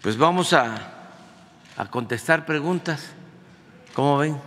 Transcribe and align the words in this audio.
Pues 0.00 0.16
vamos 0.16 0.54
a, 0.54 0.74
a 1.76 1.90
contestar 1.90 2.46
preguntas. 2.46 3.10
¿Cómo 3.94 4.16
ven? 4.18 4.38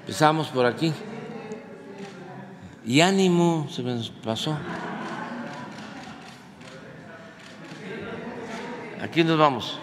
Empezamos 0.00 0.48
por 0.48 0.64
aquí. 0.64 0.94
Y 2.86 3.02
ánimo, 3.02 3.68
se 3.70 3.82
me 3.82 4.00
pasó. 4.24 4.56
Aquí 9.02 9.22
nos 9.24 9.38
vamos. 9.38 9.78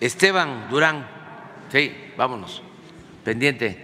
Esteban 0.00 0.68
Durán. 0.70 1.06
Sí, 1.72 1.90
vámonos. 2.16 2.62
Pendiente. 3.24 3.76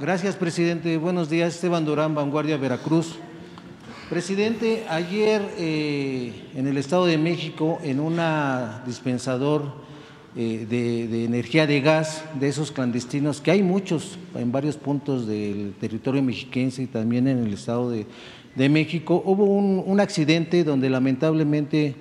Gracias, 0.00 0.36
presidente. 0.36 0.96
Buenos 0.96 1.28
días, 1.28 1.54
Esteban 1.54 1.84
Durán, 1.84 2.14
Vanguardia 2.14 2.56
Veracruz. 2.56 3.18
Presidente, 4.08 4.84
ayer 4.88 5.42
eh, 5.58 6.32
en 6.54 6.66
el 6.66 6.78
Estado 6.78 7.06
de 7.06 7.18
México, 7.18 7.78
en 7.82 8.00
un 8.00 8.18
dispensador 8.86 9.84
eh, 10.36 10.66
de, 10.68 11.24
energía 11.24 11.66
de 11.66 11.80
gas 11.80 12.24
de 12.38 12.48
esos 12.48 12.70
clandestinos, 12.70 13.40
que 13.40 13.50
hay 13.50 13.62
muchos 13.62 14.18
en 14.34 14.52
varios 14.52 14.76
puntos 14.76 15.26
del 15.26 15.74
territorio 15.80 16.22
mexiquense 16.22 16.82
y 16.82 16.86
también 16.86 17.26
en 17.26 17.46
el 17.46 17.52
Estado 17.52 17.90
de, 17.90 18.68
México, 18.68 19.22
hubo 19.26 19.44
un, 19.44 20.00
accidente 20.00 20.62
donde 20.62 20.88
lamentablemente 20.88 21.96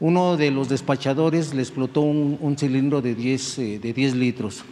uno 0.00 0.38
de 0.38 0.50
los 0.50 0.70
despachadores 0.70 1.52
le 1.52 1.60
explotó 1.60 2.00
un, 2.00 2.56
cilindro 2.58 3.02
de 3.02 3.14
10, 3.14 3.58
eh, 3.58 3.78
de 3.78 3.92
10 3.92 4.14
litros. 4.14 4.64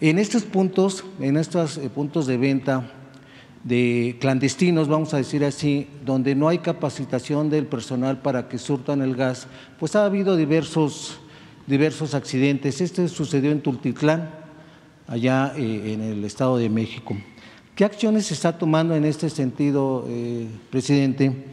En 0.00 0.18
estos 0.18 0.42
puntos, 0.42 1.04
en 1.20 1.36
estos 1.36 1.78
eh, 1.78 1.88
puntos 1.88 2.26
de 2.26 2.36
venta 2.36 2.92
de 3.62 4.16
clandestinos, 4.20 4.88
vamos 4.88 5.14
a 5.14 5.18
decir 5.18 5.44
así, 5.44 5.86
donde 6.04 6.34
no 6.34 6.48
hay 6.48 6.58
capacitación 6.58 7.48
del 7.48 7.66
personal 7.66 8.20
para 8.20 8.48
que 8.48 8.58
surtan 8.58 9.02
el 9.02 9.14
gas, 9.14 9.46
pues 9.78 9.94
ha 9.94 10.04
habido 10.04 10.36
diversos, 10.36 11.18
diversos 11.66 12.14
accidentes. 12.14 12.80
Este 12.80 13.08
sucedió 13.08 13.52
en 13.52 13.60
Tultitlán, 13.60 14.30
allá 15.06 15.52
eh, 15.56 15.92
en 15.94 16.02
el 16.02 16.24
Estado 16.24 16.58
de 16.58 16.68
México. 16.68 17.16
¿Qué 17.76 17.84
acciones 17.84 18.26
se 18.26 18.34
está 18.34 18.58
tomando 18.58 18.96
en 18.96 19.04
este 19.04 19.28
sentido, 19.28 20.08
presidente, 20.70 21.44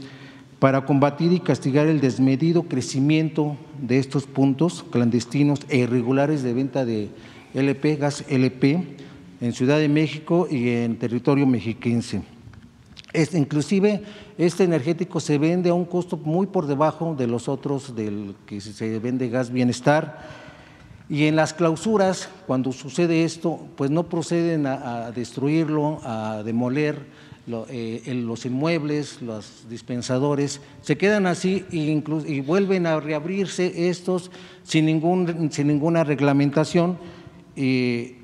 para 0.64 0.86
combatir 0.86 1.34
y 1.34 1.42
castigar 1.42 1.88
el 1.88 2.00
desmedido 2.00 2.64
crecimiento 2.64 3.58
de 3.82 4.00
estos 4.00 4.26
puntos 4.26 4.86
clandestinos 4.92 5.60
e 5.68 5.80
irregulares 5.80 6.42
de 6.42 6.54
venta 6.54 6.86
de 6.86 7.10
LP, 7.54 7.98
gas 7.98 8.24
LP, 8.30 8.96
en 9.42 9.52
Ciudad 9.52 9.78
de 9.78 9.90
México 9.90 10.48
y 10.50 10.70
en 10.70 10.98
territorio 10.98 11.46
mexiquense. 11.46 12.22
Inclusive 13.34 14.04
este 14.38 14.64
energético 14.64 15.20
se 15.20 15.38
vende 15.38 15.70
a 15.70 15.74
un 15.74 15.84
costo 15.84 16.16
muy 16.16 16.48
por 16.48 16.66
debajo 16.66 17.14
de 17.14 17.28
los 17.28 17.50
otros 17.50 17.94
del 17.94 18.34
que 18.46 18.62
se 18.62 19.00
vende 19.00 19.28
gas 19.28 19.52
bienestar. 19.52 20.22
Y 21.10 21.26
en 21.26 21.36
las 21.36 21.54
clausuras, 21.54 22.30
cuando 22.48 22.72
sucede 22.72 23.26
esto, 23.26 23.60
pues 23.76 23.92
no 23.92 24.04
proceden 24.04 24.66
a, 24.66 25.12
destruirlo, 25.12 26.00
a 26.06 26.42
demoler 26.46 27.06
eh, 27.48 28.02
los 28.26 28.46
inmuebles, 28.46 29.22
los 29.22 29.68
dispensadores, 29.70 30.62
se 30.82 30.98
quedan 30.98 31.28
así 31.28 31.66
y, 31.72 31.92
y 31.92 32.42
vuelven 32.42 32.86
a 32.86 33.00
reabrirse 33.00 33.90
estos 33.90 34.32
sin, 34.64 34.86
ningún, 34.86 35.52
sin 35.52 35.68
ninguna 35.68 36.04
reglamentación 36.04 36.98
y, 37.56 38.16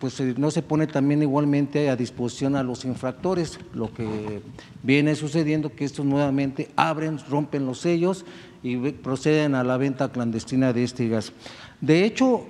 pues 0.00 0.18
eh, 0.18 0.34
no 0.36 0.50
se 0.50 0.62
pone 0.62 0.88
también 0.88 1.22
igualmente 1.22 1.90
a 1.90 1.96
disposición 1.96 2.56
a 2.56 2.64
los 2.64 2.84
infractores, 2.84 3.60
lo 3.72 3.94
que 3.94 4.42
viene 4.82 5.14
sucediendo 5.14 5.72
que 5.72 5.84
estos 5.84 6.04
nuevamente 6.04 6.70
abren, 6.74 7.20
rompen 7.30 7.66
los 7.66 7.78
sellos 7.78 8.24
y 8.64 8.76
proceden 8.90 9.54
a 9.54 9.62
la 9.62 9.76
venta 9.76 10.10
clandestina 10.10 10.72
de 10.72 10.82
este 10.82 11.08
gas. 11.08 11.32
De 11.80 12.04
hecho, 12.04 12.46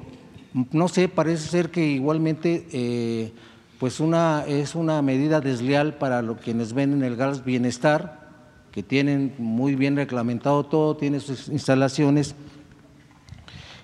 no 0.72 0.88
sé, 0.88 1.08
parece 1.08 1.46
ser 1.48 1.70
que 1.70 1.86
igualmente 1.86 2.66
eh, 2.72 3.32
pues 3.80 3.98
una, 3.98 4.44
es 4.46 4.74
una 4.74 5.00
medida 5.00 5.40
desleal 5.40 5.94
para 5.94 6.20
los 6.20 6.36
quienes 6.36 6.74
venden 6.74 7.02
el 7.02 7.16
gas 7.16 7.46
bienestar, 7.46 8.28
que 8.72 8.82
tienen 8.82 9.32
muy 9.38 9.74
bien 9.74 9.96
reglamentado 9.96 10.64
todo, 10.64 10.98
tienen 10.98 11.20
sus 11.20 11.48
instalaciones 11.48 12.34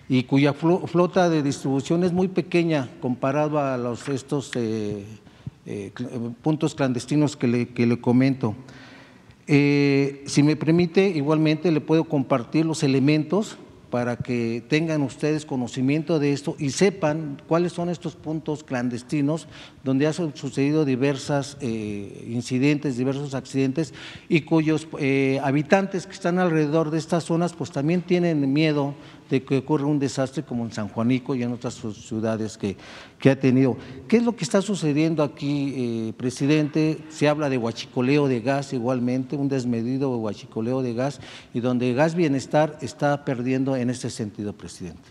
y 0.06 0.24
cuya 0.24 0.52
flota 0.52 1.30
de 1.30 1.42
distribución 1.42 2.04
es 2.04 2.12
muy 2.12 2.28
pequeña 2.28 2.90
comparado 3.00 3.58
a 3.58 3.78
los, 3.78 4.06
estos 4.10 4.52
eh, 4.54 5.02
eh, 5.64 5.92
puntos 6.42 6.74
clandestinos 6.74 7.34
que 7.34 7.48
le, 7.48 7.68
que 7.68 7.86
le 7.86 7.98
comento. 7.98 8.54
Eh, 9.46 10.24
si 10.26 10.42
me 10.42 10.56
permite, 10.56 11.08
igualmente 11.08 11.72
le 11.72 11.80
puedo 11.80 12.04
compartir 12.04 12.66
los 12.66 12.82
elementos 12.82 13.56
para 13.90 14.16
que 14.16 14.62
tengan 14.68 15.02
ustedes 15.02 15.46
conocimiento 15.46 16.18
de 16.18 16.32
esto 16.32 16.56
y 16.58 16.70
sepan 16.70 17.40
cuáles 17.46 17.72
son 17.72 17.88
estos 17.88 18.16
puntos 18.16 18.64
clandestinos 18.64 19.48
donde 19.84 20.06
han 20.06 20.14
sucedido 20.14 20.84
diversos 20.84 21.56
incidentes, 21.60 22.96
diversos 22.96 23.34
accidentes 23.34 23.94
y 24.28 24.42
cuyos 24.42 24.88
habitantes 25.42 26.06
que 26.06 26.12
están 26.12 26.38
alrededor 26.38 26.90
de 26.90 26.98
estas 26.98 27.24
zonas 27.24 27.52
pues 27.52 27.70
también 27.70 28.02
tienen 28.02 28.52
miedo 28.52 28.94
de 29.30 29.42
que 29.42 29.58
ocurra 29.58 29.86
un 29.86 29.98
desastre 29.98 30.42
como 30.42 30.64
en 30.64 30.72
San 30.72 30.88
Juanico 30.88 31.34
y 31.34 31.42
en 31.42 31.52
otras 31.52 31.74
ciudades 31.74 32.56
que, 32.56 32.76
que 33.18 33.30
ha 33.30 33.38
tenido. 33.38 33.76
¿Qué 34.08 34.18
es 34.18 34.22
lo 34.22 34.36
que 34.36 34.44
está 34.44 34.62
sucediendo 34.62 35.22
aquí, 35.22 35.74
eh, 35.76 36.12
presidente? 36.16 36.98
Se 37.08 37.28
habla 37.28 37.48
de 37.48 37.58
huachicoleo 37.58 38.28
de 38.28 38.40
gas 38.40 38.72
igualmente, 38.72 39.36
un 39.36 39.48
desmedido 39.48 40.16
huachicoleo 40.16 40.82
de 40.82 40.94
gas, 40.94 41.20
y 41.52 41.60
donde 41.60 41.92
Gas 41.94 42.14
Bienestar 42.14 42.78
está 42.80 43.24
perdiendo 43.24 43.76
en 43.76 43.90
ese 43.90 44.10
sentido, 44.10 44.52
presidente. 44.52 45.08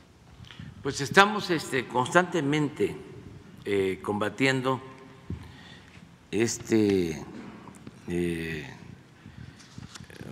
Pues 0.82 1.02
estamos 1.02 1.50
este, 1.50 1.88
constantemente 1.88 2.96
eh, 3.66 4.00
combatiendo 4.04 4.80
este 6.32 7.24
eh, 8.08 8.66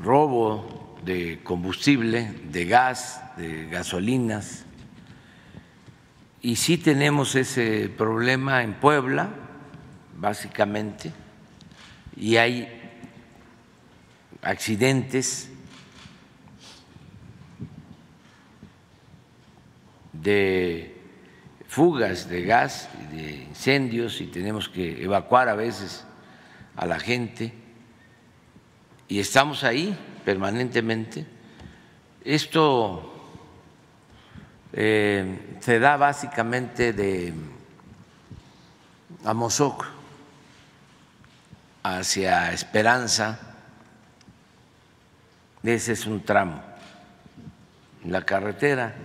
robo 0.01 0.82
de 1.03 1.41
combustible, 1.43 2.31
de 2.51 2.65
gas, 2.65 3.21
de 3.37 3.67
gasolinas. 3.67 4.65
Y 6.41 6.55
sí 6.55 6.77
tenemos 6.77 7.35
ese 7.35 7.89
problema 7.89 8.63
en 8.63 8.73
Puebla, 8.73 9.29
básicamente, 10.17 11.11
y 12.15 12.37
hay 12.37 12.67
accidentes 14.41 15.49
de 20.11 20.95
fugas 21.67 22.29
de 22.29 22.43
gas, 22.43 22.89
de 23.11 23.43
incendios, 23.43 24.21
y 24.21 24.27
tenemos 24.27 24.69
que 24.69 25.03
evacuar 25.03 25.49
a 25.49 25.55
veces 25.55 26.05
a 26.75 26.85
la 26.85 26.99
gente, 26.99 27.53
y 29.07 29.19
estamos 29.19 29.63
ahí 29.63 29.97
permanentemente. 30.23 31.25
Esto 32.23 33.13
eh, 34.71 35.57
se 35.59 35.79
da 35.79 35.97
básicamente 35.97 36.93
de 36.93 37.33
Amozoc 39.25 39.85
hacia 41.83 42.53
Esperanza, 42.53 43.39
ese 45.61 45.93
es 45.93 46.05
un 46.05 46.23
tramo, 46.23 46.61
la 48.05 48.25
carretera 48.25 48.95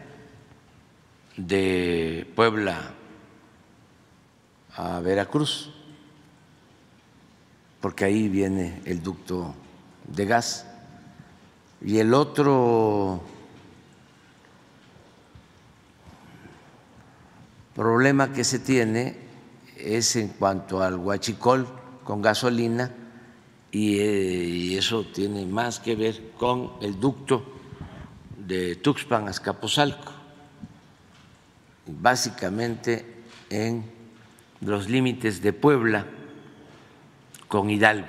de 1.36 2.30
Puebla 2.34 2.94
a 4.74 5.00
Veracruz, 5.00 5.72
porque 7.80 8.04
ahí 8.04 8.28
viene 8.28 8.80
el 8.84 9.02
ducto 9.02 9.54
de 10.06 10.24
gas. 10.26 10.66
Y 11.80 11.98
el 11.98 12.12
otro 12.12 13.22
problema 17.74 18.32
que 18.32 18.42
se 18.42 18.58
tiene 18.58 19.16
es 19.76 20.16
en 20.16 20.28
cuanto 20.28 20.82
al 20.82 20.96
huachicol 20.96 21.68
con 22.02 22.20
gasolina 22.20 22.90
eh, 23.70 24.50
y, 24.50 24.76
eso 24.76 25.04
tiene 25.04 25.46
más 25.46 25.78
que 25.78 25.94
ver 25.94 26.32
con 26.36 26.72
el 26.80 26.98
ducto 26.98 27.44
de 28.36 28.76
Tuxpan 28.76 29.28
a 29.28 29.30
Escaposalco, 29.30 30.12
básicamente 31.86 33.24
en 33.50 33.84
los 34.62 34.88
límites 34.88 35.42
de 35.42 35.52
Puebla 35.52 36.06
con 37.46 37.68
Hidalgo, 37.68 38.08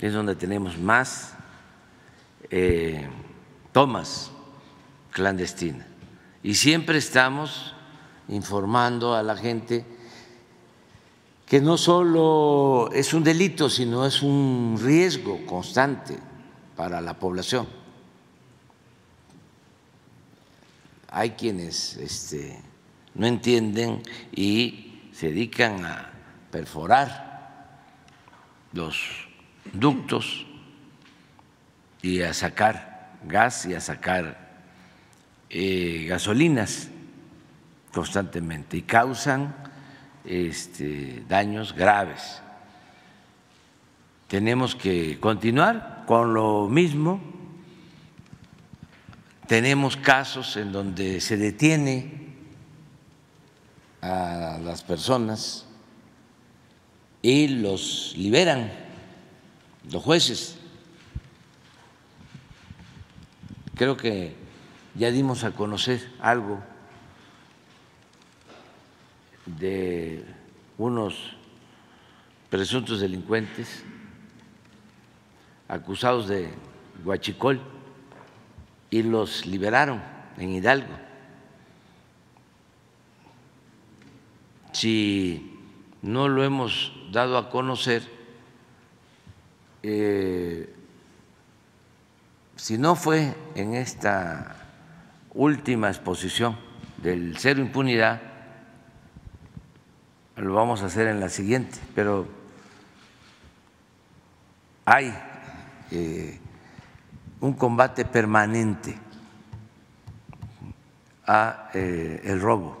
es 0.00 0.12
donde 0.12 0.34
tenemos 0.34 0.78
más 0.78 1.35
eh, 2.50 3.08
tomas 3.72 4.30
clandestinas 5.10 5.86
y 6.42 6.54
siempre 6.54 6.98
estamos 6.98 7.74
informando 8.28 9.14
a 9.14 9.22
la 9.22 9.36
gente 9.36 9.84
que 11.46 11.60
no 11.60 11.78
solo 11.78 12.90
es 12.92 13.14
un 13.14 13.22
delito, 13.22 13.70
sino 13.70 14.04
es 14.04 14.22
un 14.22 14.78
riesgo 14.82 15.46
constante 15.46 16.18
para 16.74 17.00
la 17.00 17.18
población. 17.18 17.68
Hay 21.08 21.30
quienes 21.30 21.96
este, 21.96 22.60
no 23.14 23.26
entienden 23.26 24.02
y 24.34 25.08
se 25.12 25.28
dedican 25.28 25.84
a 25.84 26.12
perforar 26.50 27.80
los 28.72 28.98
ductos 29.72 30.46
y 32.06 32.22
a 32.22 32.32
sacar 32.32 33.18
gas 33.24 33.66
y 33.66 33.74
a 33.74 33.80
sacar 33.80 34.38
eh, 35.50 36.06
gasolinas 36.08 36.88
constantemente 37.92 38.76
y 38.76 38.82
causan 38.82 39.56
este, 40.24 41.24
daños 41.28 41.72
graves. 41.72 42.40
Tenemos 44.28 44.76
que 44.76 45.18
continuar 45.18 46.04
con 46.06 46.32
lo 46.32 46.68
mismo. 46.68 47.20
Tenemos 49.48 49.96
casos 49.96 50.56
en 50.56 50.70
donde 50.70 51.20
se 51.20 51.36
detiene 51.36 52.36
a 54.00 54.60
las 54.62 54.84
personas 54.84 55.66
y 57.20 57.48
los 57.48 58.14
liberan 58.16 58.70
los 59.90 60.04
jueces. 60.04 60.55
Creo 63.76 63.98
que 63.98 64.34
ya 64.94 65.10
dimos 65.10 65.44
a 65.44 65.50
conocer 65.50 66.10
algo 66.18 66.62
de 69.44 70.24
unos 70.78 71.36
presuntos 72.48 73.00
delincuentes 73.00 73.84
acusados 75.68 76.26
de 76.26 76.48
guachicol 77.04 77.60
y 78.88 79.02
los 79.02 79.44
liberaron 79.44 80.02
en 80.38 80.54
Hidalgo. 80.54 80.94
Si 84.72 85.54
no 86.00 86.28
lo 86.28 86.44
hemos 86.44 86.92
dado 87.12 87.36
a 87.36 87.50
conocer, 87.50 88.08
eh, 89.82 90.75
si 92.56 92.78
no 92.78 92.96
fue 92.96 93.34
en 93.54 93.74
esta 93.74 94.56
última 95.34 95.88
exposición 95.88 96.58
del 96.96 97.36
cero 97.38 97.60
impunidad, 97.60 98.20
lo 100.36 100.54
vamos 100.54 100.82
a 100.82 100.86
hacer 100.86 101.06
en 101.08 101.20
la 101.20 101.28
siguiente, 101.28 101.78
pero 101.94 102.26
hay 104.86 105.14
eh, 105.90 106.40
un 107.40 107.52
combate 107.52 108.04
permanente 108.04 108.98
a 111.26 111.70
eh, 111.74 112.22
el 112.24 112.40
robo 112.40 112.78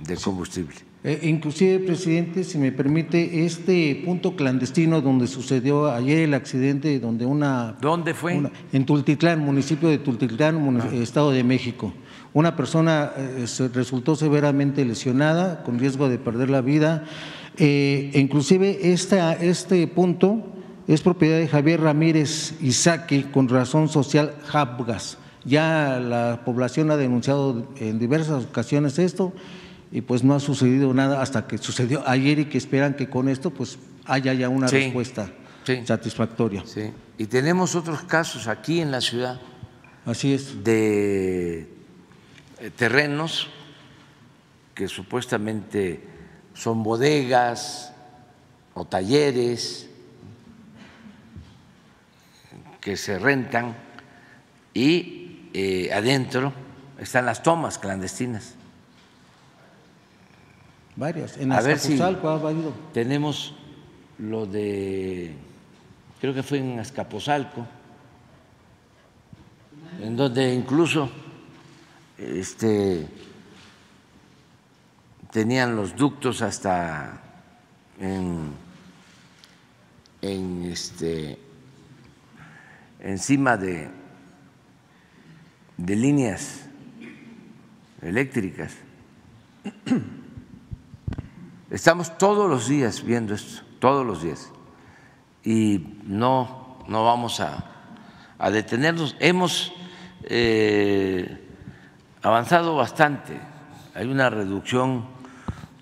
de 0.00 0.16
combustible. 0.16 0.87
Eh, 1.04 1.20
inclusive, 1.22 1.78
presidente, 1.78 2.42
si 2.42 2.58
me 2.58 2.72
permite, 2.72 3.44
este 3.44 4.02
punto 4.04 4.34
clandestino 4.34 5.00
donde 5.00 5.28
sucedió 5.28 5.92
ayer 5.92 6.18
el 6.18 6.34
accidente, 6.34 6.98
donde 6.98 7.24
una... 7.24 7.76
¿Dónde 7.80 8.14
fue? 8.14 8.50
en 8.72 8.84
Tultitlán, 8.84 9.38
municipio 9.38 9.88
de 9.88 9.98
Tultitlán, 9.98 10.80
ah. 10.80 10.94
Estado 10.94 11.30
de 11.30 11.44
México. 11.44 11.92
Una 12.32 12.56
persona 12.56 13.12
eh, 13.16 13.46
resultó 13.72 14.16
severamente 14.16 14.84
lesionada, 14.84 15.62
con 15.62 15.78
riesgo 15.78 16.08
de 16.08 16.18
perder 16.18 16.50
la 16.50 16.62
vida. 16.62 17.04
Eh, 17.58 18.10
inclusive 18.14 18.78
este 18.82 19.86
punto 19.86 20.42
es 20.88 21.00
propiedad 21.02 21.38
de 21.38 21.46
Javier 21.46 21.80
Ramírez 21.80 22.60
Isaque, 22.60 23.30
con 23.30 23.48
razón 23.48 23.88
social 23.88 24.34
Habgas. 24.52 25.18
Ya 25.44 26.00
la 26.00 26.42
población 26.44 26.90
ha 26.90 26.96
denunciado 26.96 27.68
en 27.76 28.00
diversas 28.00 28.44
ocasiones 28.44 28.98
esto 28.98 29.32
y 29.90 30.02
pues 30.02 30.22
no 30.22 30.34
ha 30.34 30.40
sucedido 30.40 30.92
nada 30.92 31.22
hasta 31.22 31.46
que 31.46 31.58
sucedió 31.58 32.06
ayer 32.06 32.38
y 32.40 32.44
que 32.46 32.58
esperan 32.58 32.94
que 32.94 33.08
con 33.08 33.28
esto 33.28 33.50
pues 33.50 33.78
haya 34.04 34.34
ya 34.34 34.48
una 34.48 34.66
respuesta 34.66 35.30
satisfactoria. 35.84 36.62
Sí. 36.66 36.92
Y 37.18 37.26
tenemos 37.26 37.74
otros 37.74 38.02
casos 38.02 38.48
aquí 38.48 38.80
en 38.80 38.90
la 38.90 39.00
ciudad. 39.00 39.40
Así 40.04 40.32
es. 40.32 40.64
De 40.64 41.68
eh, 42.60 42.70
terrenos 42.76 43.48
que 44.74 44.88
supuestamente 44.88 46.02
son 46.54 46.82
bodegas 46.82 47.92
o 48.74 48.84
talleres 48.84 49.88
que 52.80 52.96
se 52.96 53.18
rentan 53.18 53.76
y 54.72 55.50
eh, 55.52 55.90
adentro 55.92 56.52
están 56.98 57.26
las 57.26 57.42
tomas 57.42 57.78
clandestinas. 57.78 58.54
Varias. 60.98 61.38
En 61.38 61.52
A 61.52 61.60
ver 61.60 61.78
si 61.78 61.96
tenemos 62.92 63.54
lo 64.18 64.46
de, 64.46 65.32
creo 66.20 66.34
que 66.34 66.42
fue 66.42 66.58
en 66.58 66.80
Azcapotzalco, 66.80 67.64
en 70.02 70.16
donde 70.16 70.52
incluso 70.52 71.08
este, 72.18 73.06
tenían 75.30 75.76
los 75.76 75.94
ductos 75.94 76.42
hasta 76.42 77.20
en, 78.00 78.56
este, 80.64 81.38
encima 82.98 83.56
de, 83.56 83.88
de 85.76 85.94
líneas 85.94 86.66
eléctricas. 88.02 88.72
Estamos 91.70 92.16
todos 92.16 92.48
los 92.48 92.66
días 92.66 93.04
viendo 93.04 93.34
esto, 93.34 93.62
todos 93.78 94.06
los 94.06 94.22
días, 94.22 94.50
y 95.44 95.98
no, 96.04 96.78
no 96.88 97.04
vamos 97.04 97.40
a, 97.40 97.64
detenernos. 98.50 99.16
Hemos 99.18 99.72
eh, 100.24 101.46
avanzado 102.22 102.74
bastante. 102.74 103.38
Hay 103.94 104.06
una 104.06 104.30
reducción 104.30 105.04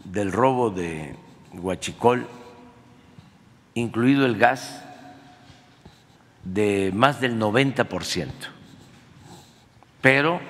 del 0.02 0.32
robo 0.32 0.70
de 0.70 1.14
huachicol, 1.52 2.26
incluido 3.74 4.26
el 4.26 4.38
gas, 4.38 4.82
de 6.42 6.90
más 6.92 7.20
del 7.20 7.38
90%. 7.38 8.28
Pero 10.00 10.40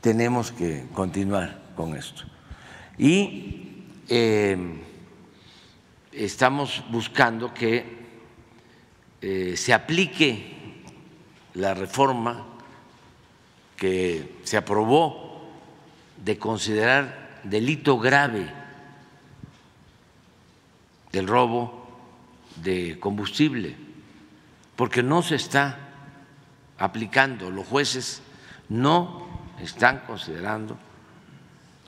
tenemos 0.00 0.52
que 0.52 0.86
continuar 0.94 1.60
con 1.74 1.96
esto. 1.96 2.33
Y 2.98 3.82
eh, 4.08 4.56
estamos 6.12 6.84
buscando 6.90 7.52
que 7.52 7.84
eh, 9.20 9.56
se 9.56 9.72
aplique 9.72 10.82
la 11.54 11.74
reforma 11.74 12.46
que 13.76 14.38
se 14.44 14.56
aprobó 14.56 15.50
de 16.24 16.38
considerar 16.38 17.40
delito 17.42 17.98
grave 17.98 18.48
del 21.12 21.26
robo 21.26 21.86
de 22.56 22.98
combustible, 23.00 23.76
porque 24.76 25.02
no 25.02 25.22
se 25.22 25.36
está 25.36 25.78
aplicando, 26.78 27.50
los 27.50 27.66
jueces 27.66 28.22
no 28.68 29.26
están 29.60 30.00
considerando 30.06 30.76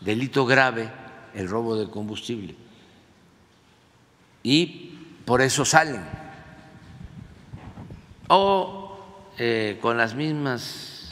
delito 0.01 0.47
grave 0.47 0.91
el 1.35 1.49
robo 1.49 1.77
de 1.77 1.91
combustible. 1.91 2.55
Y 4.43 4.99
por 5.25 5.43
eso 5.43 5.65
salen. 5.65 6.03
O 8.29 8.99
eh, 9.39 9.79
con 9.83 9.97
las 9.97 10.15
mismas 10.15 11.11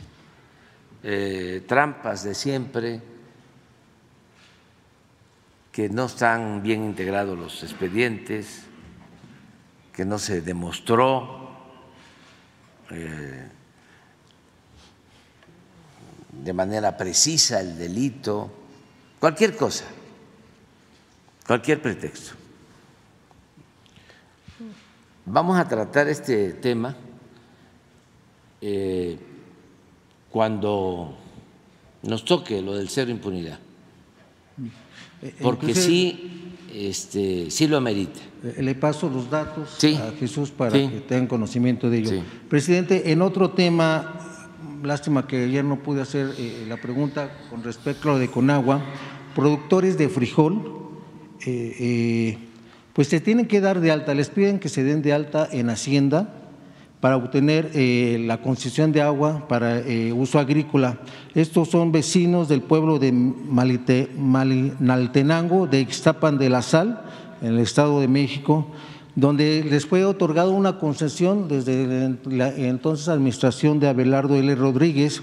eh, 1.02 1.64
trampas 1.66 2.24
de 2.24 2.34
siempre, 2.34 3.02
que 5.70 5.88
no 5.88 6.06
están 6.06 6.62
bien 6.62 6.84
integrados 6.84 7.36
los 7.36 7.62
expedientes, 7.62 8.62
que 9.92 10.04
no 10.04 10.18
se 10.18 10.40
demostró 10.40 11.50
eh, 12.90 13.48
de 16.30 16.52
manera 16.52 16.96
precisa 16.96 17.60
el 17.60 17.76
delito, 17.76 18.63
cualquier 19.24 19.56
cosa, 19.56 19.86
cualquier 21.46 21.80
pretexto. 21.80 22.34
Vamos 25.24 25.56
a 25.58 25.66
tratar 25.66 26.08
este 26.08 26.52
tema. 26.52 26.94
Eh, 28.60 29.16
cuando 30.28 31.16
nos 32.02 32.22
toque 32.26 32.60
lo 32.60 32.74
del 32.74 32.90
cero 32.90 33.10
impunidad, 33.10 33.58
Eh, 35.22 35.34
porque 35.40 35.68
entonces, 35.68 35.84
sí, 35.86 36.52
este, 36.74 37.50
sí 37.50 37.66
lo 37.66 37.78
amerita. 37.78 38.20
eh, 38.42 38.62
Le 38.62 38.74
paso 38.74 39.08
los 39.08 39.30
datos 39.30 39.70
Sí. 39.78 39.94
a 39.96 40.12
Jesús 40.20 40.50
para 40.50 40.72
Sí. 40.72 40.86
que 40.86 41.00
tengan 41.00 41.28
conocimiento 41.28 41.88
de 41.88 41.96
ello. 41.98 42.10
Sí. 42.10 42.22
Presidente, 42.50 43.10
en 43.10 43.22
otro 43.22 43.52
tema, 43.52 44.20
lástima 44.82 45.26
que 45.26 45.44
ayer 45.44 45.64
no 45.64 45.82
pude 45.82 46.02
hacer 46.02 46.34
la 46.68 46.76
pregunta 46.76 47.30
con 47.48 47.62
respecto 47.62 48.10
a 48.10 48.12
lo 48.14 48.18
de 48.18 48.30
Conagua, 48.30 48.82
productores 49.34 49.98
de 49.98 50.08
frijol, 50.08 50.62
eh, 51.46 51.76
eh, 51.78 52.38
pues 52.92 53.08
se 53.08 53.20
tienen 53.20 53.46
que 53.46 53.60
dar 53.60 53.80
de 53.80 53.90
alta, 53.90 54.14
les 54.14 54.30
piden 54.30 54.58
que 54.58 54.68
se 54.68 54.84
den 54.84 55.02
de 55.02 55.12
alta 55.12 55.48
en 55.50 55.68
Hacienda 55.68 56.32
para 57.00 57.16
obtener 57.16 57.70
eh, 57.74 58.22
la 58.24 58.40
concesión 58.40 58.92
de 58.92 59.02
agua 59.02 59.46
para 59.48 59.82
uso 60.14 60.38
agrícola. 60.38 61.00
Estos 61.34 61.68
son 61.68 61.92
vecinos 61.92 62.48
del 62.48 62.62
pueblo 62.62 62.98
de 62.98 63.12
Malite- 63.12 64.08
Malinaltenango, 64.16 65.66
de 65.66 65.80
Ixtapan 65.80 66.38
de 66.38 66.48
la 66.48 66.62
Sal, 66.62 67.02
en 67.42 67.54
el 67.54 67.58
Estado 67.58 68.00
de 68.00 68.08
México, 68.08 68.68
donde 69.16 69.64
les 69.68 69.86
fue 69.86 70.04
otorgada 70.04 70.48
una 70.50 70.78
concesión 70.78 71.46
desde 71.46 72.16
la 72.24 72.54
entonces 72.54 73.08
administración 73.08 73.80
de 73.80 73.88
Abelardo 73.88 74.36
L. 74.36 74.54
Rodríguez, 74.54 75.22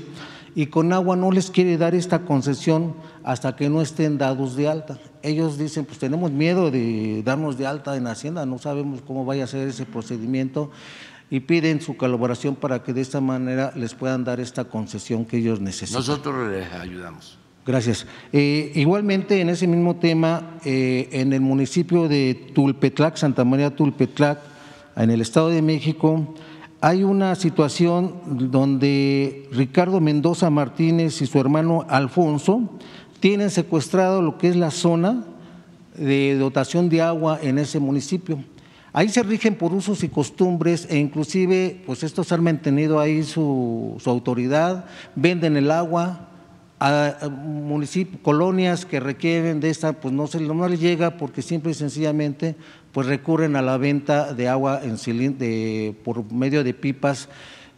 y 0.55 0.67
Conagua 0.67 1.15
no 1.15 1.31
les 1.31 1.49
quiere 1.49 1.77
dar 1.77 1.95
esta 1.95 2.19
concesión 2.25 2.95
hasta 3.23 3.55
que 3.55 3.69
no 3.69 3.81
estén 3.81 4.17
dados 4.17 4.55
de 4.55 4.67
alta. 4.67 4.99
Ellos 5.23 5.57
dicen, 5.57 5.85
pues 5.85 5.99
tenemos 5.99 6.31
miedo 6.31 6.71
de 6.71 7.21
darnos 7.23 7.57
de 7.57 7.67
alta 7.67 7.95
en 7.95 8.07
Hacienda, 8.07 8.45
no 8.45 8.57
sabemos 8.57 9.01
cómo 9.01 9.25
vaya 9.25 9.45
a 9.45 9.47
ser 9.47 9.67
ese 9.67 9.85
procedimiento 9.85 10.71
y 11.29 11.39
piden 11.39 11.79
su 11.81 11.95
colaboración 11.95 12.55
para 12.55 12.83
que 12.83 12.93
de 12.93 13.01
esta 13.01 13.21
manera 13.21 13.71
les 13.75 13.93
puedan 13.93 14.23
dar 14.23 14.39
esta 14.39 14.65
concesión 14.65 15.25
que 15.25 15.37
ellos 15.37 15.61
necesitan. 15.61 15.99
Nosotros 15.99 16.51
les 16.51 16.71
ayudamos. 16.73 17.37
Gracias. 17.65 18.07
Eh, 18.33 18.71
igualmente, 18.75 19.39
en 19.39 19.49
ese 19.49 19.67
mismo 19.67 19.95
tema, 19.95 20.57
eh, 20.65 21.07
en 21.11 21.31
el 21.31 21.41
municipio 21.41 22.07
de 22.07 22.51
Tulpetlac, 22.53 23.15
Santa 23.15 23.45
María 23.45 23.75
Tulpetlac, 23.75 24.39
en 24.95 25.11
el 25.11 25.21
Estado 25.21 25.49
de 25.49 25.61
México, 25.61 26.35
hay 26.81 27.03
una 27.03 27.35
situación 27.35 28.15
donde 28.25 29.47
Ricardo 29.51 30.01
Mendoza 30.01 30.49
Martínez 30.49 31.21
y 31.21 31.27
su 31.27 31.39
hermano 31.39 31.85
Alfonso 31.87 32.71
tienen 33.19 33.51
secuestrado 33.51 34.23
lo 34.23 34.39
que 34.39 34.49
es 34.49 34.55
la 34.55 34.71
zona 34.71 35.23
de 35.95 36.35
dotación 36.39 36.89
de 36.89 37.03
agua 37.03 37.37
en 37.39 37.59
ese 37.59 37.79
municipio. 37.79 38.43
Ahí 38.93 39.09
se 39.09 39.21
rigen 39.21 39.55
por 39.55 39.73
usos 39.73 40.03
y 40.03 40.09
costumbres 40.09 40.87
e 40.89 40.97
inclusive 40.97 41.83
pues 41.85 42.01
estos 42.01 42.31
han 42.31 42.43
mantenido 42.43 42.99
ahí 42.99 43.21
su, 43.21 43.95
su 43.99 44.09
autoridad, 44.09 44.85
venden 45.15 45.57
el 45.57 45.69
agua, 45.69 46.29
a 46.83 47.29
municipios, 47.29 48.19
colonias 48.23 48.87
que 48.87 48.99
requieren 48.99 49.59
de 49.59 49.69
esta, 49.69 49.93
pues 49.93 50.11
no, 50.15 50.25
se, 50.25 50.39
no 50.39 50.67
les 50.67 50.79
llega 50.79 51.15
porque 51.15 51.43
simple 51.43 51.71
y 51.71 51.75
sencillamente 51.75 52.55
pues 52.91 53.07
recurren 53.07 53.55
a 53.55 53.61
la 53.61 53.77
venta 53.77 54.33
de 54.33 54.47
agua 54.47 54.81
en 54.83 54.97
de, 55.37 55.95
por 56.03 56.31
medio 56.31 56.63
de 56.63 56.73
pipas 56.73 57.29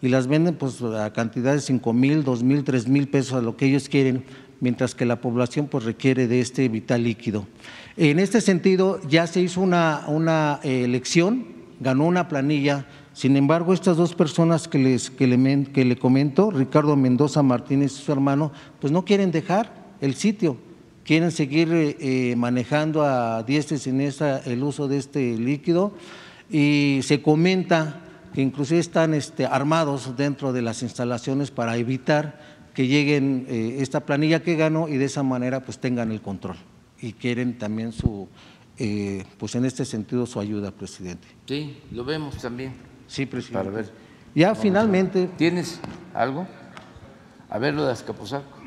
y 0.01 0.09
las 0.09 0.27
venden 0.27 0.55
pues 0.55 0.81
a 0.81 1.13
cantidades 1.13 1.61
de 1.61 1.67
5 1.67 1.93
mil, 1.93 2.23
2 2.23 2.43
mil, 2.43 2.63
3 2.63 2.87
mil 2.87 3.07
pesos 3.07 3.33
a 3.33 3.41
lo 3.41 3.55
que 3.55 3.65
ellos 3.65 3.89
quieren, 3.89 4.25
mientras 4.59 4.95
que 4.95 5.05
la 5.05 5.21
población 5.21 5.67
pues 5.67 5.85
requiere 5.85 6.27
de 6.27 6.39
este 6.39 6.67
vital 6.67 7.03
líquido. 7.03 7.47
En 7.95 8.19
este 8.19 8.41
sentido 8.41 8.99
ya 9.07 9.27
se 9.27 9.41
hizo 9.41 9.61
una, 9.61 10.03
una 10.07 10.59
eh, 10.63 10.83
elección, 10.83 11.45
ganó 11.79 12.05
una 12.05 12.27
planilla 12.27 12.85
sin 13.13 13.37
embargo, 13.37 13.73
estas 13.73 13.95
dos 13.95 14.15
personas 14.15 14.67
que, 14.67 14.79
les, 14.79 15.11
que, 15.11 15.27
le, 15.27 15.65
que 15.65 15.85
le 15.85 15.95
comento, 15.97 16.49
Ricardo 16.49 16.95
Mendoza 16.95 17.43
Martínez 17.43 17.93
y 17.93 18.03
su 18.03 18.11
hermano, 18.11 18.51
pues 18.81 18.91
no 18.91 19.05
quieren 19.05 19.31
dejar 19.31 19.71
el 20.01 20.15
sitio, 20.15 20.57
quieren 21.03 21.31
seguir 21.31 21.71
eh, 21.73 21.97
eh, 21.99 22.35
manejando 22.35 23.03
a 23.03 23.43
diestra 23.43 23.77
y 23.77 23.79
siniestra 23.79 24.39
el 24.45 24.63
uso 24.63 24.87
de 24.87 24.97
este 24.97 25.37
líquido 25.37 25.93
y 26.49 26.99
se 27.03 27.21
comenta 27.21 28.01
que 28.33 28.41
inclusive 28.41 28.79
están 28.79 29.13
este, 29.13 29.45
armados 29.45 30.17
dentro 30.17 30.53
de 30.53 30.61
las 30.61 30.81
instalaciones 30.81 31.51
para 31.51 31.77
evitar 31.77 32.39
que 32.73 32.87
lleguen 32.87 33.45
eh, 33.47 33.77
esta 33.79 34.05
planilla 34.05 34.41
que 34.41 34.55
ganó 34.55 34.87
y 34.87 34.97
de 34.97 35.05
esa 35.05 35.23
manera 35.23 35.63
pues 35.63 35.77
tengan 35.79 36.11
el 36.11 36.21
control 36.21 36.57
y 36.99 37.13
quieren 37.13 37.57
también 37.57 37.91
su, 37.91 38.27
eh, 38.77 39.23
pues 39.37 39.55
en 39.55 39.65
este 39.65 39.85
sentido 39.85 40.25
su 40.25 40.39
ayuda, 40.39 40.71
presidente. 40.71 41.27
Sí, 41.45 41.77
lo 41.91 42.03
vemos 42.03 42.37
también. 42.37 42.73
Sí, 43.07 43.25
presidente. 43.25 43.65
Para 43.65 43.75
ver. 43.75 43.91
Ya 44.33 44.55
finalmente, 44.55 45.29
¿Tienes 45.37 45.79
algo? 46.13 46.47
A 47.49 47.59
ver 47.59 47.75
lo 47.75 47.85
de 47.85 47.91
Azcapotzalco. 47.91 48.62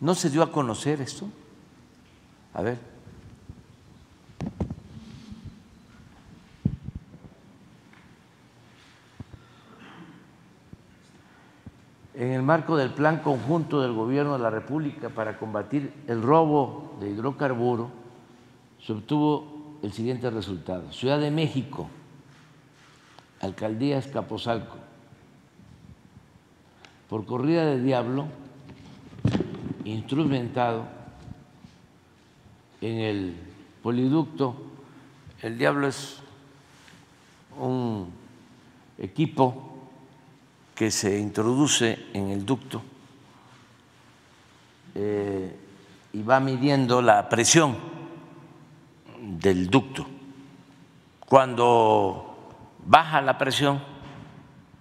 ¿No 0.00 0.14
se 0.14 0.30
dio 0.30 0.42
a 0.42 0.52
conocer 0.52 1.00
esto? 1.00 1.28
A 2.54 2.62
ver. 2.62 2.78
En 12.14 12.32
el 12.32 12.42
marco 12.42 12.76
del 12.76 12.90
Plan 12.90 13.20
Conjunto 13.20 13.80
del 13.80 13.92
Gobierno 13.92 14.32
de 14.32 14.40
la 14.40 14.50
República 14.50 15.08
para 15.08 15.38
combatir 15.38 15.92
el 16.08 16.20
robo 16.22 16.96
de 17.00 17.10
hidrocarburo, 17.10 17.90
se 18.84 18.92
obtuvo 18.92 19.78
el 19.82 19.92
siguiente 19.92 20.28
resultado. 20.30 20.92
Ciudad 20.92 21.20
de 21.20 21.30
México, 21.30 21.88
Alcaldía 23.40 23.98
Escapozalco, 23.98 24.76
por 27.08 27.24
corrida 27.24 27.64
de 27.66 27.80
diablo, 27.80 28.26
instrumentado 29.92 30.86
en 32.80 32.98
el 32.98 33.36
poliducto. 33.82 34.54
El 35.42 35.58
diablo 35.58 35.88
es 35.88 36.18
un 37.58 38.10
equipo 38.98 39.90
que 40.74 40.90
se 40.90 41.18
introduce 41.18 42.06
en 42.12 42.30
el 42.30 42.44
ducto 42.44 42.82
eh, 44.94 45.56
y 46.12 46.22
va 46.22 46.40
midiendo 46.40 47.02
la 47.02 47.28
presión 47.28 47.76
del 49.20 49.68
ducto. 49.68 50.06
Cuando 51.20 52.54
baja 52.86 53.20
la 53.20 53.36
presión 53.36 53.82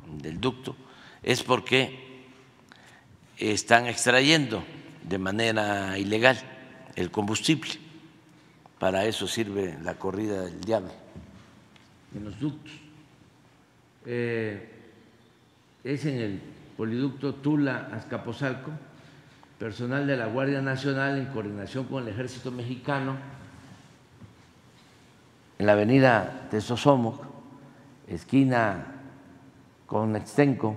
del 0.07 0.39
ducto 0.39 0.75
es 1.23 1.43
porque 1.43 2.25
están 3.37 3.87
extrayendo 3.87 4.63
de 5.07 5.17
manera 5.17 5.97
ilegal 5.97 6.37
el 6.95 7.11
combustible. 7.11 7.71
Para 8.79 9.05
eso 9.05 9.27
sirve 9.27 9.77
la 9.83 9.95
corrida 9.95 10.43
del 10.43 10.61
diablo 10.61 10.91
en 12.15 12.25
los 12.25 12.39
ductos. 12.39 12.71
Eh, 14.05 14.69
es 15.83 16.05
en 16.05 16.19
el 16.19 16.41
poliducto 16.75 17.35
Tula-Azcapotzalco, 17.35 18.71
personal 19.57 20.05
de 20.05 20.17
la 20.17 20.27
Guardia 20.27 20.61
Nacional 20.61 21.17
en 21.17 21.25
coordinación 21.27 21.85
con 21.85 22.03
el 22.03 22.09
Ejército 22.09 22.51
Mexicano 22.51 23.17
en 25.59 25.65
la 25.65 25.71
avenida 25.71 26.47
Tesosomoc, 26.51 27.23
esquina 28.07 28.85
con 29.87 30.15
Extenco, 30.15 30.75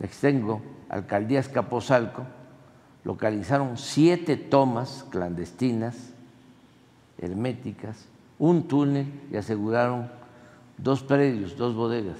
Extengo, 0.00 0.62
alcaldía 0.88 1.40
Escapozalco, 1.40 2.26
localizaron 3.06 3.78
siete 3.78 4.36
tomas 4.36 5.06
clandestinas, 5.08 5.96
herméticas, 7.18 8.04
un 8.38 8.68
túnel 8.68 9.06
y 9.32 9.36
aseguraron 9.36 10.10
dos 10.76 11.02
predios, 11.02 11.56
dos 11.56 11.74
bodegas. 11.74 12.18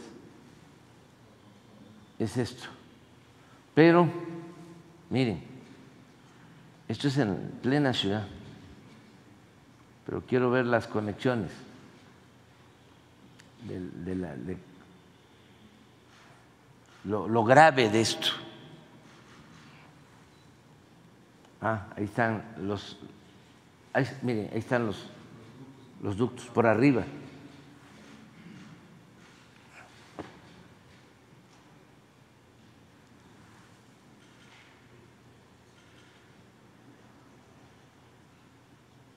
Es 2.19 2.39
esto. 2.39 2.69
Pero, 3.75 4.09
miren, 5.11 5.43
esto 6.89 7.09
es 7.09 7.19
en 7.19 7.37
plena 7.61 7.93
ciudad 7.93 8.27
pero 10.07 10.23
quiero 10.23 10.51
ver 10.51 10.65
las 10.67 10.87
conexiones 10.87 11.51
lo, 17.05 17.45
grave 17.45 17.89
de 17.91 18.01
esto. 18.01 18.29
Ah, 21.69 21.89
ahí 21.97 22.05
están 22.05 22.45
los, 22.59 22.97
miren, 24.23 24.51
ahí 24.53 24.59
están 24.61 24.87
los, 24.87 25.11
los 26.01 26.17
ductos 26.17 26.47
por 26.47 26.65
arriba. 26.65 27.03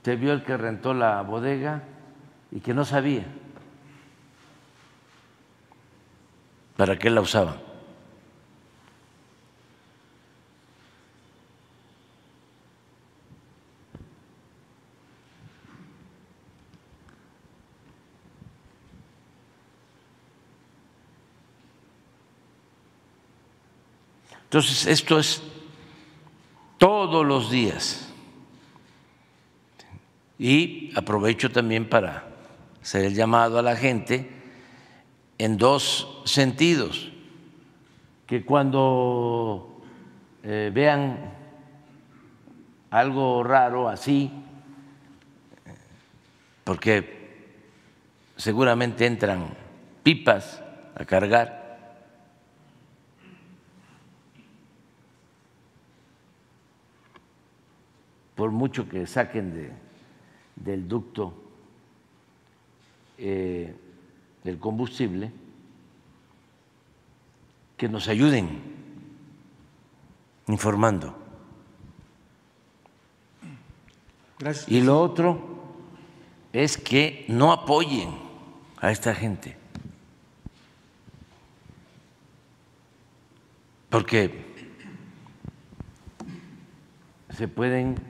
se 0.04 0.16
vio 0.16 0.34
el 0.34 0.44
que 0.44 0.58
rentó 0.58 0.96
la 0.96 1.22
bodega 1.22 1.84
y 2.50 2.62
que 2.62 2.74
no 2.74 2.84
sabía 2.84 3.28
¿Para 6.76 6.98
qué 6.98 7.12
la 7.12 7.22
usaban? 7.22 7.69
Entonces, 24.50 24.88
esto 24.88 25.20
es 25.20 25.44
todos 26.80 27.24
los 27.24 27.52
días. 27.52 28.12
Y 30.40 30.92
aprovecho 30.96 31.52
también 31.52 31.88
para 31.88 32.28
hacer 32.82 33.06
el 33.06 33.14
llamado 33.14 33.60
a 33.60 33.62
la 33.62 33.76
gente 33.76 34.28
en 35.38 35.58
dos 35.58 36.24
sentidos, 36.26 37.12
que 38.26 38.44
cuando 38.44 39.84
eh, 40.42 40.72
vean 40.74 41.32
algo 42.90 43.44
raro 43.44 43.88
así, 43.88 44.32
porque 46.64 47.20
seguramente 48.36 49.06
entran 49.06 49.50
pipas 50.02 50.64
a 50.96 51.06
cargar, 51.06 51.59
por 58.40 58.52
mucho 58.52 58.88
que 58.88 59.06
saquen 59.06 59.54
de, 59.54 59.70
del 60.56 60.88
ducto 60.88 61.34
eh, 63.18 63.76
del 64.46 64.58
combustible, 64.58 65.30
que 67.76 67.90
nos 67.90 68.08
ayuden 68.08 68.62
informando. 70.48 71.18
Y 74.68 74.80
lo 74.84 75.02
otro 75.02 75.60
es 76.54 76.78
que 76.78 77.26
no 77.28 77.52
apoyen 77.52 78.10
a 78.78 78.90
esta 78.90 79.14
gente, 79.14 79.58
porque 83.90 84.46
se 87.32 87.50
pueden 87.50 88.09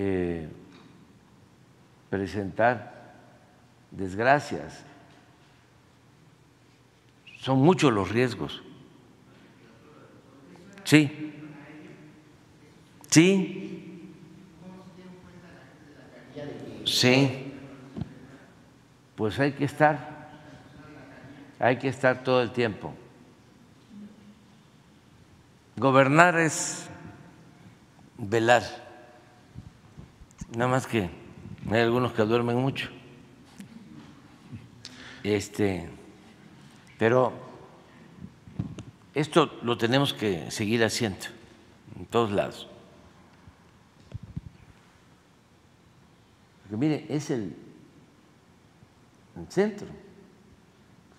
eh, 0.00 0.48
presentar 2.08 2.94
desgracias. 3.90 4.84
Son 7.40 7.58
muchos 7.58 7.92
los 7.92 8.08
riesgos. 8.08 8.62
Sí. 10.84 11.34
Sí. 13.10 14.14
Sí. 16.84 17.52
Pues 19.16 19.40
hay 19.40 19.50
que 19.50 19.64
estar. 19.64 20.28
Hay 21.58 21.76
que 21.78 21.88
estar 21.88 22.22
todo 22.22 22.40
el 22.40 22.52
tiempo. 22.52 22.94
Gobernar 25.76 26.38
es 26.38 26.88
velar 28.16 28.87
Nada 30.52 30.70
más 30.70 30.86
que 30.86 31.10
hay 31.70 31.80
algunos 31.80 32.12
que 32.12 32.22
duermen 32.22 32.56
mucho. 32.56 32.88
Este, 35.22 35.88
pero 36.98 37.32
esto 39.14 39.58
lo 39.62 39.76
tenemos 39.76 40.14
que 40.14 40.50
seguir 40.50 40.82
haciendo 40.84 41.26
en 41.98 42.06
todos 42.06 42.30
lados. 42.30 42.66
Porque 46.62 46.76
mire, 46.76 47.06
es 47.08 47.30
el, 47.30 47.54
el 49.36 49.52
centro 49.52 49.88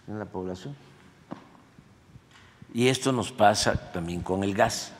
en 0.07 0.17
la 0.17 0.25
población. 0.25 0.75
Y 2.73 2.87
esto 2.87 3.11
nos 3.11 3.31
pasa 3.31 3.91
también 3.91 4.21
con 4.21 4.43
el 4.43 4.55
gas. 4.55 4.91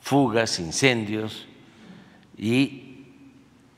Fugas, 0.00 0.60
incendios, 0.60 1.46
y 2.36 3.06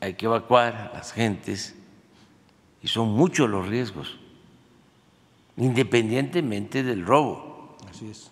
hay 0.01 0.15
que 0.15 0.27
evacuar 0.27 0.91
a 0.93 0.97
las 0.97 1.13
gentes 1.13 1.75
y 2.83 2.89
son 2.89 3.11
muchos 3.11 3.49
los 3.49 3.67
riesgos, 3.67 4.19
independientemente 5.57 6.83
del 6.83 7.05
robo. 7.05 7.77
Así 7.91 8.11
es. 8.11 8.31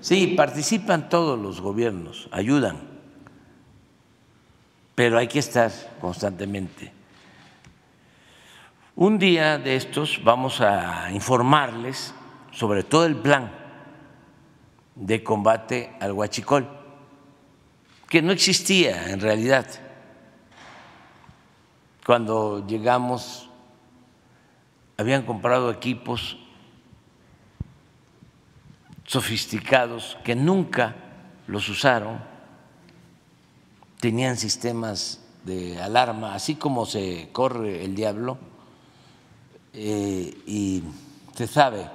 Sí, 0.00 0.28
participan 0.28 1.08
todos 1.08 1.38
los 1.38 1.60
gobiernos, 1.60 2.28
ayudan, 2.32 2.78
pero 4.94 5.18
hay 5.18 5.28
que 5.28 5.40
estar 5.40 5.70
constantemente. 6.00 6.92
Un 8.94 9.18
día 9.18 9.58
de 9.58 9.76
estos 9.76 10.20
vamos 10.24 10.60
a 10.60 11.10
informarles 11.12 12.14
sobre 12.52 12.82
todo 12.82 13.06
el 13.06 13.16
plan 13.16 13.67
de 14.98 15.22
combate 15.22 15.96
al 16.00 16.12
huachicol, 16.12 16.68
que 18.08 18.20
no 18.20 18.32
existía 18.32 19.10
en 19.10 19.20
realidad. 19.20 19.66
Cuando 22.04 22.66
llegamos 22.66 23.48
habían 24.96 25.24
comprado 25.24 25.70
equipos 25.70 26.36
sofisticados 29.06 30.18
que 30.24 30.34
nunca 30.34 30.96
los 31.46 31.68
usaron, 31.68 32.20
tenían 34.00 34.36
sistemas 34.36 35.20
de 35.44 35.80
alarma, 35.80 36.34
así 36.34 36.56
como 36.56 36.84
se 36.84 37.28
corre 37.32 37.84
el 37.84 37.94
diablo, 37.94 38.38
eh, 39.72 40.36
y 40.46 40.82
se 41.34 41.46
sabe 41.46 41.88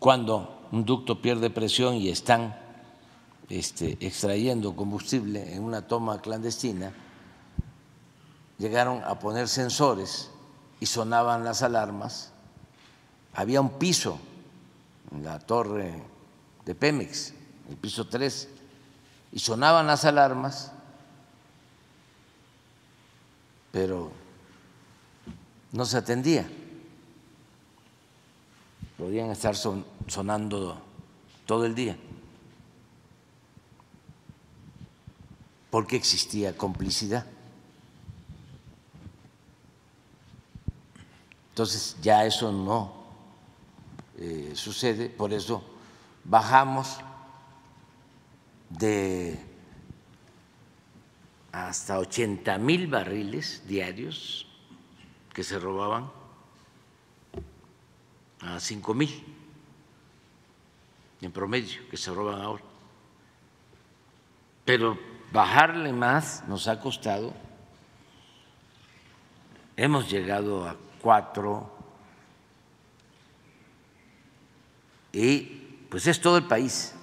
cuando 0.00 0.53
un 0.74 0.84
ducto 0.84 1.22
pierde 1.22 1.50
presión 1.50 1.94
y 1.94 2.08
están 2.08 2.58
este, 3.48 3.96
extrayendo 4.00 4.74
combustible 4.74 5.54
en 5.54 5.62
una 5.62 5.86
toma 5.86 6.20
clandestina, 6.20 6.92
llegaron 8.58 9.04
a 9.04 9.16
poner 9.20 9.46
sensores 9.46 10.30
y 10.80 10.86
sonaban 10.86 11.44
las 11.44 11.62
alarmas. 11.62 12.32
Había 13.34 13.60
un 13.60 13.70
piso 13.78 14.18
en 15.12 15.22
la 15.22 15.38
torre 15.38 16.02
de 16.64 16.74
Pemex, 16.74 17.34
el 17.70 17.76
piso 17.76 18.08
3, 18.08 18.48
y 19.30 19.38
sonaban 19.38 19.86
las 19.86 20.04
alarmas, 20.04 20.72
pero 23.70 24.10
no 25.70 25.84
se 25.84 25.98
atendía 25.98 26.48
podían 28.98 29.30
estar 29.30 29.56
sonando 30.06 30.80
todo 31.46 31.66
el 31.66 31.74
día, 31.74 31.96
porque 35.70 35.96
existía 35.96 36.56
complicidad. 36.56 37.26
Entonces 41.50 41.96
ya 42.02 42.24
eso 42.24 42.50
no 42.50 42.92
eh, 44.18 44.52
sucede, 44.54 45.08
por 45.08 45.32
eso 45.32 45.62
bajamos 46.24 46.98
de 48.70 49.38
hasta 51.52 51.98
80 52.00 52.58
mil 52.58 52.88
barriles 52.88 53.62
diarios 53.68 54.48
que 55.32 55.44
se 55.44 55.58
robaban 55.58 56.10
a 58.40 58.58
cinco 58.58 58.94
mil 58.94 59.33
en 61.24 61.32
promedio 61.32 61.88
que 61.90 61.96
se 61.96 62.12
roban 62.12 62.40
ahora. 62.40 62.62
Pero 64.64 64.98
bajarle 65.32 65.92
más 65.92 66.44
nos 66.48 66.68
ha 66.68 66.80
costado. 66.80 67.34
Hemos 69.76 70.10
llegado 70.10 70.66
a 70.66 70.76
cuatro 71.00 71.70
y 75.12 75.86
pues 75.88 76.06
es 76.06 76.20
todo 76.20 76.36
el 76.36 76.44
país. 76.44 76.94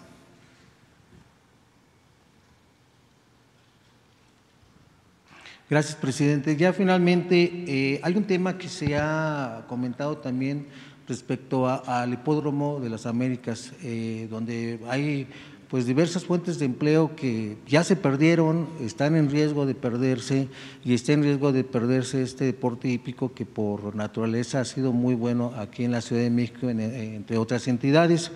Gracias, 5.70 5.96
presidente. 5.96 6.58
Ya 6.58 6.74
finalmente, 6.74 7.64
eh, 7.66 8.02
hay 8.04 8.18
un 8.18 8.26
tema 8.26 8.58
que 8.58 8.68
se 8.68 8.98
ha 8.98 9.64
comentado 9.70 10.18
también 10.18 10.68
respecto 11.08 11.68
al 11.68 12.14
hipódromo 12.14 12.80
de 12.80 12.90
las 12.90 13.06
Américas, 13.06 13.74
eh, 13.84 14.28
donde 14.30 14.80
hay 14.90 15.28
pues 15.72 15.86
diversas 15.86 16.26
fuentes 16.26 16.60
de 16.60 16.66
empleo 16.66 17.16
que 17.16 17.56
ya 17.66 17.86
se 17.86 17.96
perdieron, 17.96 18.68
están 18.82 19.16
en 19.16 19.32
riesgo 19.32 19.66
de 19.66 19.74
perderse 19.74 20.50
y 20.84 20.94
está 20.94 21.14
en 21.14 21.24
riesgo 21.24 21.54
de 21.54 21.64
perderse 21.64 22.22
este 22.22 22.44
deporte 22.44 22.90
hípico 22.90 23.34
que 23.34 23.46
por 23.46 23.96
naturaleza 23.96 24.60
ha 24.60 24.66
sido 24.66 24.92
muy 24.92 25.16
bueno 25.16 25.54
aquí 25.56 25.86
en 25.86 25.94
la 25.94 26.02
Ciudad 26.02 26.24
de 26.24 26.30
México, 26.30 26.70
entre 26.70 27.38
otras 27.38 27.70
entidades. 27.70 28.32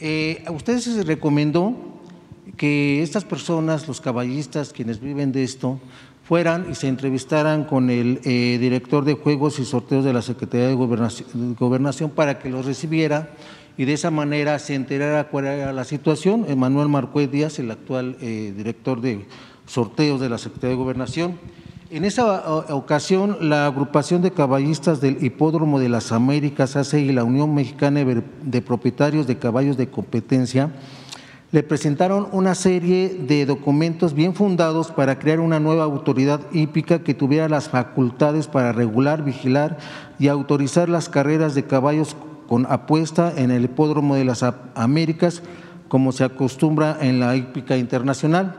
Eh, 0.00 0.42
a 0.46 0.50
ustedes 0.50 0.82
se 0.82 1.04
recomendó 1.04 1.76
que 2.56 3.04
estas 3.04 3.24
personas, 3.24 3.86
los 3.86 4.00
caballistas, 4.00 4.72
quienes 4.72 5.00
viven 5.00 5.30
de 5.30 5.44
esto, 5.44 5.78
fueran 6.24 6.66
y 6.70 6.74
se 6.74 6.88
entrevistaran 6.88 7.64
con 7.64 7.90
el 7.90 8.20
eh, 8.24 8.56
director 8.58 9.04
de 9.04 9.14
Juegos 9.14 9.58
y 9.58 9.64
Sorteos 9.64 10.04
de 10.04 10.12
la 10.12 10.22
Secretaría 10.22 10.68
de 10.68 10.74
Gobernación, 10.74 12.10
para 12.10 12.38
que 12.38 12.48
los 12.48 12.64
recibiera 12.64 13.28
y 13.76 13.84
de 13.84 13.92
esa 13.92 14.10
manera 14.10 14.58
se 14.58 14.74
enterara 14.74 15.28
cuál 15.28 15.46
era 15.46 15.72
la 15.72 15.84
situación. 15.84 16.46
Emanuel 16.48 16.88
Marcuez 16.88 17.30
Díaz, 17.30 17.58
el 17.58 17.70
actual 17.70 18.16
eh, 18.20 18.54
director 18.56 19.00
de 19.00 19.26
sorteos 19.66 20.20
de 20.20 20.28
la 20.28 20.38
Secretaría 20.38 20.76
de 20.76 20.82
Gobernación. 20.82 21.38
En 21.90 22.04
esa 22.04 22.48
ocasión, 22.74 23.36
la 23.40 23.66
agrupación 23.66 24.22
de 24.22 24.32
caballistas 24.32 25.00
del 25.00 25.22
Hipódromo 25.22 25.78
de 25.78 25.88
las 25.88 26.10
Américas, 26.10 26.74
ACE 26.76 27.00
y 27.00 27.12
la 27.12 27.22
Unión 27.22 27.54
Mexicana 27.54 28.00
de 28.04 28.62
Propietarios 28.62 29.26
de 29.26 29.38
Caballos 29.38 29.76
de 29.76 29.88
Competencia 29.88 30.72
le 31.54 31.62
presentaron 31.62 32.26
una 32.32 32.56
serie 32.56 33.10
de 33.10 33.46
documentos 33.46 34.12
bien 34.12 34.34
fundados 34.34 34.90
para 34.90 35.20
crear 35.20 35.38
una 35.38 35.60
nueva 35.60 35.84
autoridad 35.84 36.40
hípica 36.52 37.04
que 37.04 37.14
tuviera 37.14 37.48
las 37.48 37.68
facultades 37.68 38.48
para 38.48 38.72
regular, 38.72 39.22
vigilar 39.22 39.78
y 40.18 40.26
autorizar 40.26 40.88
las 40.88 41.08
carreras 41.08 41.54
de 41.54 41.62
caballos 41.64 42.16
con 42.48 42.66
apuesta 42.68 43.32
en 43.36 43.52
el 43.52 43.66
hipódromo 43.66 44.16
de 44.16 44.24
las 44.24 44.44
Américas, 44.74 45.42
como 45.86 46.10
se 46.10 46.24
acostumbra 46.24 46.98
en 47.00 47.20
la 47.20 47.36
hípica 47.36 47.76
internacional. 47.76 48.56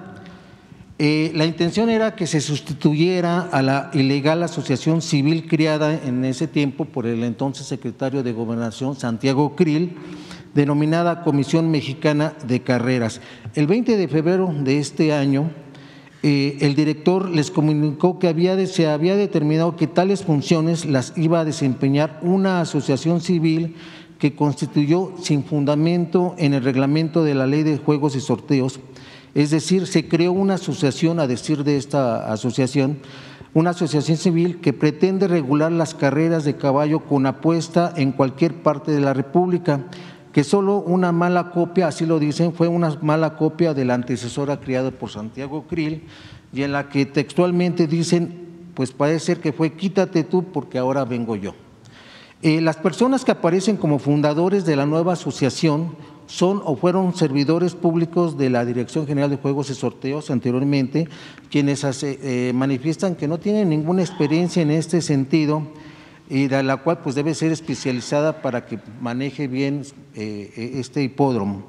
Eh, 0.98 1.34
la 1.36 1.46
intención 1.46 1.90
era 1.90 2.16
que 2.16 2.28
se 2.28 2.40
sustituyera 2.40 3.42
a 3.52 3.62
la 3.62 3.92
ilegal 3.92 4.42
asociación 4.42 5.02
civil 5.02 5.50
creada 5.50 5.94
en 5.94 6.24
ese 6.24 6.48
tiempo 6.48 6.86
por 6.86 7.06
el 7.08 7.26
entonces 7.26 7.68
secretario 7.68 8.24
de 8.24 8.32
Gobernación, 8.32 8.96
Santiago 8.96 9.54
Krill, 9.58 9.98
denominada 10.56 11.22
Comisión 11.22 11.70
Mexicana 11.70 12.34
de 12.48 12.62
Carreras. 12.62 13.22
El 13.54 13.68
20 13.68 13.98
de 13.98 14.08
febrero 14.08 14.52
de 14.58 14.80
este 14.80 15.14
año, 15.14 15.52
eh, 16.24 16.58
el 16.62 16.76
director 16.76 17.30
les 17.30 17.52
comunicó 17.52 18.18
que 18.18 18.66
se 18.66 18.88
había 18.88 19.16
determinado 19.18 19.76
que 19.76 19.86
tales 19.86 20.24
funciones 20.24 20.86
las 20.86 21.14
iba 21.18 21.42
a 21.42 21.46
desempeñar 21.46 22.20
una 22.24 22.62
asociación 22.62 23.22
civil 23.22 23.76
que 24.18 24.34
constituyó 24.34 25.12
sin 25.22 25.44
fundamento 25.44 26.34
en 26.38 26.54
el 26.54 26.64
reglamento 26.64 27.24
de 27.24 27.36
la 27.36 27.46
ley 27.46 27.64
de 27.64 27.78
juegos 27.78 28.16
y 28.16 28.22
sorteos. 28.22 28.80
Es 29.36 29.52
decir, 29.52 29.86
se 29.86 30.08
creó 30.08 30.32
una 30.32 30.54
asociación, 30.54 31.20
a 31.20 31.28
decir 31.28 31.66
de 31.66 31.76
esta 31.76 32.32
asociación, 32.32 33.00
una 33.54 33.72
asociación 33.72 34.18
civil 34.18 34.62
que 34.62 34.72
pretende 34.72 35.28
regular 35.28 35.72
las 35.74 35.94
carreras 35.94 36.46
de 36.46 36.56
caballo 36.56 37.02
con 37.02 37.26
apuesta 37.26 37.94
en 37.98 38.14
cualquier 38.14 38.54
parte 38.54 38.92
de 38.92 39.02
la 39.02 39.14
República 39.14 39.86
que 40.36 40.44
solo 40.44 40.80
una 40.80 41.14
mala 41.14 41.50
copia, 41.50 41.88
así 41.88 42.06
lo 42.06 42.20
dicen, 42.20 42.52
fue 42.52 42.68
una 42.68 42.98
mala 43.02 43.38
copia 43.38 43.74
de 43.74 43.86
la 43.86 43.94
antecesora 43.94 44.60
criada 44.60 44.92
por 44.92 45.10
Santiago 45.10 45.64
Krill 45.66 46.04
y 46.52 46.64
en 46.64 46.74
la 46.74 46.90
que 46.90 47.06
textualmente 47.06 47.88
dicen, 47.88 48.68
pues 48.74 48.92
parece 48.92 49.28
ser 49.28 49.40
que 49.40 49.54
fue 49.54 49.76
quítate 49.76 50.26
tú 50.26 50.44
porque 50.44 50.78
ahora 50.78 51.06
vengo 51.06 51.38
yo. 51.38 51.56
Eh, 52.42 52.60
las 52.60 52.76
personas 52.76 53.24
que 53.24 53.32
aparecen 53.32 53.78
como 53.78 53.98
fundadores 53.98 54.66
de 54.66 54.76
la 54.76 54.86
nueva 54.86 55.14
asociación 55.14 55.96
son 56.26 56.62
o 56.66 56.76
fueron 56.76 57.16
servidores 57.16 57.74
públicos 57.74 58.38
de 58.38 58.50
la 58.50 58.66
Dirección 58.66 59.08
General 59.08 59.30
de 59.30 59.38
Juegos 59.38 59.70
y 59.70 59.74
Sorteos 59.74 60.32
anteriormente, 60.32 61.08
quienes 61.50 61.86
eh, 62.04 62.52
manifiestan 62.54 63.16
que 63.16 63.30
no 63.30 63.38
tienen 63.38 63.70
ninguna 63.70 64.02
experiencia 64.02 64.62
en 64.62 64.72
este 64.72 65.02
sentido 65.02 65.66
y 66.30 66.48
de 66.48 66.64
la 66.64 66.78
cual 66.78 67.00
pues 67.00 67.16
debe 67.16 67.34
ser 67.34 67.52
especializada 67.52 68.42
para 68.42 68.66
que 68.66 68.80
maneje 69.02 69.48
bien 69.48 69.84
eh, 70.16 70.74
este 70.76 71.04
hipódromo. 71.04 71.66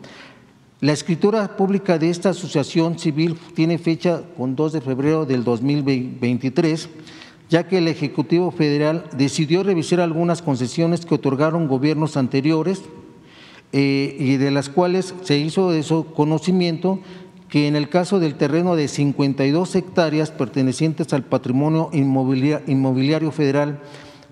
La 0.80 0.92
escritura 0.92 1.56
pública 1.56 1.98
de 1.98 2.10
esta 2.10 2.30
asociación 2.30 2.98
civil 2.98 3.38
tiene 3.54 3.78
fecha 3.78 4.22
con 4.36 4.56
2 4.56 4.74
de 4.74 4.80
febrero 4.82 5.24
del 5.24 5.42
2023, 5.42 6.88
ya 7.48 7.66
que 7.66 7.78
el 7.78 7.88
Ejecutivo 7.88 8.50
Federal 8.50 9.04
decidió 9.16 9.62
revisar 9.62 10.00
algunas 10.00 10.42
concesiones 10.42 11.06
que 11.06 11.14
otorgaron 11.14 11.68
gobiernos 11.68 12.16
anteriores 12.16 12.82
eh, 13.72 14.16
y 14.18 14.36
de 14.36 14.50
las 14.50 14.68
cuales 14.68 15.14
se 15.22 15.38
hizo 15.38 15.72
eso 15.72 16.12
conocimiento 16.14 17.00
que 17.48 17.68
en 17.68 17.76
el 17.76 17.88
caso 17.88 18.18
del 18.18 18.34
terreno 18.34 18.76
de 18.76 18.88
52 18.88 19.76
hectáreas 19.76 20.30
pertenecientes 20.30 21.12
al 21.12 21.22
patrimonio 21.22 21.90
inmobiliario 21.92 23.30
federal 23.32 23.80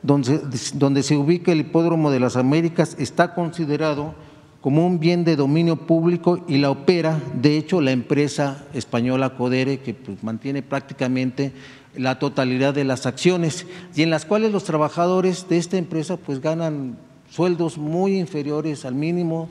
donde, 0.04 1.02
se 1.02 1.16
ubica 1.16 1.50
el 1.50 1.60
Hipódromo 1.60 2.10
de 2.10 2.20
las 2.20 2.36
Américas, 2.36 2.94
está 2.98 3.34
considerado 3.34 4.14
como 4.60 4.86
un 4.86 5.00
bien 5.00 5.24
de 5.24 5.34
dominio 5.34 5.76
público 5.76 6.44
y 6.46 6.58
la 6.58 6.70
opera, 6.70 7.20
de 7.34 7.56
hecho, 7.56 7.80
la 7.80 7.90
empresa 7.90 8.66
española 8.74 9.34
Codere, 9.34 9.80
que 9.80 9.94
pues, 9.94 10.22
mantiene 10.22 10.62
prácticamente 10.62 11.52
la 11.96 12.18
totalidad 12.18 12.74
de 12.74 12.84
las 12.84 13.06
acciones 13.06 13.66
y 13.94 14.02
en 14.02 14.10
las 14.10 14.26
cuales 14.26 14.52
los 14.52 14.64
trabajadores 14.64 15.48
de 15.48 15.56
esta 15.56 15.78
empresa 15.78 16.18
pues 16.18 16.40
ganan 16.40 16.98
sueldos 17.30 17.78
muy 17.78 18.18
inferiores 18.18 18.84
al 18.84 18.94
mínimo, 18.94 19.48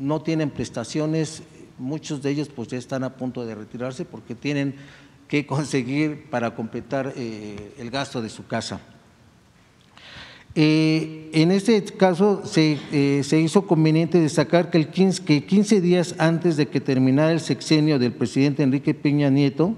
no 0.00 0.22
tienen 0.22 0.50
prestaciones, 0.50 1.42
muchos 1.78 2.20
de 2.22 2.30
ellos 2.30 2.48
pues 2.48 2.68
ya 2.68 2.78
están 2.78 3.04
a 3.04 3.14
punto 3.14 3.46
de 3.46 3.54
retirarse 3.54 4.04
porque 4.04 4.34
tienen 4.34 4.74
que 5.28 5.46
conseguir 5.46 6.28
para 6.30 6.56
completar 6.56 7.12
eh, 7.16 7.74
el 7.78 7.90
gasto 7.90 8.22
de 8.22 8.28
su 8.28 8.46
casa. 8.46 8.80
Eh, 10.60 11.30
en 11.34 11.52
este 11.52 11.80
caso 11.84 12.42
eh, 12.56 13.22
se, 13.22 13.38
hizo 13.38 13.68
conveniente 13.68 14.18
destacar 14.18 14.72
que, 14.72 14.78
el 14.78 14.88
15, 14.88 15.22
que 15.24 15.46
15 15.46 15.80
días 15.80 16.16
antes 16.18 16.56
de 16.56 16.66
que 16.66 16.80
terminara 16.80 17.30
el 17.30 17.38
sexenio 17.38 18.00
del 18.00 18.10
presidente 18.10 18.64
Enrique 18.64 18.92
Peña 18.92 19.30
Nieto, 19.30 19.74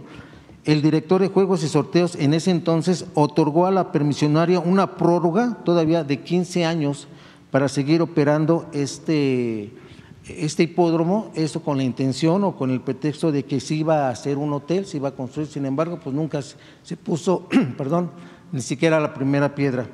el 0.64 0.80
director 0.80 1.20
de 1.20 1.28
juegos 1.28 1.62
y 1.64 1.68
sorteos 1.68 2.14
en 2.14 2.32
ese 2.32 2.50
entonces 2.50 3.04
otorgó 3.12 3.66
a 3.66 3.70
la 3.70 3.92
permisionaria 3.92 4.58
una 4.58 4.96
prórroga 4.96 5.58
todavía 5.66 6.02
de 6.02 6.20
15 6.20 6.64
años 6.64 7.08
para 7.50 7.68
seguir 7.68 8.00
operando 8.00 8.64
este, 8.72 9.74
este 10.28 10.62
hipódromo, 10.62 11.30
eso 11.34 11.62
con 11.62 11.76
la 11.76 11.82
intención 11.82 12.42
o 12.42 12.56
con 12.56 12.70
el 12.70 12.80
pretexto 12.80 13.30
de 13.32 13.44
que 13.44 13.60
se 13.60 13.74
iba 13.74 14.06
a 14.06 14.12
hacer 14.12 14.38
un 14.38 14.50
hotel, 14.54 14.86
se 14.86 14.96
iba 14.96 15.10
a 15.10 15.14
construir, 15.14 15.46
sin 15.46 15.66
embargo, 15.66 16.00
pues 16.02 16.16
nunca 16.16 16.40
se 16.40 16.96
puso, 16.96 17.48
perdón, 17.76 18.12
ni 18.50 18.62
siquiera 18.62 18.98
la 18.98 19.12
primera 19.12 19.54
piedra. 19.54 19.86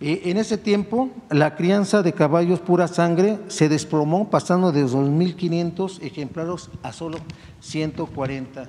En 0.00 0.36
ese 0.36 0.58
tiempo, 0.58 1.10
la 1.30 1.54
crianza 1.54 2.02
de 2.02 2.12
caballos 2.12 2.60
pura 2.60 2.88
sangre 2.88 3.38
se 3.48 3.68
desplomó, 3.68 4.28
pasando 4.28 4.72
de 4.72 4.84
2.500 4.84 6.02
ejemplares 6.02 6.68
a 6.82 6.92
solo 6.92 7.18
140. 7.60 8.68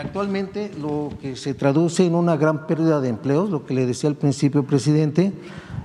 actualmente, 0.00 0.70
lo 0.80 1.10
que 1.20 1.36
se 1.36 1.52
traduce 1.54 2.06
en 2.06 2.14
una 2.14 2.36
gran 2.36 2.66
pérdida 2.66 3.00
de 3.00 3.08
empleos, 3.08 3.50
lo 3.50 3.66
que 3.66 3.74
le 3.74 3.86
decía 3.86 4.08
al 4.08 4.16
principio 4.16 4.64
presidente, 4.64 5.32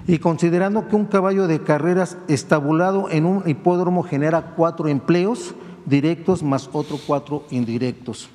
y 0.08 0.20
considerando 0.20 0.88
que 0.88 0.96
un 0.96 1.06
caballo 1.06 1.48
de 1.48 1.62
carreras 1.62 2.18
estabulado 2.28 3.10
en 3.10 3.26
un 3.26 3.48
hipódromo 3.50 4.04
genera 4.04 4.54
cuatro 4.56 4.88
empleos 4.88 5.56
directos 5.86 6.44
más 6.44 6.70
otros 6.72 7.02
cuatro 7.06 7.44
indirectos 7.50 8.30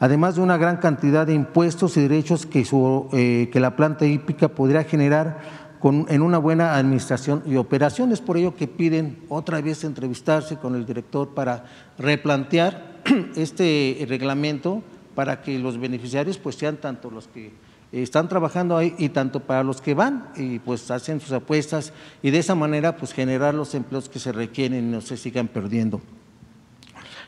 además 0.00 0.36
de 0.36 0.42
una 0.42 0.56
gran 0.56 0.78
cantidad 0.78 1.26
de 1.26 1.34
impuestos 1.34 1.96
y 1.96 2.02
derechos 2.02 2.46
que, 2.46 2.66
eh, 3.12 3.50
que 3.52 3.60
la 3.60 3.76
planta 3.76 4.06
hípica 4.06 4.48
podría 4.48 4.84
generar 4.84 5.38
en 5.82 6.22
una 6.22 6.38
buena 6.38 6.76
administración 6.76 7.42
y 7.46 7.56
operación. 7.56 8.12
Es 8.12 8.20
por 8.20 8.36
ello 8.36 8.56
que 8.56 8.66
piden 8.66 9.18
otra 9.28 9.60
vez 9.60 9.84
entrevistarse 9.84 10.56
con 10.56 10.74
el 10.74 10.84
director 10.84 11.28
para 11.34 11.64
replantear 11.98 13.00
este 13.36 14.04
reglamento 14.08 14.82
para 15.14 15.42
que 15.42 15.58
los 15.58 15.78
beneficiarios 15.78 16.38
pues 16.38 16.56
sean 16.56 16.76
tanto 16.76 17.10
los 17.10 17.28
que 17.28 17.52
están 17.90 18.28
trabajando 18.28 18.76
ahí 18.76 18.94
y 18.98 19.08
tanto 19.08 19.40
para 19.40 19.62
los 19.62 19.80
que 19.80 19.94
van 19.94 20.28
y 20.36 20.58
pues 20.58 20.90
hacen 20.90 21.20
sus 21.20 21.32
apuestas 21.32 21.92
y 22.22 22.30
de 22.30 22.38
esa 22.38 22.54
manera 22.54 22.96
pues 22.96 23.12
generar 23.12 23.54
los 23.54 23.74
empleos 23.74 24.08
que 24.08 24.18
se 24.18 24.32
requieren 24.32 24.88
y 24.88 24.90
no 24.90 25.00
se 25.00 25.16
sigan 25.16 25.48
perdiendo. 25.48 26.00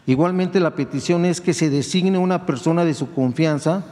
Igualmente 0.06 0.60
la 0.60 0.74
petición 0.74 1.24
es 1.24 1.40
que 1.40 1.54
se 1.54 1.70
designe 1.70 2.18
una 2.18 2.46
persona 2.46 2.84
de 2.84 2.94
su 2.94 3.12
confianza 3.12 3.84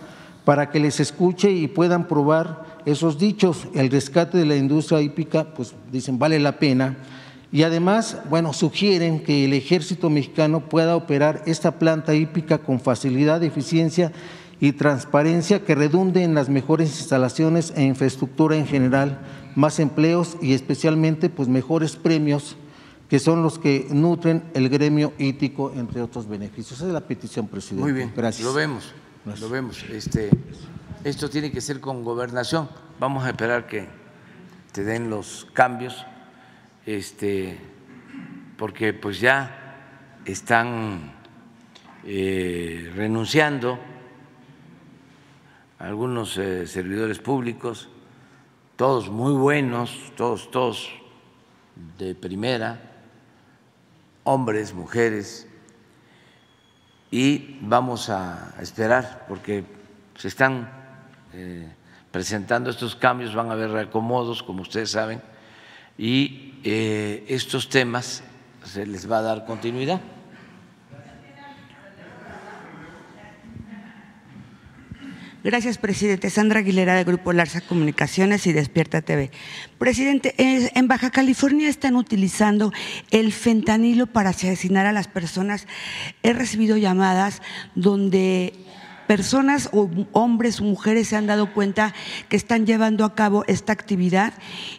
para 0.44 0.71
que 0.71 0.81
les 0.81 1.01
escuche 1.01 1.51
y 1.51 1.68
puedan 1.68 2.09
probar 2.09 2.64
esos 2.87 3.18
dichos. 3.18 3.68
El 3.75 3.90
rescate 3.90 4.38
de 4.38 4.47
la 4.47 4.57
industria 4.57 5.01
hípica, 5.01 5.53
pues 5.55 5.75
dicen, 5.92 6.18
vale 6.18 6.38
la 6.38 6.59
pena. 6.59 6.97
Y 7.53 7.62
además, 7.62 8.18
bueno, 8.29 8.53
sugieren 8.53 9.23
que 9.23 9.44
el 9.44 9.53
ejército 9.53 10.11
mexicano 10.11 10.61
pueda 10.68 10.97
operar 10.97 11.42
esta 11.47 11.79
planta 11.79 12.14
hípica 12.14 12.59
con 12.59 12.81
facilidad, 12.81 13.42
eficiencia 13.42 14.12
y 14.61 14.73
transparencia 14.73 15.64
que 15.64 15.75
redunde 15.75 16.25
en 16.25 16.35
las 16.35 16.49
mejores 16.49 16.99
instalaciones 16.99 17.73
e 17.77 17.85
infraestructura 17.85 18.57
en 18.57 18.66
general, 18.66 19.21
más 19.55 19.79
empleos 19.79 20.37
y 20.42 20.53
especialmente 20.53 21.31
pues 21.31 21.49
mejores 21.49 21.97
premios 21.97 22.57
que 23.09 23.18
son 23.18 23.42
los 23.42 23.59
que 23.59 23.87
nutren 23.90 24.51
el 24.55 24.68
gremio 24.68 25.14
hítico, 25.18 25.73
entre 25.75 26.03
otros 26.03 26.29
beneficios. 26.29 26.79
Esa 26.79 26.87
es 26.88 26.92
la 26.92 27.01
petición, 27.01 27.49
presidente. 27.49 27.83
Muy 27.83 27.92
bien, 27.92 28.12
Gracias. 28.14 28.47
lo 28.47 28.53
vemos, 28.53 28.92
lo 29.25 29.49
vemos. 29.49 29.83
Este, 29.85 30.31
esto 31.05 31.31
tiene 31.31 31.51
que 31.51 31.61
ser 31.61 31.81
con 31.81 32.05
gobernación. 32.05 32.68
Vamos 33.01 33.25
a 33.25 33.31
esperar 33.31 33.66
que 33.66 33.87
te 34.73 34.85
den 34.85 35.09
los 35.09 35.47
cambios, 35.55 36.05
este, 36.85 37.59
porque 38.59 38.92
pues 38.92 39.21
ya 39.21 39.77
están 40.27 41.12
eh, 42.05 42.92
renunciando 42.94 43.79
algunos 45.79 46.37
eh, 46.37 46.66
servidores 46.66 47.21
públicos, 47.21 47.88
todos 48.77 49.09
muy 49.09 49.33
buenos, 49.33 50.12
todos, 50.16 50.51
todos 50.51 50.90
de 51.97 52.14
primera, 52.14 52.88
hombres, 54.28 54.74
mujeres, 54.74 55.46
y 57.10 57.56
vamos 57.62 58.10
a 58.10 58.52
esperar 58.60 59.24
porque 59.26 59.64
se 60.18 60.28
están 60.28 60.70
eh, 61.32 61.66
presentando 62.10 62.68
estos 62.68 62.94
cambios, 62.94 63.34
van 63.34 63.48
a 63.48 63.54
haber 63.54 63.70
reacomodos, 63.70 64.42
como 64.42 64.60
ustedes 64.60 64.90
saben, 64.90 65.22
y 65.96 66.60
eh, 66.62 67.24
estos 67.28 67.70
temas 67.70 68.22
se 68.64 68.84
les 68.84 69.10
va 69.10 69.20
a 69.20 69.22
dar 69.22 69.46
continuidad. 69.46 70.02
Gracias, 75.48 75.78
presidente. 75.78 76.28
Sandra 76.28 76.61
Aguilera, 76.61 76.94
de 76.94 77.04
Grupo 77.04 77.32
Larsa 77.32 77.62
Comunicaciones 77.62 78.46
y 78.46 78.52
Despierta 78.52 79.00
TV. 79.00 79.30
Presidente, 79.78 80.34
en 80.37 80.88
Baja 80.88 81.08
California 81.08 81.70
están 81.70 81.96
utilizando 81.96 82.70
el 83.11 83.32
fentanilo 83.32 84.06
para 84.06 84.28
asesinar 84.28 84.84
a 84.84 84.92
las 84.92 85.08
personas. 85.08 85.66
He 86.22 86.34
recibido 86.34 86.76
llamadas 86.76 87.40
donde 87.74 88.52
personas 89.09 89.71
hombres 90.12 90.61
o 90.61 90.64
mujeres 90.64 91.09
se 91.09 91.16
han 91.16 91.27
dado 91.27 91.53
cuenta 91.53 91.94
que 92.29 92.37
están 92.37 92.66
llevando 92.66 93.05
a 93.05 93.14
cabo 93.14 93.42
esta 93.49 93.73
actividad 93.73 94.35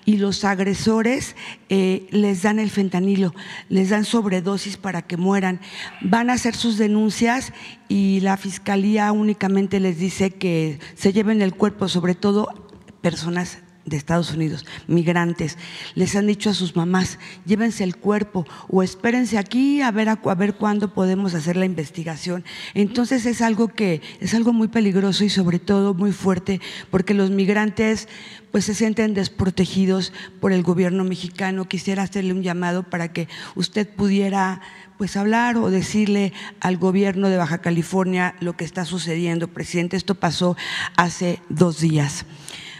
y 0.05 0.17
los 0.17 0.45
agresores 0.45 1.35
eh, 1.67 2.07
les 2.11 2.43
dan 2.43 2.59
el 2.59 2.69
fentanilo, 2.69 3.33
les 3.69 3.89
dan 3.89 4.05
sobredosis 4.05 4.77
para 4.77 5.01
que 5.01 5.17
mueran. 5.17 5.59
Van 6.01 6.29
a 6.29 6.33
hacer 6.33 6.55
sus 6.55 6.77
denuncias 6.77 7.51
y 7.87 8.19
la 8.21 8.37
fiscalía 8.37 9.11
únicamente 9.11 9.79
les 9.79 9.97
dice 9.97 10.29
que 10.29 10.79
se 10.93 11.11
lleven 11.11 11.41
el 11.41 11.55
cuerpo, 11.55 11.89
sobre 11.89 12.13
todo 12.13 12.69
personas 13.01 13.57
de 13.89 13.97
Estados 13.97 14.31
Unidos, 14.31 14.65
migrantes, 14.87 15.57
les 15.95 16.15
han 16.15 16.27
dicho 16.27 16.49
a 16.49 16.53
sus 16.53 16.75
mamás, 16.75 17.19
llévense 17.45 17.83
el 17.83 17.97
cuerpo 17.97 18.45
o 18.67 18.83
espérense 18.83 19.37
aquí 19.37 19.81
a 19.81 19.91
ver, 19.91 20.09
a, 20.09 20.15
ver 20.35 20.55
cuándo 20.55 20.93
podemos 20.93 21.33
hacer 21.33 21.57
la 21.57 21.65
investigación. 21.65 22.43
Entonces 22.73 23.25
es 23.25 23.41
algo 23.41 23.69
que 23.69 24.01
es 24.19 24.33
algo 24.33 24.53
muy 24.53 24.67
peligroso 24.67 25.23
y 25.23 25.29
sobre 25.29 25.59
todo 25.59 25.93
muy 25.93 26.11
fuerte 26.11 26.61
porque 26.91 27.13
los 27.13 27.31
migrantes 27.31 28.07
pues 28.51 28.65
se 28.65 28.73
sienten 28.73 29.13
desprotegidos 29.13 30.11
por 30.39 30.51
el 30.51 30.63
gobierno 30.63 31.03
mexicano. 31.03 31.65
Quisiera 31.65 32.03
hacerle 32.03 32.33
un 32.33 32.43
llamado 32.43 32.83
para 32.83 33.11
que 33.11 33.27
usted 33.55 33.87
pudiera 33.87 34.61
pues 34.97 35.15
hablar 35.15 35.55
o 35.57 35.71
decirle 35.71 36.33
al 36.59 36.77
gobierno 36.77 37.29
de 37.29 37.37
Baja 37.37 37.59
California 37.59 38.35
lo 38.41 38.57
que 38.57 38.65
está 38.65 38.83
sucediendo. 38.85 39.47
Presidente, 39.47 39.95
esto 39.95 40.15
pasó 40.15 40.57
hace 40.97 41.39
dos 41.47 41.79
días. 41.79 42.25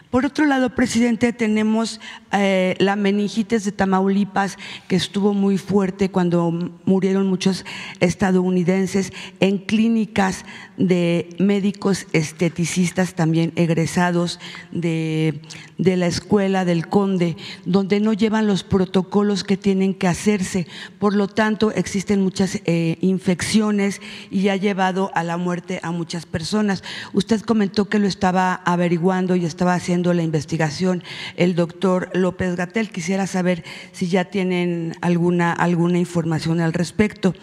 Por 0.09 0.25
otro 0.25 0.45
lado, 0.45 0.71
presidente, 0.71 1.33
tenemos 1.33 2.01
eh, 2.31 2.75
la 2.79 2.95
meningitis 2.95 3.63
de 3.63 3.71
Tamaulipas, 3.71 4.57
que 4.87 4.95
estuvo 4.95 5.35
muy 5.35 5.59
fuerte 5.59 6.09
cuando 6.09 6.51
murieron 6.85 7.27
muchos 7.27 7.63
estadounidenses 7.99 9.13
en 9.39 9.59
clínicas 9.59 10.45
de 10.79 11.29
médicos 11.37 12.07
esteticistas 12.13 13.13
también 13.13 13.51
egresados 13.57 14.39
de, 14.71 15.41
la 15.77 16.07
escuela 16.07 16.65
del 16.65 16.87
Conde, 16.87 17.35
donde 17.65 17.99
no 17.99 18.13
llevan 18.13 18.47
los 18.47 18.63
protocolos 18.63 19.43
que 19.43 19.57
tienen 19.57 19.93
que 19.93 20.07
hacerse. 20.07 20.67
Por 20.97 21.13
lo 21.13 21.27
tanto, 21.27 21.71
existen 21.71 22.21
muchas 22.21 22.61
eh, 22.65 22.97
infecciones 23.01 24.01
y 24.31 24.47
ha 24.47 24.55
llevado 24.55 25.11
a 25.13 25.23
la 25.23 25.37
muerte 25.37 25.81
a 25.83 25.91
muchas 25.91 26.25
personas. 26.25 26.83
Usted 27.13 27.41
comentó 27.41 27.89
que 27.89 27.99
lo 27.99 28.07
estaba 28.07 28.53
averiguando 28.53 29.35
y 29.35 29.45
estaba 29.45 29.73
haciendo 29.73 30.13
la 30.13 30.23
investigación 30.23 31.03
el 31.35 31.55
doctor 31.55 32.09
López 32.13 32.55
Gatel. 32.55 32.89
Quisiera 32.89 33.27
saber 33.27 33.65
si 33.91 34.07
ya 34.07 34.25
tienen 34.25 34.95
alguna, 35.01 35.51
alguna 35.51 35.99
información 35.99 36.61
al 36.61 36.71
respecto. 36.71 37.35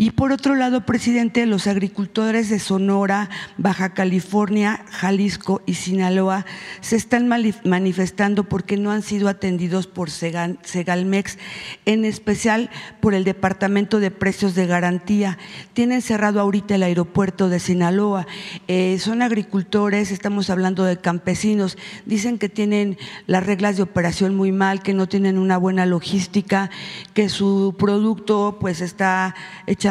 Y 0.00 0.12
por 0.12 0.32
otro 0.32 0.54
lado, 0.54 0.86
presidente, 0.86 1.44
los 1.44 1.66
agricultores 1.66 2.48
de 2.48 2.58
Sonora, 2.58 3.28
Baja 3.58 3.92
California, 3.92 4.82
Jalisco 4.88 5.60
y 5.66 5.74
Sinaloa 5.74 6.46
se 6.80 6.96
están 6.96 7.28
manifestando 7.28 8.44
porque 8.44 8.78
no 8.78 8.92
han 8.92 9.02
sido 9.02 9.28
atendidos 9.28 9.86
por 9.86 10.08
Segalmex, 10.08 11.36
en 11.84 12.06
especial 12.06 12.70
por 13.02 13.12
el 13.12 13.24
Departamento 13.24 14.00
de 14.00 14.10
Precios 14.10 14.54
de 14.54 14.66
Garantía. 14.66 15.36
Tienen 15.74 16.00
cerrado 16.00 16.40
ahorita 16.40 16.76
el 16.76 16.82
aeropuerto 16.82 17.50
de 17.50 17.60
Sinaloa. 17.60 18.26
Eh, 18.68 18.96
son 19.00 19.20
agricultores, 19.20 20.12
estamos 20.12 20.48
hablando 20.48 20.84
de 20.84 20.96
campesinos. 20.96 21.76
Dicen 22.06 22.38
que 22.38 22.48
tienen 22.48 22.96
las 23.26 23.44
reglas 23.44 23.76
de 23.76 23.82
operación 23.82 24.34
muy 24.34 24.50
mal, 24.50 24.82
que 24.82 24.94
no 24.94 25.10
tienen 25.10 25.36
una 25.36 25.58
buena 25.58 25.84
logística, 25.84 26.70
que 27.12 27.28
su 27.28 27.74
producto 27.78 28.56
pues 28.58 28.80
está 28.80 29.34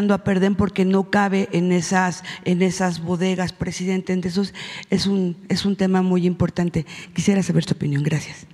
a 0.08 0.24
perder 0.24 0.56
porque 0.56 0.86
no 0.86 1.10
cabe 1.10 1.50
en 1.52 1.72
esas, 1.72 2.24
en 2.46 2.62
esas 2.62 3.02
bodegas, 3.02 3.54
presidente. 3.54 4.14
Entonces, 4.14 4.54
es 4.90 5.06
un, 5.06 5.38
es 5.50 5.66
un 5.66 5.76
tema 5.76 6.02
muy 6.02 6.26
importante. 6.26 6.86
Quisiera 7.14 7.44
saber 7.44 7.64
su 7.64 7.74
opinión. 7.74 8.04
Gracias. 8.04 8.48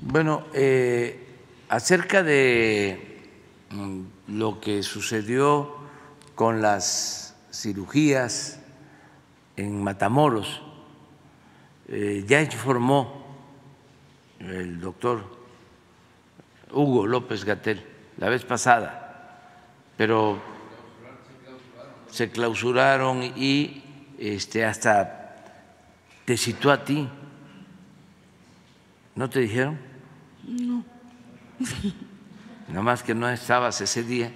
Bueno, 0.00 0.44
eh, 0.52 1.26
acerca 1.68 2.22
de 2.22 3.28
mm, 3.70 4.00
lo 4.28 4.60
que 4.60 4.82
sucedió 4.82 5.76
con 6.34 6.60
las 6.60 7.36
cirugías 7.52 8.60
en 9.56 9.82
Matamoros, 9.82 10.62
eh, 11.88 12.24
ya 12.26 12.42
informó 12.42 13.24
el 14.40 14.80
doctor 14.80 15.24
Hugo 16.72 17.06
López 17.06 17.44
Gatel 17.44 17.82
la 18.18 18.28
vez 18.28 18.44
pasada 18.44 19.06
pero 19.96 20.38
se 22.16 22.30
clausuraron 22.30 23.22
y 23.22 23.82
este, 24.18 24.64
hasta 24.64 25.36
te 26.24 26.38
citó 26.38 26.72
a 26.72 26.82
ti. 26.82 27.06
¿No 29.14 29.28
te 29.28 29.40
dijeron? 29.40 29.78
No. 30.42 30.82
Nada 32.68 32.82
más 32.82 33.02
que 33.02 33.14
no 33.14 33.28
estabas 33.28 33.82
ese 33.82 34.02
día, 34.02 34.32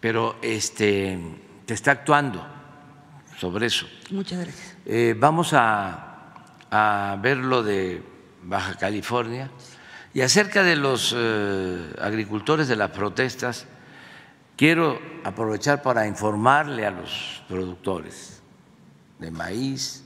pero 0.00 0.38
este, 0.40 1.18
te 1.66 1.74
está 1.74 1.90
actuando 1.90 2.42
sobre 3.38 3.66
eso. 3.66 3.86
Muchas 4.10 4.40
gracias. 4.40 4.76
Eh, 4.86 5.14
vamos 5.18 5.52
a, 5.52 6.46
a, 6.70 7.18
ver 7.20 7.36
lo 7.36 7.62
de 7.62 8.02
Baja 8.44 8.78
California 8.78 9.50
y 10.14 10.22
acerca 10.22 10.62
de 10.62 10.76
los 10.76 11.14
eh, 11.14 11.92
agricultores 12.00 12.66
de 12.66 12.76
las 12.76 12.90
protestas 12.92 13.66
Quiero 14.58 15.00
aprovechar 15.22 15.82
para 15.82 16.08
informarle 16.08 16.84
a 16.84 16.90
los 16.90 17.44
productores 17.46 18.42
de 19.20 19.30
maíz, 19.30 20.02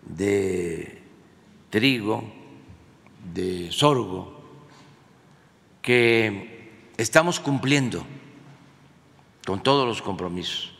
de 0.00 1.02
trigo, 1.68 2.24
de 3.34 3.70
sorgo, 3.70 4.40
que 5.82 6.70
estamos 6.96 7.38
cumpliendo 7.38 8.06
con 9.44 9.62
todos 9.62 9.86
los 9.86 10.00
compromisos, 10.00 10.72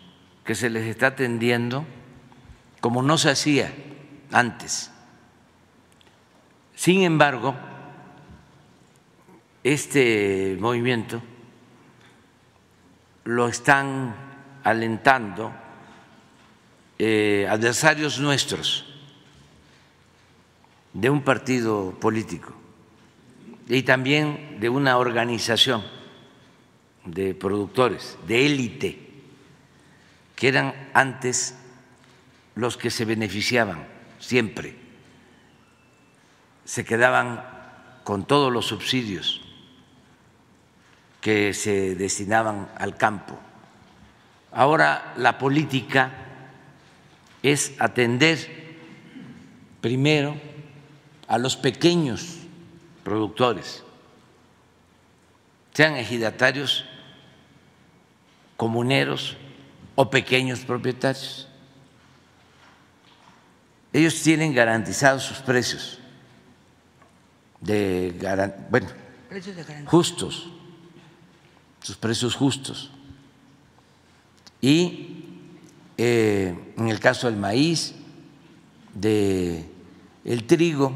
que 0.43 0.55
se 0.55 0.71
les 0.71 0.87
está 0.87 1.09
atendiendo 1.09 1.85
como 2.81 3.03
no 3.03 3.19
se 3.19 3.29
hacía 3.29 3.75
antes. 4.33 4.90
Sin 6.75 7.03
embargo, 7.03 7.55
este 9.64 10.57
movimiento 10.59 11.21
lo 13.25 13.49
están 13.49 14.15
alentando 14.65 15.53
eh, 16.99 17.47
adversarios 17.49 18.19
nuestros 18.19 18.87
de 20.93 21.09
un 21.09 21.23
partido 21.23 21.93
político 22.01 22.55
y 23.69 23.83
también 23.83 24.59
de 24.61 24.69
una 24.69 24.99
organización 24.99 25.83
de 27.05 27.35
productores, 27.35 28.19
de 28.27 28.47
élite, 28.47 28.99
que 30.35 30.49
eran 30.49 30.91
antes 30.93 31.57
los 32.55 32.77
que 32.77 32.91
se 32.91 33.05
beneficiaban 33.05 33.87
siempre, 34.19 34.77
se 36.65 36.85
quedaban 36.85 37.45
con 38.05 38.27
todos 38.27 38.53
los 38.53 38.67
subsidios 38.67 39.39
que 41.21 41.53
se 41.55 41.95
destinaban 41.95 42.71
al 42.79 42.97
campo. 42.97 43.39
Ahora 44.53 45.15
la 45.17 45.39
política 45.39 46.11
es 47.43 47.73
atender 47.79 48.77
primero 49.81 50.35
a 51.29 51.39
los 51.39 51.57
pequeños 51.57 52.39
productores, 53.05 53.83
sean 55.73 55.97
ejidatarios, 55.97 56.85
comuneros 58.57 59.37
o 59.95 60.11
pequeños 60.11 60.61
propietarios. 60.61 61.49
Ellos 63.93 64.21
tienen 64.23 64.55
garantizados 64.55 65.23
sus 65.23 65.39
precios 65.39 65.99
de 67.61 68.15
bueno, 68.71 68.89
justos, 69.87 70.51
sus 71.83 71.97
precios 71.97 72.35
justos. 72.35 72.90
Y 74.61 75.25
eh, 75.97 76.55
en 76.77 76.88
el 76.88 77.01
caso 77.01 77.27
del 77.27 77.37
maíz, 77.37 77.95
de 78.95 79.64
el 80.25 80.47
trigo, 80.47 80.93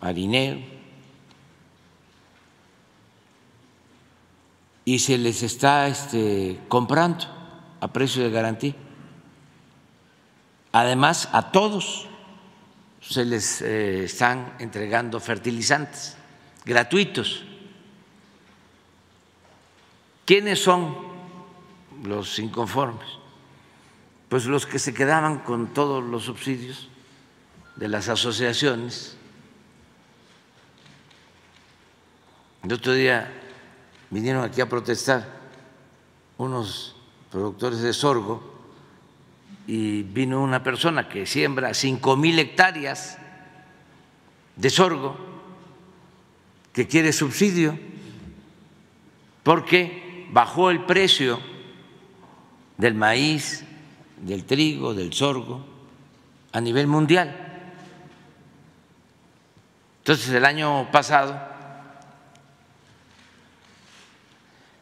harinero, 0.00 0.60
y 4.84 4.98
se 5.00 5.18
les 5.18 5.42
está 5.42 5.86
este, 5.86 6.60
comprando 6.68 7.26
a 7.80 7.92
precio 7.92 8.22
de 8.22 8.30
garantía. 8.30 8.74
Además, 10.72 11.28
a 11.32 11.52
todos 11.52 12.06
se 13.00 13.24
les 13.24 13.60
eh, 13.62 14.04
están 14.04 14.54
entregando 14.58 15.20
fertilizantes 15.20 16.16
gratuitos. 16.64 17.44
¿Quiénes 20.28 20.62
son 20.62 20.94
los 22.04 22.38
inconformes? 22.38 23.08
Pues 24.28 24.44
los 24.44 24.66
que 24.66 24.78
se 24.78 24.92
quedaban 24.92 25.38
con 25.38 25.68
todos 25.68 26.04
los 26.04 26.24
subsidios 26.24 26.90
de 27.76 27.88
las 27.88 28.10
asociaciones. 28.10 29.16
El 32.62 32.74
otro 32.74 32.92
día 32.92 33.32
vinieron 34.10 34.44
aquí 34.44 34.60
a 34.60 34.68
protestar 34.68 35.26
unos 36.36 36.94
productores 37.30 37.80
de 37.80 37.94
sorgo 37.94 38.52
y 39.66 40.02
vino 40.02 40.42
una 40.42 40.62
persona 40.62 41.08
que 41.08 41.24
siembra 41.24 41.72
cinco 41.72 42.18
mil 42.18 42.38
hectáreas 42.38 43.16
de 44.56 44.68
sorgo 44.68 45.16
que 46.74 46.86
quiere 46.86 47.14
subsidio 47.14 47.78
porque 49.42 50.06
bajó 50.30 50.70
el 50.70 50.84
precio 50.84 51.40
del 52.76 52.94
maíz, 52.94 53.64
del 54.20 54.44
trigo, 54.44 54.94
del 54.94 55.12
sorgo 55.12 55.64
a 56.52 56.60
nivel 56.60 56.86
mundial. 56.86 57.34
Entonces 59.98 60.30
el 60.30 60.44
año 60.44 60.90
pasado 60.90 61.38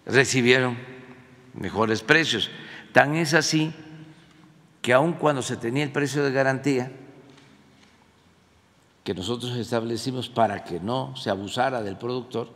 recibieron 0.04 0.78
mejores 1.54 2.02
precios. 2.02 2.50
Tan 2.92 3.16
es 3.16 3.34
así 3.34 3.72
que 4.80 4.92
aun 4.92 5.14
cuando 5.14 5.42
se 5.42 5.56
tenía 5.56 5.82
el 5.82 5.90
precio 5.90 6.22
de 6.22 6.30
garantía, 6.30 6.92
que 9.02 9.14
nosotros 9.14 9.56
establecimos 9.56 10.28
para 10.28 10.64
que 10.64 10.80
no 10.80 11.14
se 11.16 11.30
abusara 11.30 11.82
del 11.82 11.96
productor, 11.96 12.50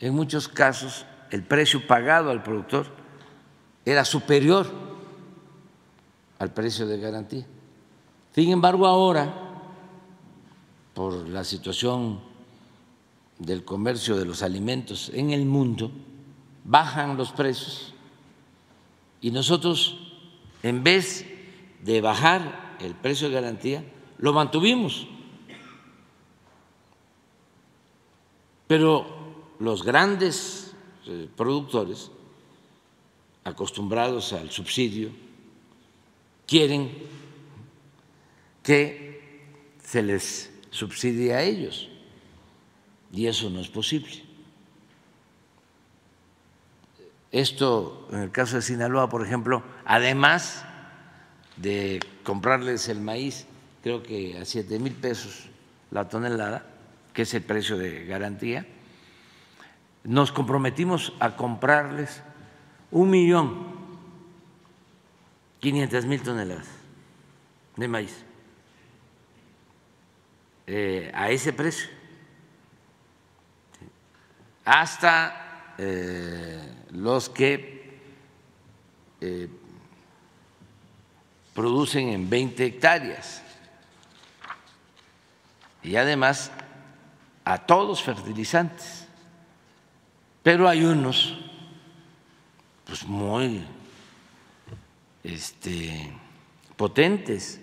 en 0.00 0.14
muchos 0.14 0.48
casos 0.48 1.06
el 1.32 1.42
precio 1.42 1.84
pagado 1.86 2.30
al 2.30 2.42
productor 2.42 2.86
era 3.86 4.04
superior 4.04 4.66
al 6.38 6.52
precio 6.52 6.86
de 6.86 7.00
garantía. 7.00 7.46
Sin 8.34 8.50
embargo, 8.50 8.86
ahora, 8.86 9.32
por 10.92 11.28
la 11.28 11.42
situación 11.42 12.20
del 13.38 13.64
comercio 13.64 14.16
de 14.16 14.26
los 14.26 14.42
alimentos 14.42 15.10
en 15.14 15.30
el 15.30 15.46
mundo, 15.46 15.90
bajan 16.64 17.16
los 17.16 17.32
precios 17.32 17.94
y 19.22 19.30
nosotros 19.30 20.12
en 20.62 20.84
vez 20.84 21.24
de 21.82 22.00
bajar 22.02 22.76
el 22.78 22.94
precio 22.94 23.28
de 23.28 23.34
garantía, 23.34 23.84
lo 24.18 24.34
mantuvimos. 24.34 25.06
Pero 28.66 29.06
los 29.58 29.82
grandes 29.82 30.61
productores, 31.36 32.10
acostumbrados 33.44 34.32
al 34.32 34.50
subsidio, 34.50 35.10
quieren 36.46 36.90
que 38.62 39.46
se 39.82 40.02
les 40.02 40.52
subsidie 40.70 41.34
a 41.34 41.42
ellos 41.42 41.88
y 43.12 43.26
eso 43.26 43.50
no 43.50 43.60
es 43.60 43.68
posible. 43.68 44.22
Esto, 47.30 48.08
en 48.12 48.20
el 48.20 48.30
caso 48.30 48.56
de 48.56 48.62
Sinaloa, 48.62 49.08
por 49.08 49.24
ejemplo, 49.24 49.62
además 49.84 50.64
de 51.56 52.00
comprarles 52.24 52.88
el 52.88 53.00
maíz, 53.00 53.46
creo 53.82 54.02
que 54.02 54.38
a 54.38 54.44
siete 54.44 54.78
mil 54.78 54.92
pesos 54.92 55.46
la 55.90 56.08
tonelada, 56.08 56.66
que 57.12 57.22
es 57.22 57.34
el 57.34 57.42
precio 57.42 57.76
de 57.76 58.04
garantía, 58.04 58.66
nos 60.04 60.32
comprometimos 60.32 61.12
a 61.20 61.36
comprarles 61.36 62.22
un 62.90 63.10
millón 63.10 63.72
quinientas 65.60 66.04
mil 66.04 66.20
toneladas 66.22 66.66
de 67.76 67.88
maíz 67.88 68.24
eh, 70.66 71.10
a 71.14 71.30
ese 71.30 71.52
precio 71.52 71.88
hasta 74.64 75.74
eh, 75.78 76.60
los 76.90 77.28
que 77.28 78.00
eh, 79.20 79.48
producen 81.54 82.08
en 82.08 82.28
20 82.28 82.64
hectáreas 82.64 83.42
y 85.82 85.96
además 85.96 86.50
a 87.44 87.58
todos 87.66 88.02
fertilizantes. 88.02 89.01
Pero 90.42 90.68
hay 90.68 90.84
unos 90.84 91.36
pues 92.84 93.04
muy 93.06 93.64
este, 95.22 96.12
potentes 96.76 97.60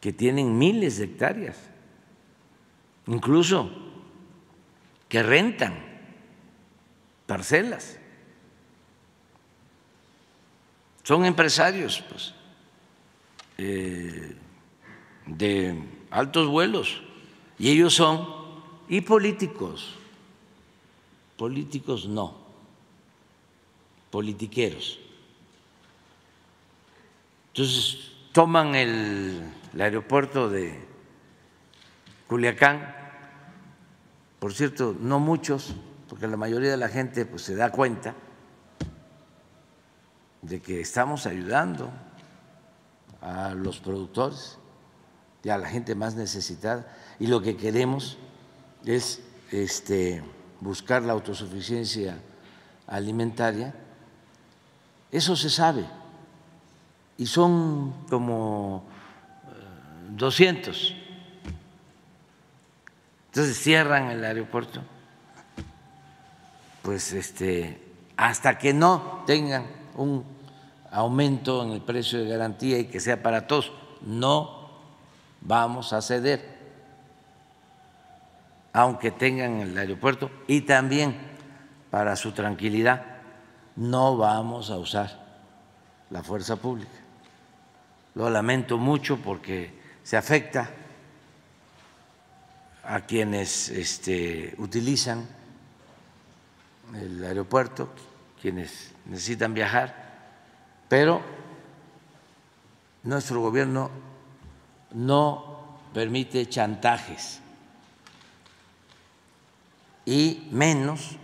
que 0.00 0.12
tienen 0.12 0.58
miles 0.58 0.98
de 0.98 1.04
hectáreas, 1.04 1.56
incluso 3.06 3.70
que 5.08 5.22
rentan 5.22 5.74
parcelas. 7.26 7.98
Son 11.04 11.24
empresarios 11.24 12.02
pues, 12.08 12.34
eh, 13.58 14.36
de 15.26 15.82
altos 16.10 16.48
vuelos 16.48 17.02
y 17.58 17.70
ellos 17.70 17.94
son, 17.94 18.26
y 18.88 19.00
políticos, 19.00 19.96
políticos 21.44 22.08
no, 22.08 22.38
politiqueros. 24.10 24.98
Entonces 27.48 28.12
toman 28.32 28.74
el, 28.74 29.42
aeropuerto 29.78 30.48
de 30.48 30.82
Culiacán, 32.28 32.94
por 34.38 34.54
cierto, 34.54 34.96
no 34.98 35.20
muchos, 35.20 35.74
porque 36.08 36.26
la 36.28 36.38
mayoría 36.38 36.70
de 36.70 36.78
la 36.78 36.88
gente 36.88 37.26
pues, 37.26 37.42
se 37.42 37.54
da 37.54 37.70
cuenta 37.70 38.14
de 40.40 40.62
que 40.62 40.80
estamos 40.80 41.26
ayudando 41.26 41.90
a 43.20 43.52
los 43.52 43.80
productores 43.80 44.56
y 45.42 45.50
a 45.50 45.58
la 45.58 45.68
gente 45.68 45.94
más 45.94 46.14
necesitada. 46.14 46.90
Y 47.18 47.26
lo 47.26 47.42
que 47.42 47.54
queremos 47.54 48.16
es 48.86 49.20
este, 49.50 50.24
buscar 50.64 51.02
la 51.02 51.12
autosuficiencia 51.12 52.18
alimentaria. 52.86 53.74
Eso 55.12 55.36
se 55.36 55.50
sabe 55.50 55.84
y 57.16 57.26
son 57.26 58.06
como 58.08 58.84
200. 60.10 60.90
Eh, 60.90 60.96
Entonces 63.28 63.56
cierran 63.58 64.10
el 64.10 64.24
aeropuerto 64.24 64.80
pues 66.84 67.14
este, 67.14 67.80
hasta 68.14 68.58
que 68.58 68.74
no 68.74 69.24
tengan 69.26 69.64
un 69.96 70.22
aumento 70.90 71.64
en 71.64 71.70
el 71.70 71.80
precio 71.80 72.18
de 72.18 72.28
garantía 72.28 72.78
y 72.78 72.84
que 72.84 73.00
sea 73.00 73.22
para 73.22 73.46
todos, 73.46 73.72
no 74.02 74.68
vamos 75.40 75.94
a 75.94 76.02
ceder. 76.02 76.53
Aunque 78.74 79.12
tengan 79.12 79.60
el 79.60 79.78
aeropuerto, 79.78 80.30
y 80.48 80.62
también 80.62 81.16
para 81.90 82.16
su 82.16 82.32
tranquilidad, 82.32 83.04
no 83.76 84.16
vamos 84.16 84.68
a 84.70 84.78
usar 84.78 85.24
la 86.10 86.24
fuerza 86.24 86.56
pública. 86.56 86.98
Lo 88.16 88.28
lamento 88.28 88.76
mucho 88.76 89.16
porque 89.18 89.80
se 90.02 90.16
afecta 90.16 90.68
a 92.82 93.00
quienes 93.02 93.68
este, 93.68 94.56
utilizan 94.58 95.24
el 96.96 97.24
aeropuerto, 97.24 97.90
quienes 98.42 98.92
necesitan 99.06 99.54
viajar, 99.54 99.94
pero 100.88 101.22
nuestro 103.04 103.40
gobierno 103.40 103.88
no 104.90 105.78
permite 105.94 106.48
chantajes 106.48 107.40
y 110.04 110.48
menos 110.50 111.16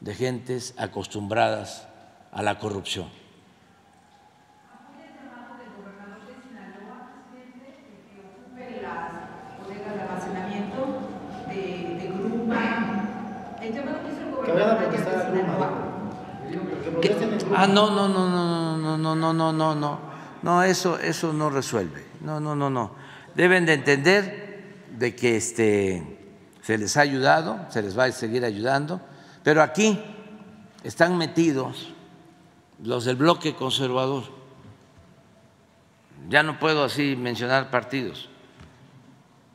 de 0.00 0.14
gentes 0.14 0.74
acostumbradas 0.76 1.86
a 2.32 2.42
la 2.42 2.58
corrupción. 2.58 3.08
Ah, 17.54 17.66
no, 17.66 17.90
no, 17.90 18.08
no, 18.08 18.28
no, 18.30 18.76
no, 18.76 18.98
no, 18.98 19.14
no, 19.16 19.32
no, 19.32 19.52
no, 19.52 19.74
no, 19.74 19.98
no, 20.42 20.62
eso, 20.62 20.98
eso 20.98 21.32
no 21.32 21.50
resuelve. 21.50 22.04
No, 22.20 22.38
no, 22.38 22.54
no, 22.54 22.70
no. 22.70 22.92
Deben 23.34 23.66
de 23.66 23.74
entender 23.74 24.84
de 24.96 25.16
que 25.16 25.36
este, 25.36 26.17
se 26.68 26.76
les 26.76 26.98
ha 26.98 27.00
ayudado, 27.00 27.58
se 27.70 27.80
les 27.80 27.98
va 27.98 28.04
a 28.04 28.12
seguir 28.12 28.44
ayudando, 28.44 29.00
pero 29.42 29.62
aquí 29.62 29.98
están 30.84 31.16
metidos 31.16 31.94
los 32.84 33.06
del 33.06 33.16
bloque 33.16 33.54
conservador. 33.54 34.24
Ya 36.28 36.42
no 36.42 36.58
puedo 36.58 36.84
así 36.84 37.16
mencionar 37.16 37.70
partidos, 37.70 38.28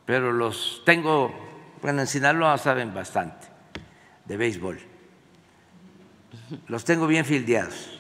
pero 0.08 0.34
los 0.34 0.82
tengo, 0.88 1.32
bueno, 1.84 2.02
en 2.02 2.08
Sinaloa 2.08 2.58
saben 2.58 2.96
bastante 2.96 3.46
de 4.26 4.36
béisbol. 4.36 4.80
Los 6.68 6.84
tengo 6.84 7.06
bien 7.06 7.26
fildeados. 7.26 7.92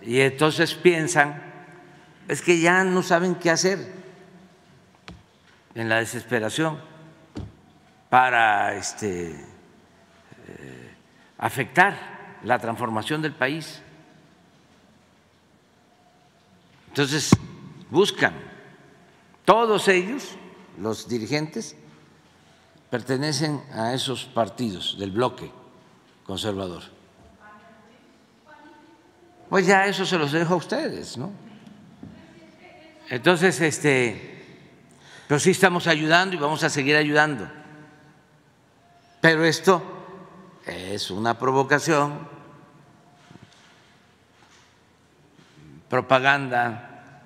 Y 0.00 0.20
entonces 0.20 0.76
piensan, 0.76 1.42
es 2.28 2.40
que 2.40 2.60
ya 2.60 2.84
no 2.84 3.02
saben 3.02 3.34
qué 3.34 3.50
hacer 3.50 4.01
en 5.74 5.88
la 5.88 5.98
desesperación 5.98 6.78
para 8.08 8.74
este, 8.74 9.30
eh, 9.30 10.94
afectar 11.38 12.38
la 12.44 12.58
transformación 12.58 13.22
del 13.22 13.32
país. 13.32 13.80
Entonces, 16.88 17.30
buscan, 17.90 18.34
todos 19.44 19.88
ellos, 19.88 20.36
los 20.78 21.08
dirigentes, 21.08 21.74
pertenecen 22.90 23.62
a 23.72 23.94
esos 23.94 24.26
partidos 24.26 24.98
del 24.98 25.10
bloque 25.10 25.50
conservador. 26.24 26.82
Pues 29.48 29.66
ya 29.66 29.86
eso 29.86 30.04
se 30.04 30.18
los 30.18 30.32
dejo 30.32 30.54
a 30.54 30.56
ustedes, 30.56 31.16
¿no? 31.16 31.30
Entonces, 33.08 33.60
este, 33.60 34.31
pero 35.32 35.40
sí 35.40 35.52
estamos 35.52 35.86
ayudando 35.86 36.36
y 36.36 36.38
vamos 36.38 36.62
a 36.62 36.68
seguir 36.68 36.94
ayudando. 36.94 37.48
Pero 39.22 39.46
esto 39.46 39.82
es 40.66 41.10
una 41.10 41.38
provocación, 41.38 42.28
propaganda, 45.88 47.22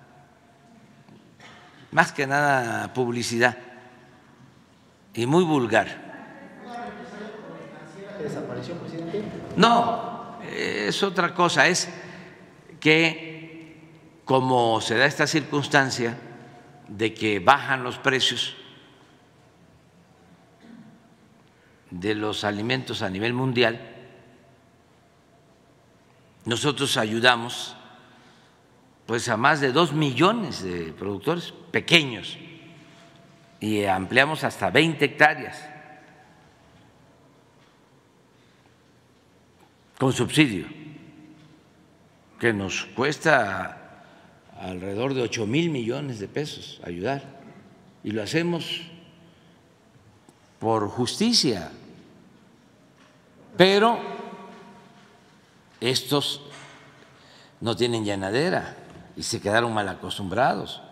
más 1.91 2.13
que 2.13 2.29
nada 2.29 2.95
publicidad 2.95 3.59
y 5.13 5.27
muy 5.27 5.43
vulgar. 5.43 5.89
No, 9.57 10.39
es 10.55 11.03
otra 11.03 11.35
cosa, 11.35 11.67
es 11.67 11.89
que 12.79 13.81
como 14.25 14.81
se 14.81 14.97
da 14.97 15.07
esta 15.07 15.27
circunstancia 15.27 16.17
de 16.89 17.15
que 17.15 17.41
bajan 17.41 17.83
los 17.83 17.99
precios 17.99 18.55
de 21.91 22.15
los 22.15 22.45
alimentos 22.45 23.03
a 23.03 23.11
nivel 23.11 23.33
mundial, 23.33 23.95
nosotros 26.45 26.97
ayudamos 26.97 27.77
pues 29.07 29.29
a 29.29 29.37
más 29.37 29.61
de 29.61 29.73
dos 29.73 29.93
millones 29.93 30.63
de 30.63 30.93
productores 30.93 31.53
pequeños 31.71 32.39
y 33.61 33.85
ampliamos 33.85 34.45
hasta 34.45 34.71
20 34.71 35.05
hectáreas 35.05 35.69
con 39.99 40.13
subsidio 40.13 40.67
que 42.39 42.53
nos 42.53 42.85
cuesta 42.87 43.76
alrededor 44.61 45.15
de 45.15 45.23
8 45.23 45.47
mil 45.47 45.71
millones 45.71 46.19
de 46.19 46.29
pesos 46.29 46.81
ayudar. 46.85 47.23
Y 48.03 48.13
lo 48.13 48.23
hacemos 48.23 48.83
por 50.59 50.89
justicia. 50.89 51.71
Pero 53.57 53.99
estos 55.81 56.43
no 57.61 57.75
tienen 57.77 58.05
llanadera 58.05 58.77
y 59.17 59.23
se 59.23 59.41
quedaron 59.41 59.73
mal 59.73 59.89
acostumbrados. 59.89 60.83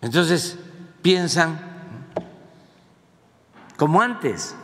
Entonces 0.00 0.58
piensan 1.02 1.74
como 3.76 4.00
antes, 4.00 4.54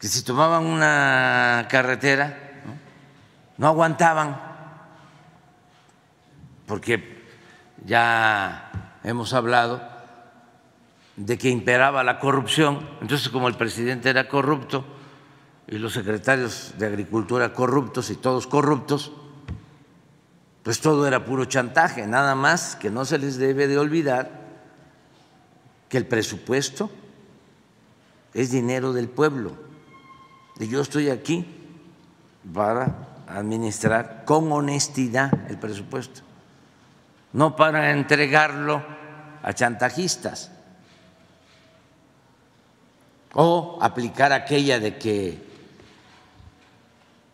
que 0.00 0.08
si 0.08 0.22
tomaban 0.24 0.66
una 0.66 1.66
carretera 1.70 2.36
no 3.56 3.68
aguantaban, 3.68 4.53
porque 6.66 7.24
ya 7.84 8.98
hemos 9.04 9.32
hablado 9.32 9.82
de 11.16 11.38
que 11.38 11.50
imperaba 11.50 12.02
la 12.02 12.18
corrupción, 12.18 12.88
entonces 13.00 13.28
como 13.28 13.48
el 13.48 13.54
presidente 13.54 14.10
era 14.10 14.28
corrupto 14.28 14.84
y 15.68 15.78
los 15.78 15.92
secretarios 15.92 16.74
de 16.78 16.86
Agricultura 16.86 17.52
corruptos 17.52 18.10
y 18.10 18.16
todos 18.16 18.46
corruptos, 18.46 19.12
pues 20.62 20.80
todo 20.80 21.06
era 21.06 21.24
puro 21.24 21.44
chantaje, 21.44 22.06
nada 22.06 22.34
más 22.34 22.74
que 22.76 22.90
no 22.90 23.04
se 23.04 23.18
les 23.18 23.36
debe 23.36 23.68
de 23.68 23.78
olvidar 23.78 24.44
que 25.88 25.98
el 25.98 26.06
presupuesto 26.06 26.90
es 28.32 28.50
dinero 28.50 28.92
del 28.92 29.08
pueblo. 29.08 29.52
Y 30.58 30.68
yo 30.68 30.80
estoy 30.80 31.10
aquí 31.10 31.46
para 32.52 33.22
administrar 33.28 34.24
con 34.24 34.50
honestidad 34.52 35.50
el 35.50 35.58
presupuesto, 35.58 36.22
no 37.34 37.56
para 37.56 37.90
entregarlo 37.90 38.82
a 39.42 39.52
chantajistas 39.52 40.50
o 43.34 43.78
aplicar 43.82 44.32
aquella 44.32 44.78
de 44.78 44.96
que 44.96 45.42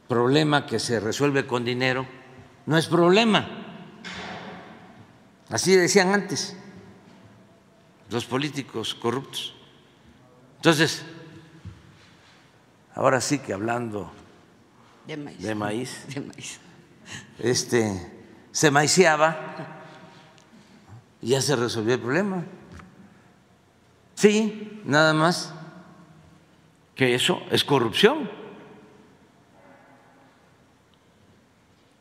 problema 0.08 0.66
que 0.66 0.78
se 0.80 0.98
resuelve 0.98 1.46
con 1.46 1.64
dinero 1.64 2.06
no 2.66 2.78
es 2.78 2.88
problema. 2.88 3.46
Así 5.50 5.76
decían 5.76 6.14
antes 6.14 6.56
los 8.08 8.24
políticos 8.24 8.94
corruptos. 8.94 9.54
Entonces, 10.56 11.02
ahora 12.94 13.20
sí 13.20 13.38
que 13.38 13.52
hablando 13.52 14.10
de 15.06 15.16
maíz. 15.18 15.42
de 15.42 15.54
maíz, 15.54 16.06
De 16.14 16.20
maíz. 16.22 16.58
este, 17.38 18.12
se 18.50 18.70
maiciaba 18.70 19.79
ya 21.22 21.40
se 21.40 21.56
resolvió 21.56 21.94
el 21.94 22.00
problema. 22.00 22.44
Sí, 24.14 24.80
nada 24.84 25.14
más 25.14 25.52
que 26.94 27.14
eso 27.14 27.40
es 27.50 27.64
corrupción. 27.64 28.30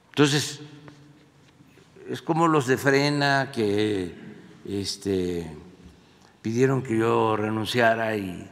Entonces, 0.09 0.59
es 2.09 2.21
como 2.21 2.47
los 2.47 2.67
de 2.67 2.77
Frena 2.77 3.51
que 3.53 4.13
este, 4.65 5.55
pidieron 6.41 6.81
que 6.81 6.97
yo 6.97 7.37
renunciara 7.37 8.17
y 8.17 8.49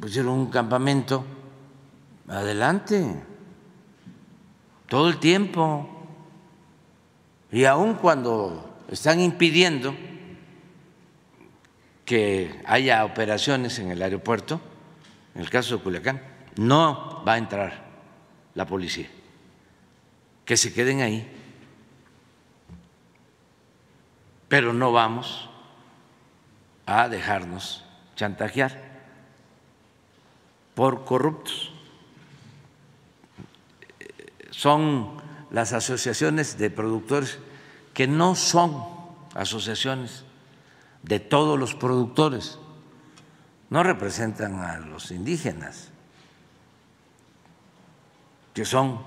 pusieron 0.00 0.32
un 0.32 0.50
campamento. 0.50 1.24
Adelante 2.28 3.22
todo 4.88 5.08
el 5.08 5.18
tiempo. 5.18 5.88
Y 7.50 7.64
aun 7.64 7.94
cuando 7.94 8.77
están 8.88 9.20
impidiendo 9.20 9.94
que 12.04 12.62
haya 12.64 13.04
operaciones 13.04 13.78
en 13.78 13.90
el 13.90 14.00
aeropuerto, 14.02 14.60
en 15.34 15.42
el 15.42 15.50
caso 15.50 15.76
de 15.76 15.82
Culiacán, 15.82 16.22
no 16.56 17.22
va 17.26 17.34
a 17.34 17.38
entrar 17.38 17.84
la 18.54 18.66
policía, 18.66 19.08
que 20.44 20.56
se 20.56 20.72
queden 20.72 21.02
ahí, 21.02 21.30
pero 24.48 24.72
no 24.72 24.90
vamos 24.90 25.50
a 26.86 27.08
dejarnos 27.10 27.84
chantajear 28.16 28.88
por 30.74 31.04
corruptos. 31.04 31.72
Son 34.50 35.20
las 35.50 35.74
asociaciones 35.74 36.56
de 36.56 36.70
productores 36.70 37.38
que 37.98 38.06
no 38.06 38.36
son 38.36 38.86
asociaciones 39.34 40.22
de 41.02 41.18
todos 41.18 41.58
los 41.58 41.74
productores, 41.74 42.56
no 43.70 43.82
representan 43.82 44.60
a 44.60 44.78
los 44.78 45.10
indígenas, 45.10 45.90
que 48.54 48.64
son 48.64 49.00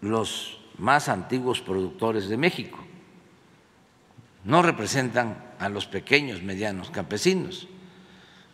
los 0.00 0.58
más 0.78 1.10
antiguos 1.10 1.60
productores 1.60 2.30
de 2.30 2.38
México, 2.38 2.78
no 4.44 4.62
representan 4.62 5.44
a 5.58 5.68
los 5.68 5.84
pequeños, 5.84 6.42
medianos 6.42 6.90
campesinos, 6.90 7.68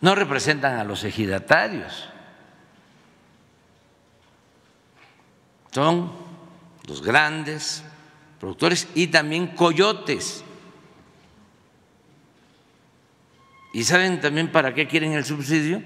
no 0.01 0.13
representan 0.13 0.77
a 0.77 0.83
los 0.83 1.05
ejidatarios, 1.05 2.09
son 5.71 6.26
los 6.87 7.01
grandes 7.01 7.83
productores 8.39 8.87
y 8.95 9.07
también 9.07 9.47
coyotes 9.47 10.43
¿Y 13.77 13.83
saben 13.83 14.19
también 14.19 14.51
para 14.51 14.73
qué 14.73 14.87
quieren 14.87 15.13
el 15.13 15.23
subsidio? 15.23 15.83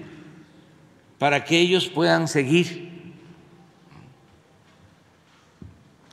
Para 1.18 1.44
que 1.44 1.58
ellos 1.58 1.88
puedan 1.88 2.26
seguir 2.26 3.12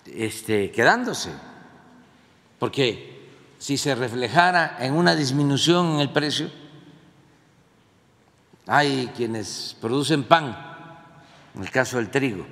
este, 0.05 0.71
quedándose. 0.71 1.31
Porque 2.59 3.29
si 3.59 3.77
se 3.77 3.95
reflejara 3.95 4.75
en 4.81 4.93
una 4.93 5.15
disminución 5.15 5.93
en 5.93 5.99
el 6.01 6.09
precio, 6.11 6.51
hay 8.67 9.09
quienes 9.15 9.77
producen 9.79 10.25
pan, 10.25 10.57
en 11.55 11.61
el 11.61 11.71
caso 11.71 11.95
del 11.95 12.09
trigo, 12.09 12.45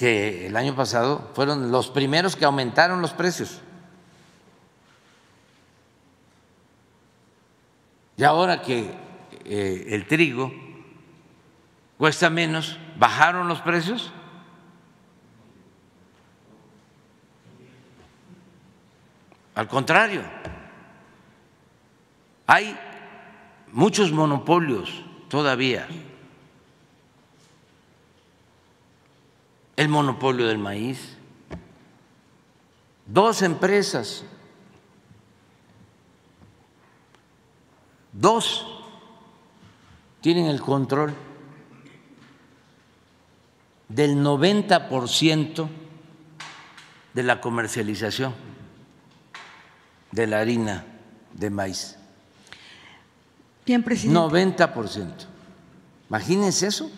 que 0.00 0.46
el 0.46 0.56
año 0.56 0.74
pasado 0.74 1.30
fueron 1.34 1.70
los 1.70 1.90
primeros 1.90 2.34
que 2.34 2.46
aumentaron 2.46 3.02
los 3.02 3.12
precios. 3.12 3.60
Y 8.16 8.24
ahora 8.24 8.62
que 8.62 8.94
eh, 9.44 9.88
el 9.88 10.06
trigo 10.06 10.50
cuesta 11.98 12.30
menos, 12.30 12.78
¿bajaron 12.96 13.46
los 13.46 13.60
precios? 13.60 14.10
Al 19.54 19.68
contrario, 19.68 20.22
hay 22.46 22.74
muchos 23.70 24.12
monopolios 24.12 25.04
todavía. 25.28 25.86
El 29.80 29.88
monopolio 29.88 30.46
del 30.46 30.58
maíz, 30.58 31.16
dos 33.06 33.40
empresas 33.40 34.24
Dos 38.12 38.66
tienen 40.20 40.46
el 40.46 40.60
control 40.60 41.14
del 43.88 44.16
90% 44.16 45.68
de 47.14 47.22
la 47.22 47.40
comercialización 47.40 48.34
de 50.12 50.26
la 50.26 50.40
harina 50.40 50.84
de 51.32 51.48
maíz. 51.48 51.96
Bien, 53.64 53.82
presidente. 53.82 54.18
90%. 54.18 55.26
Imagínense 56.08 56.66
eso. 56.66 56.90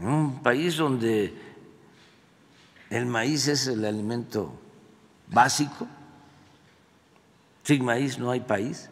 Un 0.00 0.40
país 0.42 0.76
donde 0.76 1.34
el 2.88 3.06
maíz 3.06 3.48
es 3.48 3.66
el 3.66 3.84
alimento 3.84 4.58
básico 5.28 5.86
sin 7.70 7.84
maíz 7.84 8.18
no 8.18 8.32
hay 8.32 8.40
país. 8.40 8.88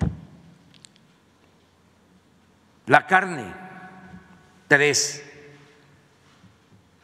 La 2.86 3.08
carne, 3.08 3.52
tres 4.68 5.20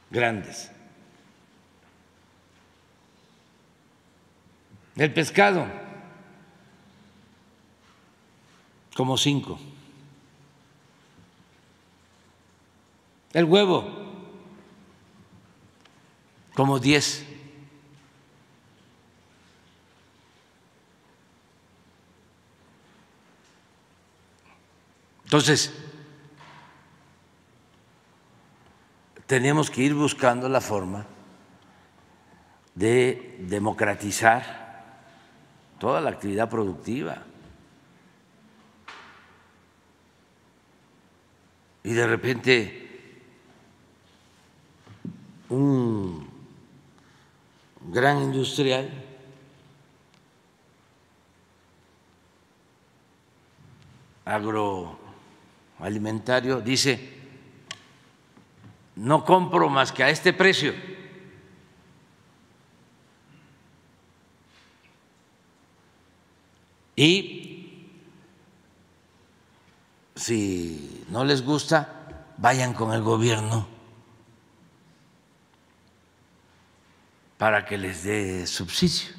grandes. 0.09 0.71
El 4.95 5.13
pescado, 5.13 5.67
como 8.95 9.19
cinco. 9.19 9.59
El 13.35 13.45
huevo, 13.47 13.85
como 16.55 16.79
diez. 16.79 17.27
Entonces, 25.25 25.75
tenemos 29.27 29.69
que 29.69 29.83
ir 29.83 29.95
buscando 29.95 30.49
la 30.49 30.61
forma 30.61 31.05
de 32.77 33.37
democratizar 33.41 34.95
toda 35.81 36.01
la 36.01 36.11
actividad 36.11 36.49
productiva. 36.49 37.25
Y 41.83 41.95
de 41.95 42.07
repente 42.07 42.84
un 45.55 46.29
gran 47.93 48.23
industrial 48.23 48.91
agro 54.25 54.99
alimentario 55.79 56.61
dice, 56.61 57.13
no 58.97 59.25
compro 59.25 59.69
más 59.69 59.93
que 59.93 60.03
a 60.03 60.11
este 60.11 60.33
precio. 60.33 60.73
Y 66.97 67.91
si 70.15 71.05
no 71.11 71.25
les 71.25 71.43
gusta, 71.43 72.33
vayan 72.39 72.73
con 72.73 72.93
el 72.93 73.03
gobierno 73.03 73.74
para 77.45 77.67
que 77.67 77.77
les 77.77 78.05
dé 78.05 78.47
subsidio, 78.47 79.13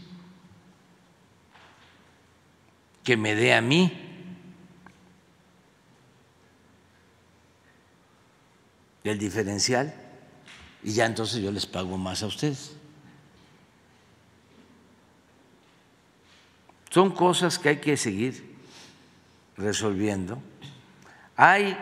que 3.03 3.15
me 3.15 3.35
dé 3.35 3.53
a 3.53 3.61
mí 3.61 3.93
el 9.03 9.19
diferencial 9.19 9.93
y 10.81 10.93
ya 10.93 11.05
entonces 11.05 11.39
yo 11.39 11.51
les 11.51 11.67
pago 11.67 11.99
más 11.99 12.23
a 12.23 12.25
ustedes. 12.25 12.75
Son 16.89 17.11
cosas 17.11 17.59
que 17.59 17.69
hay 17.69 17.77
que 17.77 17.95
seguir 17.95 18.55
resolviendo. 19.55 20.41
Hay 21.35 21.77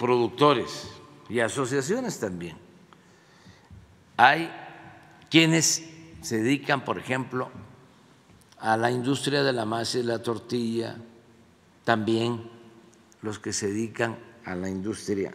productores 0.00 0.88
y 1.28 1.38
asociaciones 1.38 2.18
también. 2.18 2.56
Hay 4.16 4.50
quienes 5.34 5.82
se 6.22 6.40
dedican, 6.40 6.84
por 6.84 6.96
ejemplo, 6.96 7.50
a 8.60 8.76
la 8.76 8.92
industria 8.92 9.42
de 9.42 9.52
la 9.52 9.64
masa 9.64 9.98
y 9.98 10.04
la 10.04 10.22
tortilla, 10.22 10.96
también 11.82 12.40
los 13.20 13.40
que 13.40 13.52
se 13.52 13.66
dedican 13.66 14.16
a 14.44 14.54
la 14.54 14.68
industria 14.68 15.34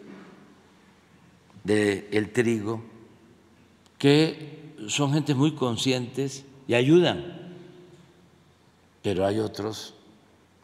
del 1.66 2.32
trigo, 2.32 2.82
que 3.98 4.74
son 4.88 5.12
gente 5.12 5.36
muy 5.36 5.54
conscientes 5.54 6.46
y 6.66 6.76
ayudan, 6.76 7.58
pero 9.04 9.26
hay 9.26 9.40
otros 9.40 9.96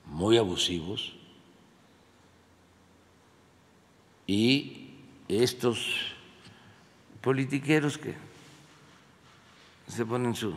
muy 0.05 0.37
abusivos. 0.37 1.13
Y 4.27 4.91
estos 5.27 6.15
politiqueros 7.19 7.97
que 7.97 8.24
se 9.87 10.05
ponen 10.05 10.35
su 10.35 10.55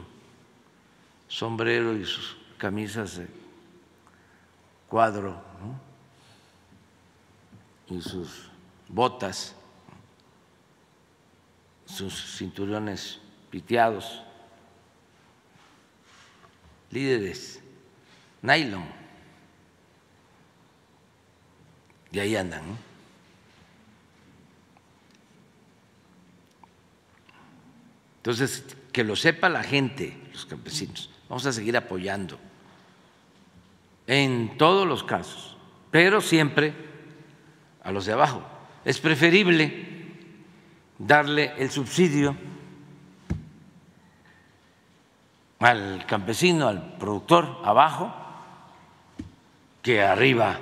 sombrero 1.28 1.96
y 1.96 2.04
sus 2.04 2.36
camisas 2.56 3.18
de 3.18 3.28
cuadro 4.88 5.40
y 7.88 8.00
sus 8.00 8.50
botas, 8.88 9.54
sus 11.86 12.36
cinturones 12.36 13.20
piteados, 13.50 14.22
líderes, 16.90 17.60
nylon, 18.42 18.84
y 22.10 22.18
ahí 22.18 22.36
andan. 22.36 22.62
Entonces, 28.18 28.64
que 28.92 29.04
lo 29.04 29.16
sepa 29.16 29.48
la 29.48 29.62
gente, 29.62 30.18
los 30.32 30.46
campesinos. 30.46 31.10
Vamos 31.28 31.46
a 31.46 31.52
seguir 31.52 31.76
apoyando 31.76 32.38
en 34.06 34.56
todos 34.56 34.86
los 34.86 35.04
casos, 35.04 35.56
pero 35.90 36.20
siempre 36.20 36.72
a 37.82 37.92
los 37.92 38.06
de 38.06 38.14
abajo. 38.14 38.42
Es 38.84 38.98
preferible 38.98 39.86
darle 40.98 41.52
el 41.58 41.70
subsidio 41.70 42.36
al 45.58 46.06
campesino, 46.06 46.68
al 46.68 46.96
productor 46.96 47.60
abajo, 47.64 48.14
que 49.82 50.02
arriba. 50.02 50.58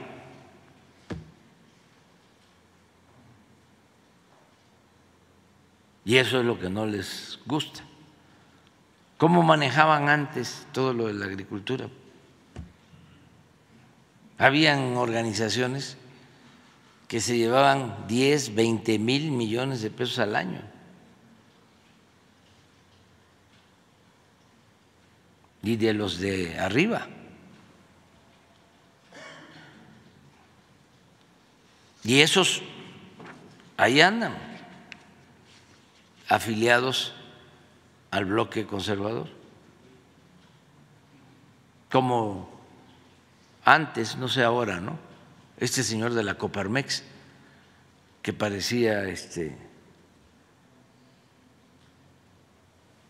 Y 6.05 6.17
eso 6.17 6.41
es 6.41 6.47
lo 6.47 6.59
que 6.59 6.71
no 6.71 6.87
les 6.87 7.39
gusta. 7.47 7.86
¿Cómo 9.19 9.43
manejaban 9.43 10.09
antes 10.09 10.67
todo 10.73 10.93
lo 10.93 11.07
de 11.07 11.15
la 11.15 11.25
agricultura? 11.25 11.89
Habían 14.39 14.97
organizaciones 14.97 15.97
que 17.09 17.21
se 17.21 17.39
llevaban 17.39 18.07
10, 18.09 18.55
20 18.55 18.99
mil 18.99 19.31
millones 19.31 19.81
de 19.81 19.91
pesos 19.91 20.19
al 20.19 20.37
año. 20.37 20.61
Y 25.63 25.77
de 25.77 25.95
los 25.95 26.19
de 26.19 26.59
arriba. 26.59 27.09
Y 32.05 32.21
esos 32.21 32.63
ahí 33.77 34.01
andan, 34.01 34.33
afiliados 36.29 37.15
al 38.17 38.25
bloque 38.25 38.65
conservador, 38.65 39.29
como 41.91 42.49
antes, 43.63 44.17
no 44.17 44.27
sé 44.27 44.43
ahora, 44.43 44.81
¿no? 44.81 44.99
Este 45.59 45.83
señor 45.83 46.15
de 46.15 46.25
la 46.25 46.39
Coparmex, 46.39 47.03
que 48.23 48.33
parecía 48.33 49.05
este 49.05 49.55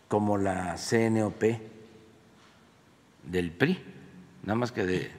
como 0.09 0.37
la 0.37 0.75
CNOP 0.75 1.41
del 3.23 3.51
PRI, 3.51 3.81
nada 4.43 4.55
más 4.55 4.73
que 4.73 4.85
de 4.85 5.11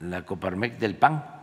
la 0.00 0.26
Coparmex 0.26 0.78
del 0.78 0.94
PAN. 0.94 1.37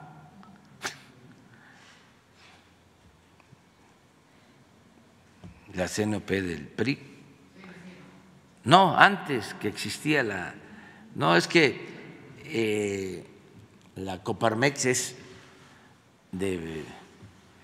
La 5.75 5.87
CNOP 5.87 6.29
del 6.29 6.67
PRI. 6.67 6.99
No, 8.63 8.97
antes 8.97 9.53
que 9.55 9.67
existía 9.67 10.23
la... 10.23 10.55
No, 11.13 11.35
es 11.35 11.47
que 11.47 11.87
eh, 12.45 13.25
la 13.95 14.23
Coparmex 14.23 14.85
es 14.85 15.15
de 16.31 16.83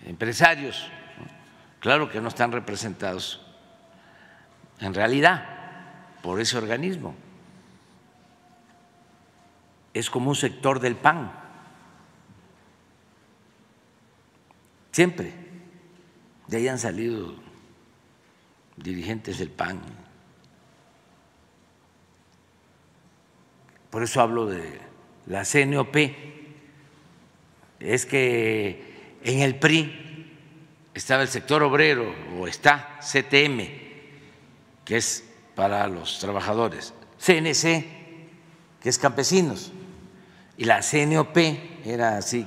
empresarios, 0.05 0.87
claro 1.79 2.09
que 2.09 2.21
no 2.21 2.29
están 2.29 2.51
representados 2.51 3.41
en 4.79 4.93
realidad 4.93 5.43
por 6.21 6.39
ese 6.39 6.57
organismo. 6.57 7.15
Es 9.93 10.09
como 10.09 10.29
un 10.29 10.35
sector 10.35 10.79
del 10.79 10.95
PAN. 10.95 11.31
Siempre. 14.91 15.33
De 16.47 16.57
ahí 16.57 16.67
han 16.67 16.79
salido 16.79 17.35
dirigentes 18.83 19.39
del 19.39 19.49
PAN. 19.49 19.81
Por 23.89 24.03
eso 24.03 24.21
hablo 24.21 24.45
de 24.45 24.79
la 25.27 25.43
CNOP. 25.43 25.95
Es 27.79 28.05
que 28.05 29.19
en 29.23 29.39
el 29.39 29.55
PRI 29.55 30.29
estaba 30.93 31.23
el 31.23 31.27
sector 31.27 31.63
obrero 31.63 32.13
o 32.37 32.47
está 32.47 32.99
CTM, 33.01 33.59
que 34.85 34.97
es 34.97 35.23
para 35.55 35.87
los 35.87 36.19
trabajadores, 36.19 36.93
CNC, 37.17 37.85
que 38.79 38.89
es 38.89 38.97
campesinos, 38.97 39.71
y 40.57 40.65
la 40.65 40.81
CNOP 40.81 41.37
era 41.85 42.17
así 42.17 42.45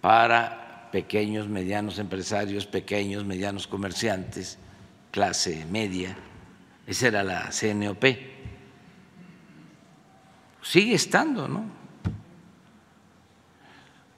para 0.00 0.88
pequeños, 0.90 1.48
medianos 1.48 1.98
empresarios, 1.98 2.66
pequeños, 2.66 3.24
medianos 3.24 3.66
comerciantes 3.66 4.58
clase 5.10 5.66
media, 5.70 6.16
esa 6.86 7.08
era 7.08 7.22
la 7.22 7.50
CNOP. 7.50 8.04
Sigue 10.62 10.94
estando, 10.94 11.48
¿no? 11.48 11.64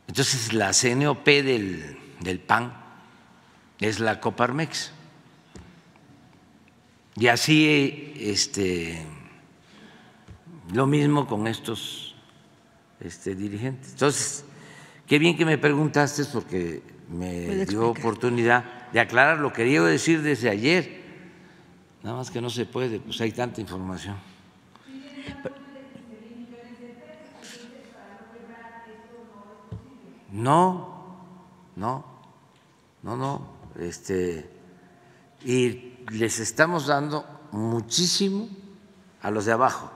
Entonces 0.08 0.52
la 0.52 0.72
CNOP 0.72 1.24
del, 1.24 1.98
del 2.20 2.40
PAN 2.40 2.74
es 3.80 4.00
la 4.00 4.20
Coparmex. 4.20 4.92
Y 7.16 7.26
así 7.28 8.14
este, 8.18 9.04
lo 10.72 10.86
mismo 10.86 11.26
con 11.26 11.46
estos 11.46 12.14
este, 13.00 13.34
dirigentes. 13.34 13.92
Entonces, 13.92 14.44
qué 15.06 15.18
bien 15.18 15.36
que 15.36 15.44
me 15.44 15.58
preguntaste 15.58 16.24
porque 16.26 16.82
me 17.08 17.66
dio 17.66 17.90
oportunidad 17.90 18.79
de 18.92 19.00
aclarar 19.00 19.38
lo 19.38 19.50
que 19.50 19.62
quería 19.62 19.82
decir 19.82 20.22
desde 20.22 20.48
ayer. 20.48 21.00
Nada 22.02 22.16
más 22.16 22.30
que 22.30 22.40
no 22.40 22.50
se 22.50 22.66
puede, 22.66 22.98
pues 23.00 23.20
hay 23.20 23.32
tanta 23.32 23.60
información. 23.60 24.16
No, 30.32 31.18
no, 31.76 32.04
no, 33.02 33.16
no, 33.16 33.46
este, 33.78 34.48
y 35.44 35.96
les 36.12 36.38
estamos 36.38 36.86
dando 36.86 37.26
muchísimo 37.50 38.48
a 39.22 39.30
los 39.30 39.44
de 39.44 39.52
abajo. 39.52 39.90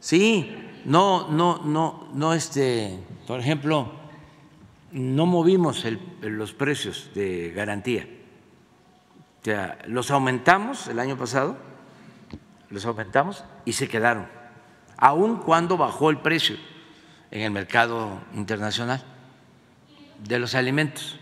Sí, 0.00 0.52
no, 0.84 1.28
no, 1.28 1.62
no, 1.64 2.08
no, 2.12 2.34
este, 2.34 2.98
por 3.26 3.40
ejemplo, 3.40 3.92
no 4.90 5.26
movimos 5.26 5.84
los 6.20 6.52
precios 6.52 7.10
de 7.14 7.52
garantía. 7.52 8.06
O 9.40 9.44
sea, 9.44 9.78
los 9.86 10.10
aumentamos 10.10 10.88
el 10.88 10.98
año 10.98 11.16
pasado, 11.16 11.56
los 12.70 12.84
aumentamos 12.84 13.44
y 13.64 13.72
se 13.72 13.88
quedaron, 13.88 14.28
aun 14.96 15.38
cuando 15.38 15.76
bajó 15.76 16.10
el 16.10 16.18
precio 16.18 16.56
en 17.30 17.42
el 17.42 17.50
mercado 17.50 18.20
internacional 18.34 19.02
de 20.22 20.38
los 20.38 20.54
alimentos. 20.54 21.18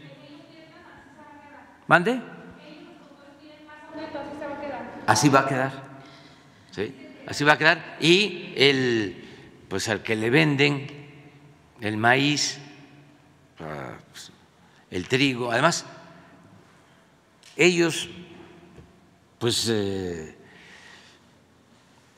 ¿Mande? 1.87 2.21
Así 5.07 5.29
va 5.29 5.41
a 5.41 5.49
quedar. 5.49 5.73
¿sí? 6.71 6.95
Así 7.27 7.45
va 7.45 7.55
a 7.55 7.59
quedar. 7.59 7.97
Y 8.01 8.53
el 8.57 9.30
pues 9.71 9.89
al 9.89 10.03
que 10.03 10.17
le 10.17 10.31
venden 10.31 10.89
el 11.81 11.97
maíz, 11.97 12.59
pues, 13.57 14.33
el 14.91 15.07
trigo, 15.07 15.53
además 15.53 15.87
ellos 17.57 18.09
pues 19.39 19.69
eh, 19.71 20.37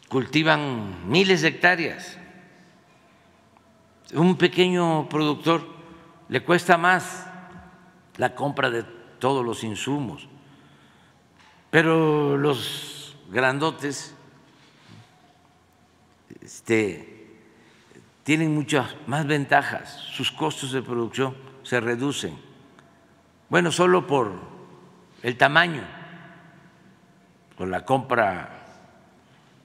cultivan 0.08 1.10
miles 1.10 1.42
de 1.42 1.48
hectáreas. 1.48 2.16
Un 4.14 4.36
pequeño 4.38 5.08
productor 5.10 5.66
le 6.30 6.42
cuesta 6.42 6.78
más 6.78 7.26
la 8.16 8.34
compra 8.34 8.70
de 8.70 8.82
todos 9.18 9.44
los 9.44 9.62
insumos, 9.62 10.26
pero 11.70 12.38
los 12.38 13.14
grandotes 13.30 14.14
este, 16.40 17.11
tienen 18.24 18.54
muchas 18.54 18.94
más 19.06 19.26
ventajas, 19.26 19.96
sus 20.12 20.30
costos 20.30 20.72
de 20.72 20.82
producción 20.82 21.36
se 21.62 21.80
reducen. 21.80 22.38
Bueno, 23.48 23.72
solo 23.72 24.06
por 24.06 24.32
el 25.22 25.36
tamaño 25.36 25.82
con 27.56 27.70
la 27.70 27.84
compra 27.84 28.64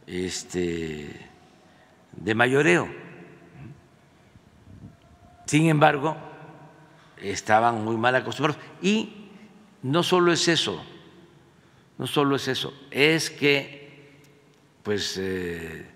este, 0.05 1.30
de 2.12 2.36
mayoreo. 2.36 2.88
Sin 5.45 5.70
embargo, 5.70 6.18
estaban 7.18 7.84
muy 7.84 7.97
mal 7.97 8.16
acostumbrados. 8.16 8.62
Y 8.82 9.30
no 9.84 10.03
solo 10.03 10.32
es 10.32 10.47
eso, 10.47 10.84
no 11.97 12.08
solo 12.08 12.36
es 12.36 12.47
eso, 12.47 12.74
es 12.91 13.30
que, 13.30 14.20
pues, 14.84 15.18
eh, 15.18 15.89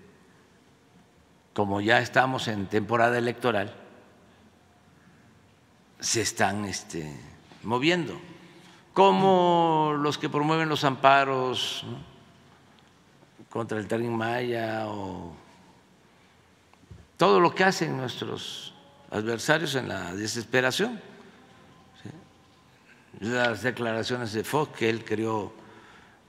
como 1.54 1.80
ya 1.80 2.00
estamos 2.00 2.48
en 2.48 2.66
temporada 2.66 3.18
electoral, 3.18 3.74
se 6.00 6.22
están 6.22 6.64
este, 6.64 7.14
moviendo 7.62 8.18
como 8.92 9.94
los 9.98 10.18
que 10.18 10.28
promueven 10.28 10.68
los 10.68 10.84
amparos 10.84 11.84
contra 13.48 13.78
el 13.78 13.86
Tren 13.86 14.14
Maya 14.14 14.86
o 14.88 15.34
todo 17.16 17.40
lo 17.40 17.54
que 17.54 17.64
hacen 17.64 17.96
nuestros 17.96 18.74
adversarios 19.10 19.74
en 19.74 19.88
la 19.88 20.14
desesperación. 20.14 21.00
Las 23.20 23.62
declaraciones 23.62 24.32
de 24.32 24.42
Fox, 24.42 24.76
que 24.76 24.90
él 24.90 25.04
creó 25.04 25.52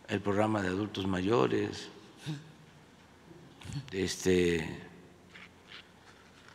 el 0.07 0.21
programa 0.21 0.61
de 0.61 0.67
adultos 0.67 1.07
mayores, 1.07 1.89
este, 3.91 4.82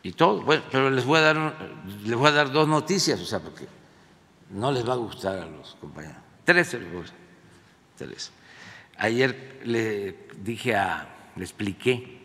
y 0.03 0.11
todo. 0.13 0.41
Bueno, 0.41 0.63
pero 0.71 0.89
les 0.89 1.05
voy 1.05 1.19
a 1.19 1.21
dar, 1.21 1.55
les 2.03 2.15
voy 2.15 2.27
a 2.27 2.31
dar 2.31 2.51
dos 2.51 2.67
noticias, 2.67 3.19
o 3.19 3.25
sea, 3.25 3.39
porque 3.39 3.67
no 4.51 4.71
les 4.71 4.87
va 4.87 4.93
a 4.93 4.97
gustar 4.97 5.37
a 5.39 5.45
los 5.45 5.75
compañeros. 5.75 6.17
Tres 6.45 6.75
Tres. 7.95 8.31
Ayer 8.97 9.61
le 9.65 10.27
dije 10.41 10.75
a, 10.75 11.31
le 11.35 11.43
expliqué 11.43 12.17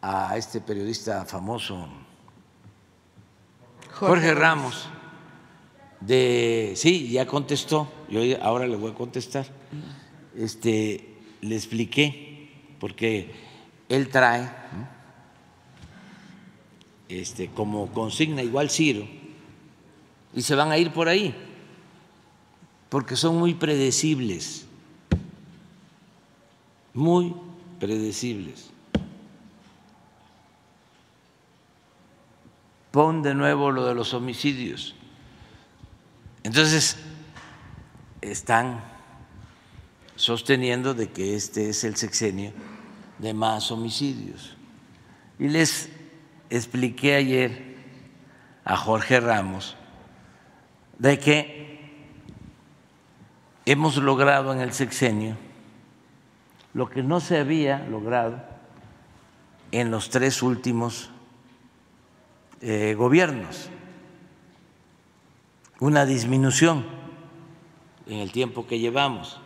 a 0.00 0.36
este 0.36 0.60
periodista 0.60 1.24
famoso, 1.24 1.88
Jorge, 3.92 4.34
Ramos, 4.34 4.88
de 6.00 6.72
sí, 6.76 7.10
ya 7.10 7.26
contestó, 7.26 7.92
yo 8.08 8.20
ahora 8.42 8.66
le 8.66 8.76
voy 8.76 8.92
a 8.92 8.94
contestar. 8.94 9.46
Este, 10.34 11.18
le 11.42 11.54
expliqué, 11.54 12.76
porque 12.80 13.34
él 13.88 14.08
trae 14.08 14.50
este, 17.20 17.48
como 17.48 17.92
consigna 17.92 18.42
igual 18.42 18.70
Ciro 18.70 19.06
y 20.34 20.42
se 20.42 20.54
van 20.54 20.70
a 20.70 20.78
ir 20.78 20.92
por 20.92 21.08
ahí, 21.08 21.34
porque 22.88 23.16
son 23.16 23.38
muy 23.38 23.54
predecibles, 23.54 24.66
muy 26.94 27.34
predecibles. 27.78 28.70
Pon 32.90 33.22
de 33.22 33.34
nuevo 33.34 33.70
lo 33.70 33.86
de 33.86 33.94
los 33.94 34.12
homicidios. 34.12 34.94
Entonces, 36.42 36.98
están 38.20 38.84
sosteniendo 40.16 40.92
de 40.92 41.10
que 41.10 41.34
este 41.34 41.70
es 41.70 41.84
el 41.84 41.96
sexenio 41.96 42.52
de 43.18 43.32
más 43.32 43.70
homicidios. 43.70 44.56
Y 45.38 45.48
les 45.48 45.88
expliqué 46.56 47.14
ayer 47.14 47.76
a 48.62 48.76
Jorge 48.76 49.20
Ramos 49.20 49.74
de 50.98 51.18
que 51.18 51.80
hemos 53.64 53.96
logrado 53.96 54.52
en 54.52 54.60
el 54.60 54.74
sexenio 54.74 55.38
lo 56.74 56.90
que 56.90 57.02
no 57.02 57.20
se 57.20 57.38
había 57.38 57.78
logrado 57.88 58.42
en 59.72 59.90
los 59.90 60.10
tres 60.10 60.42
últimos 60.42 61.10
eh, 62.60 62.94
gobiernos, 62.98 63.70
una 65.80 66.04
disminución 66.04 66.84
en 68.06 68.18
el 68.18 68.30
tiempo 68.30 68.66
que 68.66 68.78
llevamos, 68.78 69.40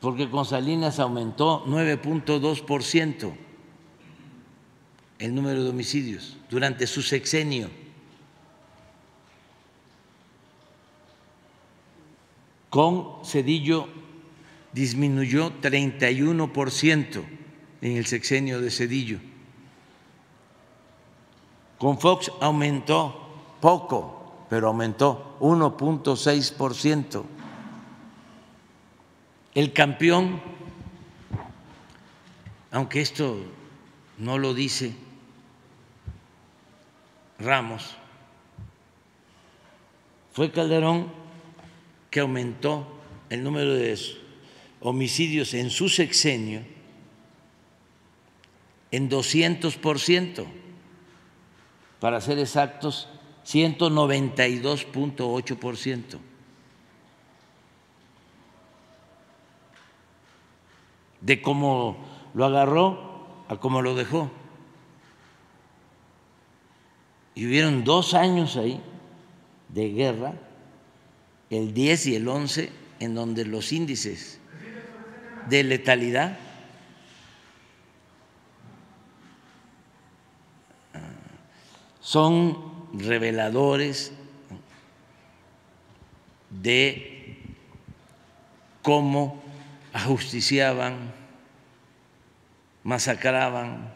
porque 0.00 0.30
con 0.30 0.44
Salinas 0.44 0.98
aumentó 0.98 1.64
9.2 1.64 2.62
el 5.20 5.34
número 5.34 5.62
de 5.62 5.70
homicidios 5.70 6.36
durante 6.48 6.86
su 6.86 7.02
sexenio. 7.02 7.70
Con 12.70 13.24
Cedillo 13.24 13.86
disminuyó 14.72 15.52
31% 15.60 17.22
en 17.82 17.96
el 17.96 18.06
sexenio 18.06 18.60
de 18.60 18.70
Cedillo. 18.70 19.18
Con 21.78 21.98
Fox 21.98 22.32
aumentó 22.40 23.56
poco, 23.60 24.46
pero 24.48 24.68
aumentó 24.68 25.36
1.6%. 25.40 27.24
El 29.54 29.72
campeón, 29.72 30.40
aunque 32.70 33.00
esto 33.02 33.36
no 34.16 34.38
lo 34.38 34.54
dice 34.54 34.94
Ramos, 37.40 37.96
fue 40.32 40.52
Calderón 40.52 41.10
que 42.10 42.20
aumentó 42.20 42.86
el 43.30 43.42
número 43.42 43.74
de 43.74 43.98
homicidios 44.80 45.54
en 45.54 45.70
su 45.70 45.88
sexenio 45.88 46.62
en 48.90 49.08
200%, 49.08 50.44
para 52.00 52.20
ser 52.20 52.38
exactos, 52.38 53.08
192.8%. 53.46 56.18
De 61.20 61.40
cómo 61.42 61.98
lo 62.34 62.46
agarró 62.46 63.44
a 63.48 63.58
cómo 63.58 63.82
lo 63.82 63.94
dejó. 63.94 64.32
Y 67.34 67.46
hubieron 67.46 67.84
dos 67.84 68.14
años 68.14 68.56
ahí 68.56 68.80
de 69.68 69.90
guerra 69.90 70.34
el 71.50 71.74
10 71.74 72.06
y 72.06 72.14
el 72.14 72.28
11, 72.28 72.70
en 73.00 73.14
donde 73.14 73.44
los 73.44 73.72
índices 73.72 74.38
de 75.48 75.64
letalidad 75.64 76.38
son 82.00 82.56
reveladores 82.92 84.12
de 86.50 87.36
cómo 88.82 89.42
ajusticiaban, 89.92 91.12
masacraban, 92.84 93.92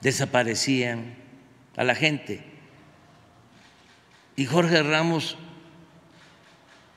desaparecían 0.00 1.17
a 1.78 1.84
la 1.84 1.94
gente. 1.94 2.44
Y 4.36 4.44
Jorge 4.44 4.82
Ramos 4.82 5.38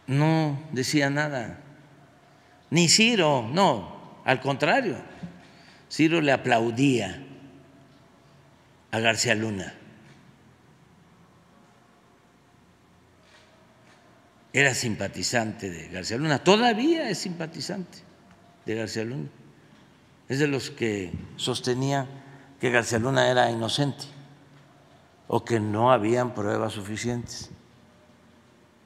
no 0.08 0.60
decía 0.72 1.10
nada. 1.10 1.60
Ni 2.72 2.90
Ciro, 2.90 3.48
no, 3.54 4.22
al 4.26 4.42
contrario. 4.42 4.98
Ciro 5.90 6.20
le 6.20 6.32
aplaudía 6.32 7.24
a 8.90 9.00
García 9.00 9.36
Luna. 9.36 9.76
Era 14.52 14.74
simpatizante 14.74 15.70
de 15.70 15.90
García 15.90 16.18
Luna, 16.18 16.40
todavía 16.40 17.10
es 17.10 17.20
simpatizante 17.20 18.00
de 18.66 18.76
García 18.76 19.06
Luna. 19.06 19.30
Es 20.28 20.40
de 20.40 20.48
los 20.48 20.72
que 20.72 21.12
sostenía 21.36 22.08
que 22.60 22.72
García 22.72 23.00
Luna 23.00 23.30
era 23.30 23.50
inocente 23.52 24.21
o 25.34 25.46
que 25.46 25.62
no 25.62 25.94
habían 25.94 26.34
pruebas 26.34 26.74
suficientes 26.74 27.50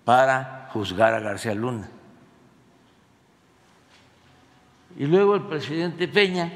para 0.03 0.69
juzgar 0.71 1.11
a 1.15 1.19
García 1.19 1.55
Luna. 1.55 1.89
Y 4.95 5.07
luego 5.07 5.33
el 5.33 5.41
presidente 5.47 6.07
Peña 6.07 6.53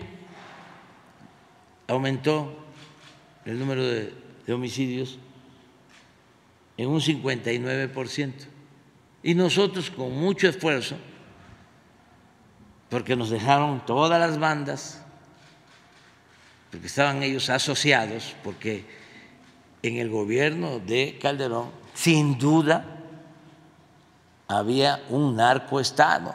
aumentó 1.87 2.55
el 3.45 3.57
número 3.57 3.83
de, 3.83 4.13
homicidios 4.53 5.17
en 6.77 6.87
un 6.87 7.01
59%. 7.01 8.33
Y 9.23 9.33
nosotros 9.33 9.89
con 9.89 10.11
mucho 10.11 10.47
esfuerzo, 10.47 10.97
porque 12.91 13.15
nos 13.15 13.31
dejaron 13.31 13.83
todas 13.87 14.19
las 14.19 14.37
bandas, 14.37 15.03
porque 16.69 16.85
estaban 16.85 17.23
ellos 17.23 17.49
asociados, 17.49 18.35
porque 18.43 19.08
en 19.81 19.97
el 19.97 20.09
gobierno 20.09 20.79
de 20.79 21.17
Calderón, 21.21 21.69
sin 21.93 22.37
duda, 22.37 22.85
había 24.47 25.03
un 25.09 25.35
narcoestado. 25.35 26.33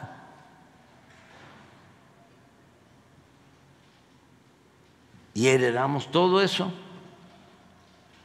Y 5.33 5.47
heredamos 5.47 6.09
todo 6.11 6.41
eso. 6.41 6.71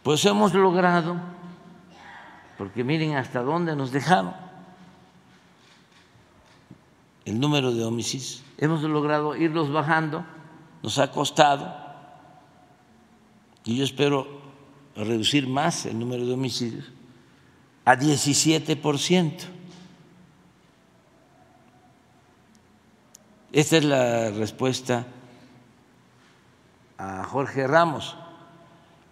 Pues 0.03 0.25
hemos 0.25 0.55
logrado, 0.55 1.17
porque 2.57 2.85
miren 2.85 3.17
hasta 3.17 3.43
dónde 3.43 3.77
nos 3.77 3.91
dejaron 3.91 4.35
el 7.25 7.39
número 7.39 7.73
de 7.73 7.85
homicidios. 7.85 8.43
Hemos 8.59 8.83
logrado 8.83 9.37
irlos 9.37 9.71
bajando, 9.73 10.25
nos 10.83 10.99
ha 10.99 11.11
costado, 11.11 11.75
y 13.65 13.77
yo 13.77 13.85
espero 13.85 14.41
reducir 15.05 15.47
más 15.47 15.87
el 15.87 15.99
número 15.99 16.27
de 16.27 16.33
homicidios 16.33 16.85
a 17.85 17.97
17 17.97 18.77
por 18.77 18.99
ciento. 18.99 19.45
Esta 23.53 23.79
es 23.79 23.85
la 23.85 24.31
respuesta 24.31 25.07
a 26.99 27.25
Jorge 27.25 27.67
Ramos. 27.67 28.17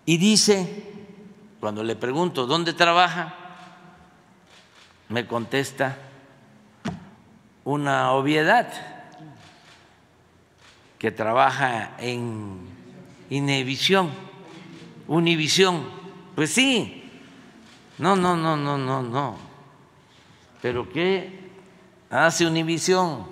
Y 0.07 0.17
dice, 0.19 0.85
cuando 1.59 1.83
le 1.83 1.97
pregunto, 1.97 2.47
¿dónde 2.47 2.73
trabaja? 2.73 3.35
Me 5.09 5.27
contesta 5.27 5.99
una 7.65 8.13
obviedad, 8.13 8.73
que 10.99 11.11
trabaja 11.11 11.97
en 11.99 12.59
Inevisión, 13.31 14.11
Univisión. 15.09 15.83
Pues 16.37 16.51
sí, 16.51 17.11
no, 17.99 18.15
no, 18.15 18.37
no, 18.37 18.57
no, 18.57 18.79
no, 18.79 19.03
no. 19.03 19.37
Pero 20.63 20.89
¿qué 20.89 21.51
hace 22.11 22.47
Univisión? 22.47 23.27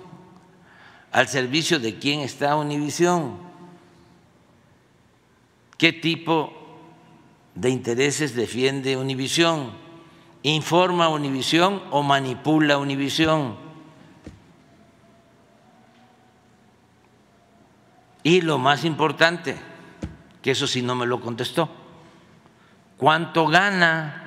¿Al 1.11 1.27
servicio 1.27 1.79
de 1.79 1.97
quién 1.97 2.19
está 2.19 2.55
Univisión? 2.57 3.37
¿Qué 5.77 5.93
tipo 5.93 6.51
de 7.55 7.69
intereses 7.69 8.35
defiende 8.35 8.97
Univisión? 8.97 9.71
¿Informa 10.43 11.09
Univisión 11.09 11.81
o 11.91 12.03
manipula 12.03 12.77
Univisión? 12.77 13.55
Y 18.23 18.41
lo 18.41 18.57
más 18.57 18.83
importante, 18.83 19.55
que 20.41 20.51
eso 20.51 20.67
sí 20.67 20.81
no 20.81 20.95
me 20.95 21.05
lo 21.05 21.19
contestó, 21.19 21.69
¿cuánto 22.97 23.47
gana? 23.47 24.23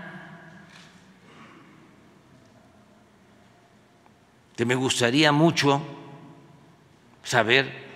Que 4.56 4.64
me 4.64 4.74
gustaría 4.74 5.32
mucho 5.32 5.80
saber 7.22 7.88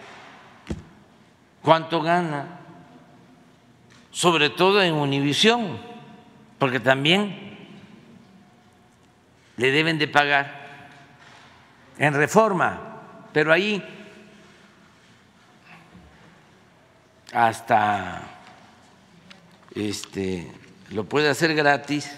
cuánto 1.62 2.00
gana, 2.00 2.60
sobre 4.10 4.50
todo 4.50 4.82
en 4.82 4.94
Univisión, 4.94 5.78
porque 6.58 6.80
también 6.80 7.68
le 9.56 9.70
deben 9.70 9.98
de 9.98 10.08
pagar 10.08 10.88
en 11.98 12.14
reforma, 12.14 12.80
pero 13.32 13.52
ahí 13.52 13.82
hasta 17.34 18.22
este, 19.74 20.50
lo 20.90 21.04
puede 21.04 21.28
hacer 21.28 21.54
gratis 21.54 22.10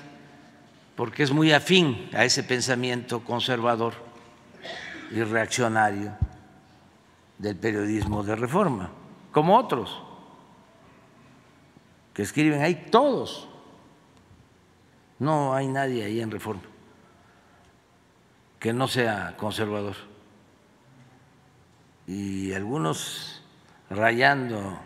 porque 0.95 1.23
es 1.23 1.33
muy 1.33 1.53
afín 1.53 2.11
a 2.15 2.25
ese 2.25 2.43
pensamiento 2.43 3.25
conservador 3.25 3.95
y 5.11 5.23
reaccionario 5.23 6.13
del 7.39 7.57
periodismo 7.57 8.23
de 8.23 8.37
reforma, 8.37 8.91
como 9.33 9.57
otros 9.57 10.03
que 12.15 12.23
escriben 12.23 12.63
ahí, 12.63 12.87
todos. 12.91 13.49
No 15.19 15.55
hay 15.55 15.69
nadie 15.69 16.05
ahí 16.05 16.21
en 16.21 16.31
reforma 16.31 16.63
que 18.59 18.73
no 18.73 18.89
sea 18.89 19.35
conservador. 19.37 19.97
Y 22.07 22.53
algunos 22.53 23.43
rayando 23.91 24.79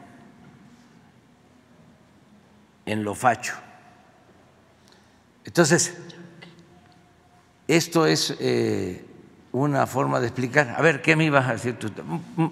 en 2.90 3.04
lo 3.04 3.14
facho. 3.14 3.54
Entonces, 5.44 5.96
esto 7.68 8.06
es 8.06 8.36
eh, 8.40 9.04
una 9.52 9.86
forma 9.86 10.20
de 10.20 10.26
explicar. 10.26 10.74
A 10.76 10.82
ver, 10.82 11.02
¿qué 11.02 11.16
me 11.16 11.24
ibas 11.24 11.48
a 11.48 11.52
decir 11.52 11.78
tú? 11.78 11.88
Mm, 12.02 12.42
mm. 12.42 12.50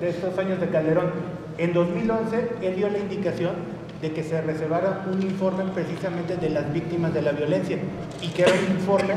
De 0.00 0.08
estos 0.08 0.36
años 0.38 0.60
de 0.60 0.68
Calderón, 0.70 1.12
en 1.58 1.72
2011 1.72 2.48
él 2.62 2.76
dio 2.76 2.88
la 2.88 2.98
indicación 2.98 3.54
de 4.00 4.12
que 4.12 4.24
se 4.24 4.40
reservara 4.40 5.06
un 5.12 5.22
informe 5.22 5.64
precisamente 5.72 6.36
de 6.36 6.50
las 6.50 6.72
víctimas 6.72 7.14
de 7.14 7.22
la 7.22 7.32
violencia 7.32 7.78
y 8.20 8.28
que 8.28 8.42
era 8.42 8.52
un 8.52 8.76
informe 8.76 9.14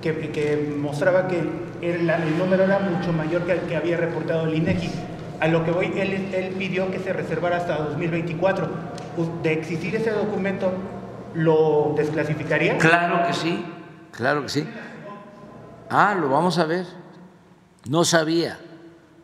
que, 0.00 0.74
mostraba 0.78 1.26
que 1.26 1.40
el, 1.40 2.08
el, 2.08 2.38
número 2.38 2.64
era 2.64 2.78
mucho 2.78 3.12
mayor 3.12 3.44
que 3.46 3.52
el 3.52 3.60
que 3.60 3.76
había 3.76 3.96
reportado 3.96 4.46
el 4.46 4.54
INEGI. 4.54 4.90
A 5.40 5.46
lo 5.46 5.64
que 5.64 5.70
voy, 5.70 5.86
él, 5.96 6.34
él 6.34 6.54
pidió 6.58 6.90
que 6.90 6.98
se 6.98 7.12
reservara 7.12 7.58
hasta 7.58 7.76
2024. 7.76 8.68
¿De 9.42 9.52
existir 9.52 9.94
ese 9.94 10.10
documento, 10.10 10.72
lo 11.34 11.94
desclasificaría? 11.96 12.76
Claro 12.78 13.26
que 13.26 13.32
sí, 13.32 13.64
claro 14.12 14.42
que 14.42 14.48
sí. 14.48 14.68
Ah, 15.90 16.16
lo 16.18 16.28
vamos 16.28 16.58
a 16.58 16.64
ver. 16.64 16.86
No 17.88 18.04
sabía. 18.04 18.58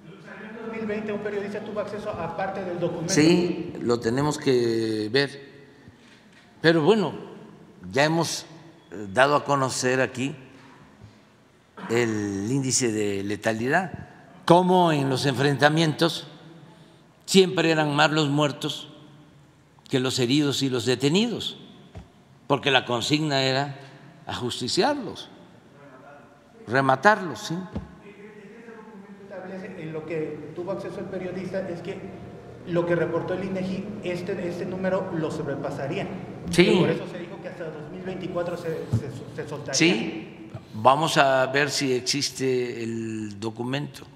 En 0.04 0.70
2020 0.70 1.12
un 1.12 1.18
periodista 1.20 1.60
tuvo 1.60 1.80
acceso 1.80 2.10
a 2.10 2.36
parte 2.36 2.64
del 2.64 2.78
documento. 2.78 3.12
Sí, 3.12 3.72
lo 3.80 3.98
tenemos 3.98 4.38
que 4.38 5.08
ver. 5.12 5.52
Pero 6.60 6.82
bueno, 6.82 7.12
ya 7.90 8.04
hemos 8.04 8.46
eh, 8.92 9.08
dado 9.12 9.34
a 9.36 9.44
conocer 9.44 10.00
aquí 10.00 10.34
el 11.90 12.46
índice 12.50 12.90
de 12.90 13.22
letalidad 13.24 14.13
como 14.45 14.92
en 14.92 15.09
los 15.09 15.26
enfrentamientos 15.26 16.26
siempre 17.26 17.70
eran 17.70 17.95
más 17.95 18.11
los 18.11 18.28
muertos 18.28 18.88
que 19.88 20.01
los 20.01 20.18
heridos 20.18 20.62
y 20.62 20.68
los 20.68 20.86
detenidos, 20.86 21.57
porque 22.47 22.70
la 22.70 22.84
consigna 22.84 23.42
era 23.42 23.78
ajusticiarlos, 24.26 25.28
rematarlos. 26.66 27.38
¿sí? 27.38 27.55
En 29.78 29.92
lo 29.92 30.07
que 30.07 30.53
tuvo 30.55 30.72
acceso 30.72 31.01
el 31.01 31.07
periodista 31.07 31.68
es 31.68 31.80
que 31.80 31.99
lo 32.66 32.86
que 32.86 32.97
reportó 32.97 33.34
el 33.34 33.45
INEGI, 33.45 33.84
este, 34.05 34.49
este 34.49 34.66
número 34.66 35.11
lo 35.14 35.30
sobrepasaría. 35.30 36.09
Sí. 36.51 36.76
por 36.80 36.90
eso 36.90 37.05
se 37.11 37.18
dijo 37.18 37.40
que 37.42 37.49
hasta 37.49 37.64
2024 37.64 38.57
se, 38.57 38.78
se 39.36 39.49
soltaría. 39.49 39.74
Sí, 39.74 40.51
vamos 40.74 41.16
a 41.16 41.47
ver 41.47 41.70
si 41.70 41.92
existe 41.92 42.82
el 42.82 43.38
documento. 43.38 44.07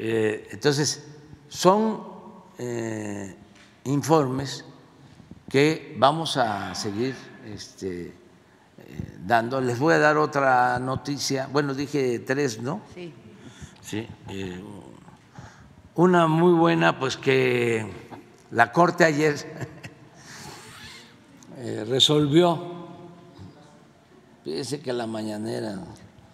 Eh, 0.00 0.46
entonces, 0.52 1.04
son 1.48 2.00
eh, 2.56 3.34
informes 3.84 4.64
que 5.50 5.96
vamos 5.98 6.36
a 6.36 6.72
seguir 6.76 7.16
este, 7.44 8.06
eh, 8.06 8.12
dando. 9.26 9.60
Les 9.60 9.76
voy 9.76 9.94
a 9.94 9.98
dar 9.98 10.16
otra 10.16 10.78
noticia. 10.78 11.48
Bueno, 11.50 11.74
dije 11.74 12.20
tres, 12.20 12.62
¿no? 12.62 12.80
Sí. 12.94 13.12
Sí. 13.82 14.06
una 15.94 16.26
muy 16.26 16.52
buena, 16.52 16.98
pues 16.98 17.16
que 17.16 17.90
la 18.50 18.70
Corte 18.70 19.04
ayer 19.04 19.34
resolvió. 21.88 22.86
Fíjese 24.44 24.80
que 24.80 24.92
la 24.92 25.06
mañanera. 25.06 25.78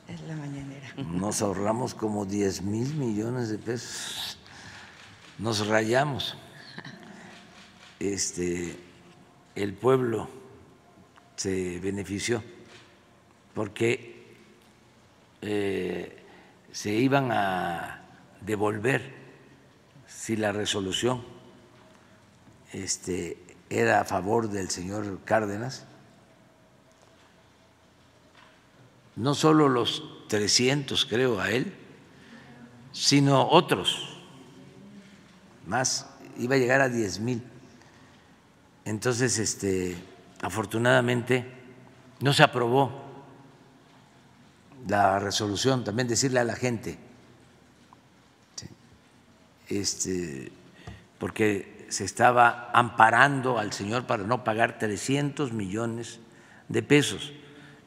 Es 0.08 0.20
la 0.22 0.34
mañanera 0.34 0.73
nos 0.96 1.42
ahorramos 1.42 1.94
como 1.94 2.24
10 2.24 2.62
mil 2.62 2.94
millones 2.94 3.48
de 3.48 3.58
pesos, 3.58 4.38
nos 5.38 5.66
rayamos. 5.66 6.36
Este, 7.98 8.78
el 9.54 9.72
pueblo 9.74 10.28
se 11.36 11.78
benefició 11.80 12.42
porque 13.54 14.36
eh, 15.42 16.22
se 16.72 16.92
iban 16.92 17.30
a 17.32 18.02
devolver 18.40 19.14
si 20.06 20.36
la 20.36 20.52
resolución 20.52 21.22
este, 22.72 23.38
era 23.70 24.00
a 24.00 24.04
favor 24.04 24.48
del 24.48 24.70
señor 24.70 25.20
Cárdenas, 25.24 25.86
no 29.16 29.34
solo 29.34 29.68
los 29.68 30.02
300 30.34 31.06
creo 31.06 31.40
a 31.40 31.52
él, 31.52 31.72
sino 32.90 33.48
otros, 33.50 34.18
más, 35.64 36.10
iba 36.38 36.56
a 36.56 36.58
llegar 36.58 36.80
a 36.80 36.88
10 36.88 37.20
mil. 37.20 37.40
Entonces, 38.84 39.38
este, 39.38 39.96
afortunadamente, 40.42 41.46
no 42.18 42.32
se 42.32 42.42
aprobó 42.42 43.04
la 44.88 45.20
resolución, 45.20 45.84
también 45.84 46.08
decirle 46.08 46.40
a 46.40 46.44
la 46.44 46.56
gente, 46.56 46.98
este, 49.68 50.50
porque 51.18 51.86
se 51.90 52.04
estaba 52.04 52.72
amparando 52.74 53.60
al 53.60 53.72
señor 53.72 54.04
para 54.08 54.24
no 54.24 54.42
pagar 54.42 54.80
300 54.80 55.52
millones 55.52 56.18
de 56.68 56.82
pesos, 56.82 57.32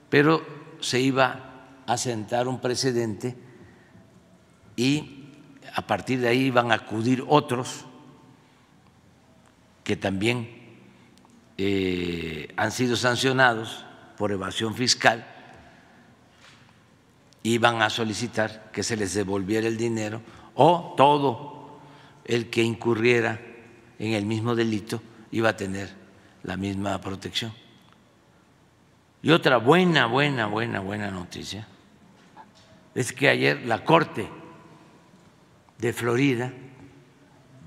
pero 0.10 0.42
se 0.80 1.02
iba 1.02 1.47
a 1.88 1.98
sentar 1.98 2.48
un 2.48 2.60
precedente 2.60 3.36
y 4.76 5.24
a 5.74 5.88
partir 5.88 6.20
de 6.20 6.28
ahí 6.28 6.42
iban 6.42 6.72
a 6.72 6.76
acudir 6.76 7.24
otros 7.28 7.86
que 9.86 9.96
también 9.96 10.50
eh, 11.58 12.50
han 12.58 12.72
sido 12.72 12.98
sancionados 12.98 13.86
por 14.18 14.34
evasión 14.34 14.76
fiscal 14.76 15.26
iban 17.44 17.82
a 17.82 17.90
solicitar 17.90 18.70
que 18.74 18.84
se 18.84 18.98
les 18.98 19.14
devolviera 19.14 19.66
el 19.66 19.78
dinero 19.78 20.22
o 20.56 20.94
todo 20.98 21.80
el 22.26 22.50
que 22.50 22.64
incurriera 22.64 23.40
en 23.98 24.12
el 24.12 24.26
mismo 24.26 24.56
delito 24.56 25.02
iba 25.32 25.50
a 25.50 25.56
tener 25.56 25.90
la 26.44 26.58
misma 26.58 27.00
protección. 27.00 27.54
Y 29.22 29.32
otra 29.32 29.58
buena, 29.58 30.06
buena, 30.08 30.48
buena, 30.48 30.82
buena 30.82 31.10
noticia 31.10 31.66
es 32.98 33.14
que 33.14 33.30
ayer 33.30 33.64
la 33.68 33.86
Corte 33.86 34.28
de 35.78 35.94
Florida 35.94 36.52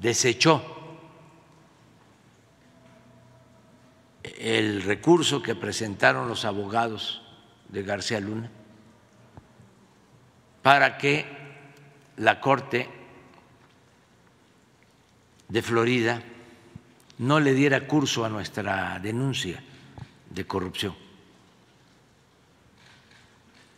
desechó 0.00 0.60
el 4.24 4.82
recurso 4.82 5.40
que 5.40 5.54
presentaron 5.54 6.26
los 6.26 6.44
abogados 6.44 7.22
de 7.68 7.84
García 7.84 8.18
Luna 8.18 8.50
para 10.62 10.98
que 10.98 11.24
la 12.16 12.40
Corte 12.40 12.88
de 15.46 15.62
Florida 15.62 16.24
no 17.18 17.38
le 17.38 17.54
diera 17.54 17.86
curso 17.86 18.24
a 18.24 18.28
nuestra 18.28 18.98
denuncia 18.98 19.62
de 20.28 20.44
corrupción. 20.44 20.96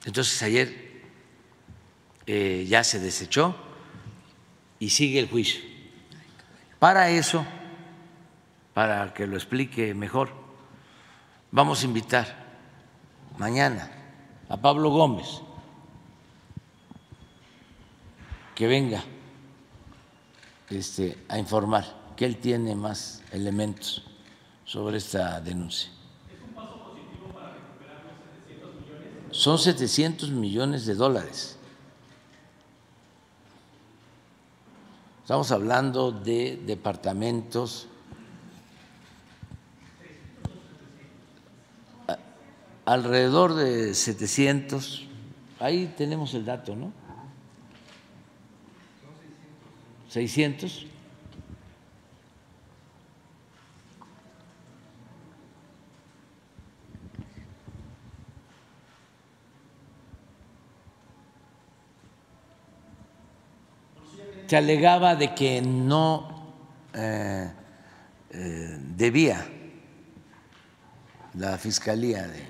Entonces 0.07 0.43
ayer 0.43 0.82
eh, 2.27 2.67
ya 2.69 2.85
se 2.85 3.01
desechó 3.01 3.55
y 4.79 4.91
sigue 4.91 5.19
el 5.19 5.29
juicio. 5.29 5.61
Para 6.79 7.11
eso, 7.11 7.45
para 8.75 9.15
que 9.15 9.27
lo 9.27 9.37
explique 9.37 9.95
mejor, 9.95 10.31
vamos 11.51 11.83
a 11.83 11.85
invitar 11.85 12.27
mañana 13.39 13.91
a 14.49 14.57
Pablo 14.57 14.91
Gómez 14.91 15.43
que 18.55 18.67
venga 18.67 19.03
este, 20.69 21.19
a 21.29 21.39
informar, 21.39 21.85
que 22.17 22.25
él 22.25 22.37
tiene 22.39 22.75
más 22.75 23.23
elementos 23.33 24.05
sobre 24.65 24.99
esta 24.99 25.41
denuncia. 25.41 25.91
¿Es 26.31 26.43
un 26.43 26.55
paso 26.55 26.79
positivo 26.83 27.29
para 27.33 27.55
recuperar 27.55 28.05
los 28.05 28.47
700 28.47 28.75
millones? 28.75 29.37
Son 29.37 29.59
700 29.59 30.31
millones 30.31 30.87
de 30.87 30.95
dólares. 30.95 31.59
Estamos 35.23 35.53
hablando 35.53 36.11
de 36.11 36.61
departamentos 36.67 37.87
alrededor 42.85 43.55
de 43.55 43.95
700, 43.95 45.07
ahí 45.61 45.95
tenemos 45.97 46.35
el 46.35 46.45
dato, 46.45 46.75
¿no? 46.75 46.93
600. 50.09 50.87
Se 64.53 64.59
alegaba 64.59 65.17
de 65.17 65.35
que 65.35 65.63
no 65.63 66.29
eh, 66.93 67.51
eh, 68.33 68.77
debía 68.95 69.47
la 71.33 71.57
Fiscalía 71.57 72.29
de 72.29 72.45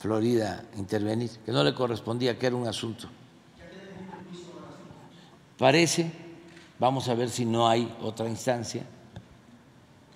Florida 0.00 0.64
intervenir, 0.76 1.30
que 1.46 1.52
no 1.52 1.62
le 1.62 1.72
correspondía, 1.72 2.36
que 2.36 2.48
era 2.48 2.56
un 2.56 2.66
asunto. 2.66 3.08
Parece 5.56 6.10
Vamos 6.80 7.08
a 7.08 7.14
ver 7.14 7.30
si 7.30 7.44
no 7.44 7.68
hay 7.68 7.96
otra 8.02 8.28
instancia. 8.28 8.82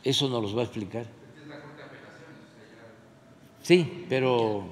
Eso 0.03 0.29
nos 0.29 0.43
los 0.43 0.57
va 0.57 0.63
a 0.63 0.65
explicar. 0.65 1.07
Sí, 3.63 4.05
pero 4.09 4.67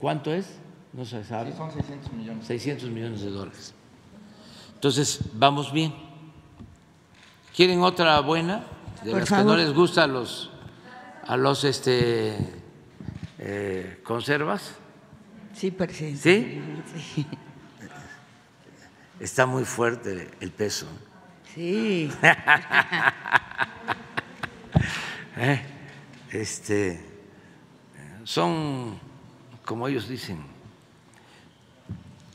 ¿cuánto 0.00 0.34
es? 0.34 0.58
No 0.92 1.04
se 1.04 1.22
sabe. 1.22 1.52
son 1.52 1.70
600 1.70 2.12
millones. 2.12 2.46
600 2.46 2.90
millones 2.90 3.20
de 3.20 3.30
dólares. 3.30 3.73
Entonces, 4.84 5.18
vamos 5.32 5.72
bien. 5.72 5.94
¿Quieren 7.56 7.80
otra 7.80 8.20
buena? 8.20 8.66
De 9.02 9.12
las 9.12 9.30
que 9.30 9.42
no 9.42 9.56
les 9.56 9.72
gusta 9.72 10.04
a 10.04 10.06
los, 10.06 10.50
a 11.26 11.38
los 11.38 11.64
este, 11.64 12.36
eh, 13.38 14.02
conservas. 14.04 14.74
Sí, 15.54 15.70
presidente. 15.70 16.62
¿Sí? 16.94 17.02
sí 17.14 17.26
está 19.20 19.46
muy 19.46 19.64
fuerte 19.64 20.30
el 20.38 20.50
peso. 20.50 20.86
Sí. 21.54 22.10
Eh, 25.36 25.60
este, 26.30 27.00
son, 28.22 29.00
como 29.64 29.88
ellos 29.88 30.08
dicen, 30.08 30.44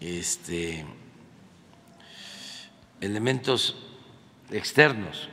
este, 0.01 0.85
elementos 3.01 3.75
externos. 4.51 5.29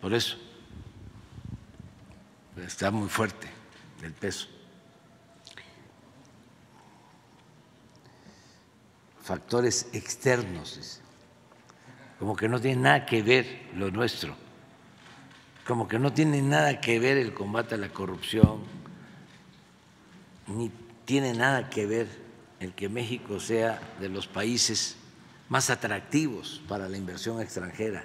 Por 0.00 0.14
eso 0.14 0.36
está 2.56 2.90
muy 2.90 3.08
fuerte 3.08 3.48
el 4.02 4.12
peso. 4.12 4.48
factores 9.22 9.88
externos, 9.92 11.00
como 12.18 12.36
que 12.36 12.48
no 12.48 12.60
tiene 12.60 12.82
nada 12.82 13.06
que 13.06 13.22
ver 13.22 13.68
lo 13.74 13.90
nuestro, 13.90 14.34
como 15.66 15.86
que 15.86 15.98
no 15.98 16.12
tiene 16.12 16.42
nada 16.42 16.80
que 16.80 16.98
ver 16.98 17.16
el 17.16 17.32
combate 17.32 17.76
a 17.76 17.78
la 17.78 17.88
corrupción, 17.88 18.60
ni 20.48 20.70
tiene 21.04 21.34
nada 21.34 21.70
que 21.70 21.86
ver 21.86 22.21
el 22.62 22.72
que 22.72 22.88
México 22.88 23.40
sea 23.40 23.80
de 24.00 24.08
los 24.08 24.26
países 24.26 24.96
más 25.48 25.70
atractivos 25.70 26.62
para 26.68 26.88
la 26.88 26.96
inversión 26.96 27.40
extranjera. 27.40 28.04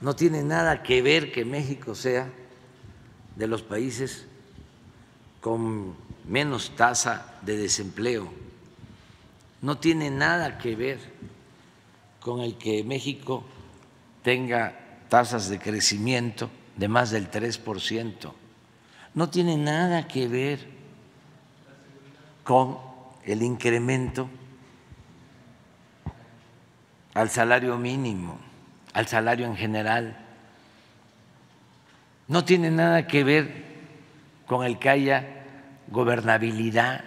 No 0.00 0.16
tiene 0.16 0.42
nada 0.42 0.82
que 0.82 1.02
ver 1.02 1.32
que 1.32 1.44
México 1.44 1.94
sea 1.94 2.28
de 3.36 3.46
los 3.46 3.62
países 3.62 4.26
con 5.40 5.94
menos 6.26 6.74
tasa 6.76 7.38
de 7.42 7.56
desempleo 7.56 8.44
no 9.64 9.78
tiene 9.78 10.10
nada 10.10 10.58
que 10.58 10.76
ver 10.76 10.98
con 12.20 12.42
el 12.42 12.58
que 12.58 12.84
México 12.84 13.46
tenga 14.22 14.78
tasas 15.08 15.48
de 15.48 15.58
crecimiento 15.58 16.50
de 16.76 16.86
más 16.86 17.10
del 17.10 17.30
3%. 17.30 18.34
No 19.14 19.30
tiene 19.30 19.56
nada 19.56 20.06
que 20.06 20.28
ver 20.28 20.68
con 22.44 22.78
el 23.24 23.42
incremento 23.42 24.28
al 27.14 27.30
salario 27.30 27.76
mínimo, 27.78 28.38
al 28.92 29.06
salario 29.06 29.46
en 29.46 29.56
general. 29.56 30.16
No 32.28 32.44
tiene 32.44 32.70
nada 32.70 33.06
que 33.06 33.24
ver 33.24 33.64
con 34.46 34.64
el 34.64 34.78
que 34.78 34.90
haya 34.90 35.26
gobernabilidad, 35.88 37.02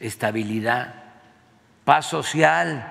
estabilidad 0.00 0.94
paz 1.84 2.06
social, 2.06 2.86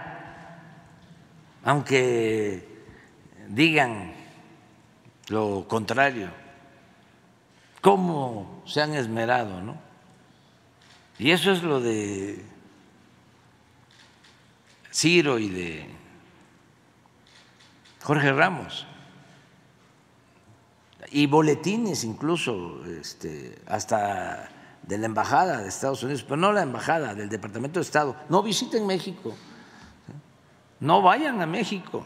aunque 1.64 2.68
digan 3.48 4.14
lo 5.28 5.68
contrario. 5.68 6.30
¿Cómo 7.82 8.64
se 8.66 8.82
han 8.82 8.96
esmerado, 8.96 9.62
no? 9.62 9.87
Y 11.20 11.32
eso 11.32 11.52
es 11.52 11.64
lo 11.64 11.80
de 11.80 12.44
Ciro 14.94 15.40
y 15.40 15.50
de 15.50 15.90
Jorge 18.04 18.32
Ramos. 18.32 18.86
Y 21.12 21.26
boletines 21.26 22.04
incluso, 22.04 22.84
este, 22.86 23.60
hasta 23.68 24.50
de 24.84 24.98
la 24.98 25.06
Embajada 25.06 25.62
de 25.62 25.70
Estados 25.70 26.04
Unidos, 26.04 26.24
pero 26.24 26.38
no 26.38 26.52
la 26.52 26.62
Embajada, 26.62 27.14
del 27.16 27.30
Departamento 27.30 27.80
de 27.80 27.86
Estado. 27.86 28.16
No 28.30 28.44
visiten 28.44 28.86
México, 28.86 29.36
no 30.80 31.02
vayan 31.02 31.42
a 31.42 31.46
México. 31.46 32.06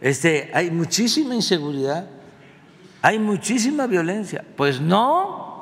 Este, 0.00 0.50
hay 0.52 0.70
muchísima 0.70 1.34
inseguridad, 1.34 2.06
hay 3.00 3.18
muchísima 3.18 3.86
violencia. 3.86 4.44
Pues 4.56 4.80
no, 4.80 5.53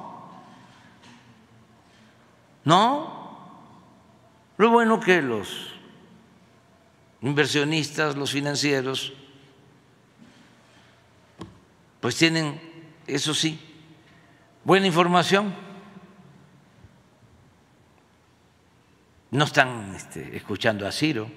no. 2.64 3.22
Lo 4.58 4.70
bueno 4.70 5.00
que 5.00 5.22
los 5.22 5.72
inversionistas, 7.22 8.16
los 8.16 8.32
financieros, 8.32 9.12
pues 12.00 12.16
tienen, 12.16 12.60
eso 13.06 13.32
sí, 13.32 13.58
buena 14.64 14.86
información. 14.86 15.54
No 19.30 19.44
están 19.44 19.94
este, 19.94 20.36
escuchando 20.36 20.86
a 20.86 20.92
Ciro 20.92 21.30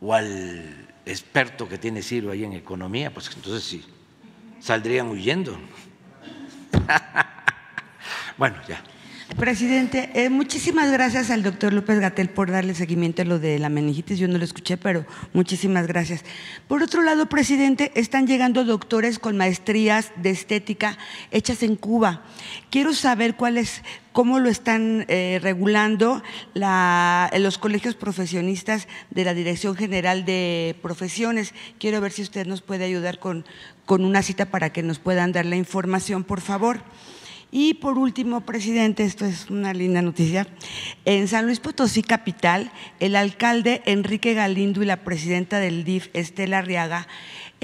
o 0.00 0.12
al 0.12 0.88
experto 1.06 1.68
que 1.68 1.78
tiene 1.78 2.02
Ciro 2.02 2.32
ahí 2.32 2.42
en 2.44 2.54
economía, 2.54 3.12
pues 3.12 3.30
entonces 3.34 3.62
sí, 3.62 3.84
saldrían 4.60 5.08
huyendo. 5.08 5.56
bueno, 8.38 8.56
ya. 8.66 8.82
Presidente, 9.38 10.10
eh, 10.14 10.28
muchísimas 10.28 10.92
gracias 10.92 11.30
al 11.30 11.42
doctor 11.42 11.72
López 11.72 11.98
Gatel 11.98 12.28
por 12.28 12.50
darle 12.50 12.74
seguimiento 12.74 13.22
a 13.22 13.24
lo 13.24 13.38
de 13.38 13.58
la 13.58 13.70
meningitis. 13.70 14.18
Yo 14.18 14.28
no 14.28 14.36
lo 14.36 14.44
escuché, 14.44 14.76
pero 14.76 15.06
muchísimas 15.32 15.86
gracias. 15.86 16.24
Por 16.68 16.82
otro 16.82 17.02
lado, 17.02 17.26
presidente, 17.26 17.90
están 17.94 18.26
llegando 18.26 18.64
doctores 18.64 19.18
con 19.18 19.36
maestrías 19.36 20.12
de 20.16 20.30
estética 20.30 20.98
hechas 21.30 21.62
en 21.62 21.74
Cuba. 21.76 22.22
Quiero 22.70 22.92
saber 22.92 23.34
cuál 23.34 23.56
es, 23.56 23.82
cómo 24.12 24.38
lo 24.40 24.50
están 24.50 25.06
eh, 25.08 25.40
regulando 25.42 26.22
la, 26.52 27.30
los 27.38 27.56
colegios 27.58 27.94
profesionistas 27.94 28.88
de 29.10 29.24
la 29.24 29.34
Dirección 29.34 29.74
General 29.74 30.26
de 30.26 30.76
Profesiones. 30.82 31.54
Quiero 31.80 32.00
ver 32.00 32.12
si 32.12 32.22
usted 32.22 32.46
nos 32.46 32.60
puede 32.60 32.84
ayudar 32.84 33.18
con, 33.18 33.46
con 33.86 34.04
una 34.04 34.22
cita 34.22 34.44
para 34.46 34.70
que 34.70 34.82
nos 34.82 34.98
puedan 34.98 35.32
dar 35.32 35.46
la 35.46 35.56
información, 35.56 36.24
por 36.24 36.42
favor. 36.42 36.82
Y 37.56 37.74
por 37.74 37.98
último, 37.98 38.40
presidente, 38.40 39.04
esto 39.04 39.24
es 39.24 39.48
una 39.48 39.72
linda 39.72 40.02
noticia, 40.02 40.48
en 41.04 41.28
San 41.28 41.46
Luis 41.46 41.60
Potosí 41.60 42.02
Capital, 42.02 42.72
el 42.98 43.14
alcalde 43.14 43.80
Enrique 43.86 44.34
Galindo 44.34 44.82
y 44.82 44.86
la 44.86 45.04
presidenta 45.04 45.60
del 45.60 45.84
DIF, 45.84 46.08
Estela 46.14 46.58
Arriaga, 46.58 47.06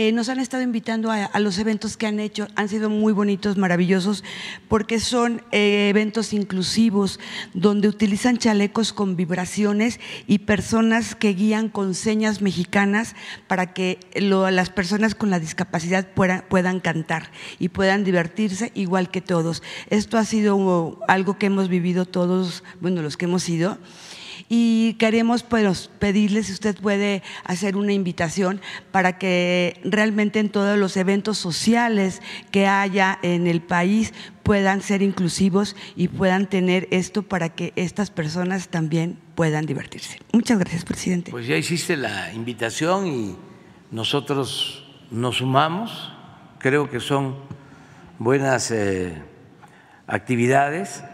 eh, 0.01 0.13
nos 0.13 0.31
han 0.31 0.41
estado 0.41 0.63
invitando 0.63 1.11
a, 1.11 1.39
los 1.41 1.59
eventos 1.59 1.99
que 1.99 2.07
han 2.07 2.21
hecho, 2.21 2.49
han 2.55 2.71
sido 2.71 2.89
muy 2.89 3.13
bonitos, 3.13 3.59
maravillosos, 3.59 4.25
porque 4.67 4.99
son 4.99 5.43
eh, 5.53 5.91
eventos 5.91 6.33
inclusivos, 6.33 7.21
donde 7.53 7.87
utilizan 7.87 8.39
chalecos 8.39 8.95
con 8.95 9.15
vibraciones 9.15 10.01
y 10.27 10.39
personas 10.39 11.15
que 11.15 11.35
guían 11.35 11.69
con 11.69 11.95
señas 11.95 12.41
mexicanas 12.41 13.15
para 13.47 13.75
que 13.75 13.99
las 14.17 14.71
personas 14.71 15.15
con 15.15 15.29
la 15.29 15.39
discapacidad 15.39 16.09
puedan 16.15 16.81
cantar 16.81 17.31
y 17.59 17.69
puedan 17.69 18.03
divertirse 18.03 18.73
igual 18.75 19.11
que 19.11 19.21
todos. 19.21 19.63
Esto 19.91 20.17
ha 20.17 20.25
sido 20.25 20.99
algo 21.09 21.37
que 21.37 21.45
hemos 21.45 21.69
vivido 21.69 22.07
todos, 22.07 22.65
bueno, 22.81 23.03
los 23.03 23.19
que 23.19 23.27
hemos 23.27 23.47
ido 23.51 23.77
y 24.53 24.95
queremos 24.95 25.45
pues, 25.45 25.89
pedirle 26.01 26.43
si 26.43 26.53
usted 26.53 26.77
puede 26.77 27.23
hacer 27.45 27.77
una 27.77 27.93
invitación 27.93 28.61
para 28.91 29.17
que 29.17 29.81
realmente 29.85 30.41
en 30.41 30.51
todos 30.51 30.77
los 30.77 30.97
eventos 30.97 31.39
sociales 31.39 32.21
que 32.51 32.67
haya 32.67 33.17
en 33.23 33.47
el 33.47 33.63
país 33.63 34.13
puedan 34.43 34.83
ser 34.83 35.03
inclusivos 35.03 35.77
y 35.95 36.09
puedan 36.09 36.49
tener 36.49 36.89
esto 36.91 37.23
para 37.23 37.51
que 37.51 37.73
estas 37.77 38.11
personas 38.11 38.69
también 38.69 39.21
puedan 39.37 39.67
divertirse. 39.67 40.19
Muchas 40.33 40.59
gracias, 40.59 40.85
presidente. 40.85 41.31
Pues 41.31 41.47
ya 41.47 41.57
hiciste 41.57 41.97
la 41.97 42.33
invitación 42.33 43.07
y 43.07 43.37
nosotros 43.93 44.85
nos 45.13 45.37
sumamos. 45.37 46.13
Creo 46.59 46.91
que 46.91 46.99
son 46.99 47.37
buenas 48.19 48.73
eh, 48.73 49.23
actividades. 50.09 51.05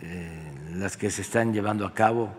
Eh, 0.00 0.49
las 0.74 0.96
que 0.96 1.10
se 1.10 1.22
están 1.22 1.52
llevando 1.52 1.86
a 1.86 1.94
cabo 1.94 2.32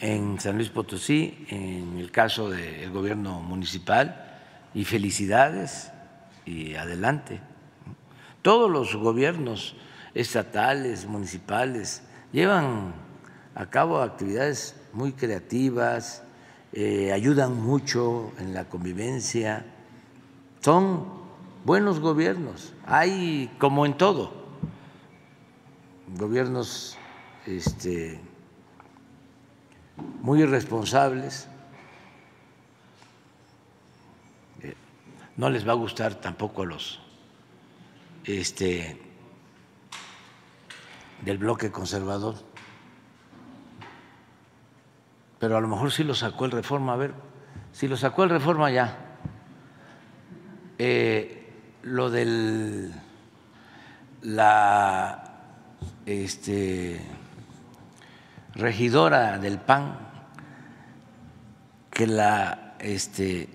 en 0.00 0.38
San 0.40 0.56
Luis 0.56 0.68
Potosí, 0.68 1.46
en 1.48 1.98
el 1.98 2.10
caso 2.10 2.50
del 2.50 2.90
gobierno 2.90 3.40
municipal, 3.40 4.24
y 4.74 4.84
felicidades 4.84 5.90
y 6.44 6.74
adelante. 6.74 7.40
Todos 8.42 8.70
los 8.70 8.94
gobiernos 8.94 9.74
estatales, 10.14 11.06
municipales, 11.06 12.02
llevan 12.32 12.94
a 13.54 13.66
cabo 13.66 14.00
actividades 14.00 14.76
muy 14.92 15.12
creativas, 15.12 16.22
eh, 16.72 17.12
ayudan 17.12 17.60
mucho 17.60 18.32
en 18.38 18.54
la 18.54 18.68
convivencia, 18.68 19.64
son 20.60 21.06
buenos 21.64 21.98
gobiernos, 21.98 22.72
hay 22.86 23.50
como 23.58 23.84
en 23.84 23.96
todo, 23.96 24.32
gobiernos 26.16 26.96
este, 27.48 28.20
muy 30.20 30.42
irresponsables. 30.42 31.48
Eh, 34.62 34.74
no 35.36 35.48
les 35.48 35.66
va 35.66 35.72
a 35.72 35.76
gustar 35.76 36.14
tampoco 36.16 36.62
a 36.62 36.66
los 36.66 37.00
este, 38.24 39.00
del 41.22 41.38
bloque 41.38 41.70
conservador, 41.70 42.34
pero 45.38 45.56
a 45.56 45.60
lo 45.60 45.68
mejor 45.68 45.90
sí 45.90 46.04
lo 46.04 46.14
sacó 46.14 46.44
el 46.44 46.50
reforma. 46.50 46.92
A 46.92 46.96
ver, 46.96 47.14
si 47.72 47.88
lo 47.88 47.96
sacó 47.96 48.24
el 48.24 48.30
reforma 48.30 48.70
ya. 48.70 49.04
Eh, 50.80 51.34
lo 51.82 52.10
del 52.10 52.92
la 54.22 55.24
este 56.04 57.17
regidora 58.58 59.38
del 59.38 59.58
PAN 59.58 59.96
que 61.90 62.06
la 62.06 62.74
este 62.80 63.48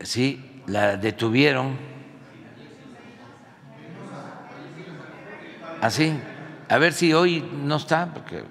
sí 0.00 0.62
la 0.66 0.96
detuvieron. 0.96 1.76
Así 5.80 6.18
a 6.68 6.78
ver 6.78 6.92
si 6.92 7.12
hoy 7.12 7.40
no 7.64 7.76
está 7.76 8.12
porque 8.14 8.44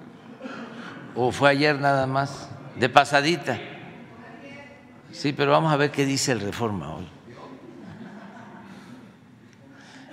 o 1.14 1.32
fue 1.32 1.50
ayer 1.50 1.80
nada 1.80 2.06
más 2.06 2.50
de 2.76 2.88
pasadita. 2.88 3.58
Sí 5.10 5.32
pero 5.32 5.52
vamos 5.52 5.72
a 5.72 5.76
ver 5.76 5.90
qué 5.90 6.04
dice 6.04 6.32
el 6.32 6.40
Reforma 6.40 6.94
hoy. 6.94 7.08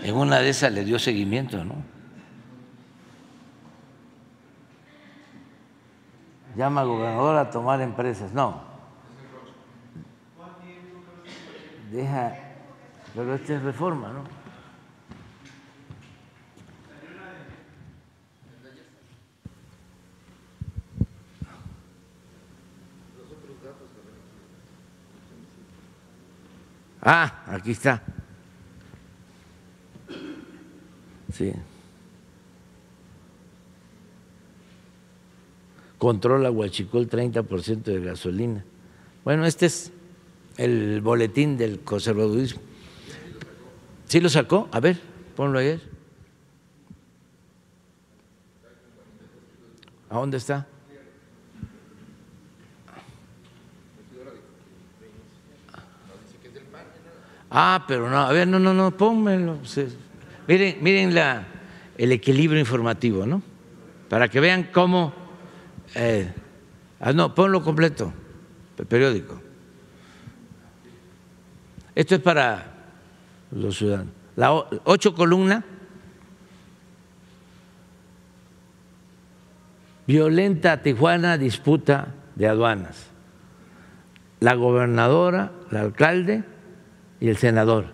En 0.04 0.16
una 0.16 0.40
de 0.40 0.50
esas 0.50 0.72
le 0.72 0.86
dio 0.86 1.00
seguimiento 1.00 1.66
no 1.66 1.97
llama 6.58 6.84
gobernador 6.84 7.38
a 7.38 7.50
tomar 7.52 7.80
empresas. 7.82 8.34
No. 8.34 8.62
Deja, 11.92 12.36
pero 13.16 13.36
esta 13.36 13.54
es 13.54 13.62
reforma, 13.62 14.10
¿no? 14.10 14.24
Ah, 27.02 27.46
aquí 27.48 27.72
está. 27.72 28.02
Sí. 31.32 31.54
Controla 35.98 36.52
Huachicol 36.52 37.10
30% 37.10 37.84
de 37.84 38.00
gasolina. 38.02 38.64
Bueno, 39.24 39.46
este 39.46 39.66
es 39.66 39.92
el 40.58 41.02
boletín 41.02 41.58
del 41.58 41.80
conservadurismo. 41.82 42.62
¿Sí 44.06 44.22
lo 44.22 44.30
sacó? 44.30 44.70
A 44.72 44.80
ver, 44.80 45.00
ponlo 45.36 45.60
ayer. 45.60 45.82
¿A 50.10 50.16
dónde 50.16 50.38
está? 50.38 50.66
Ah, 57.50 57.86
pero 57.88 58.10
no, 58.10 58.18
a 58.20 58.32
ver, 58.32 58.48
no, 58.48 58.60
no, 58.60 58.74
no, 58.74 58.92
pónmelo. 58.96 59.58
Miren, 60.48 60.78
miren 60.82 61.16
la, 61.16 61.48
el 61.98 62.12
equilibrio 62.12 62.60
informativo, 62.60 63.26
¿no? 63.26 63.42
Para 64.10 64.30
que 64.30 64.40
vean 64.40 64.70
cómo 64.72 65.27
eh, 65.98 66.32
ah, 67.00 67.12
no, 67.12 67.34
ponlo 67.34 67.64
completo. 67.64 68.14
periódico. 68.88 69.42
Esto 71.96 72.16
es 72.16 72.22
para 72.22 72.66
los 73.52 73.78
ciudadanos. 73.78 74.14
La 74.36 74.54
ocho 74.54 75.16
columnas. 75.16 75.64
Violenta 80.06 80.84
Tijuana 80.84 81.38
disputa 81.38 82.14
de 82.36 82.48
aduanas. 82.48 83.08
La 84.40 84.54
gobernadora, 84.54 85.52
el 85.72 85.78
alcalde 85.78 86.44
y 87.20 87.30
el 87.30 87.38
senador. 87.38 87.88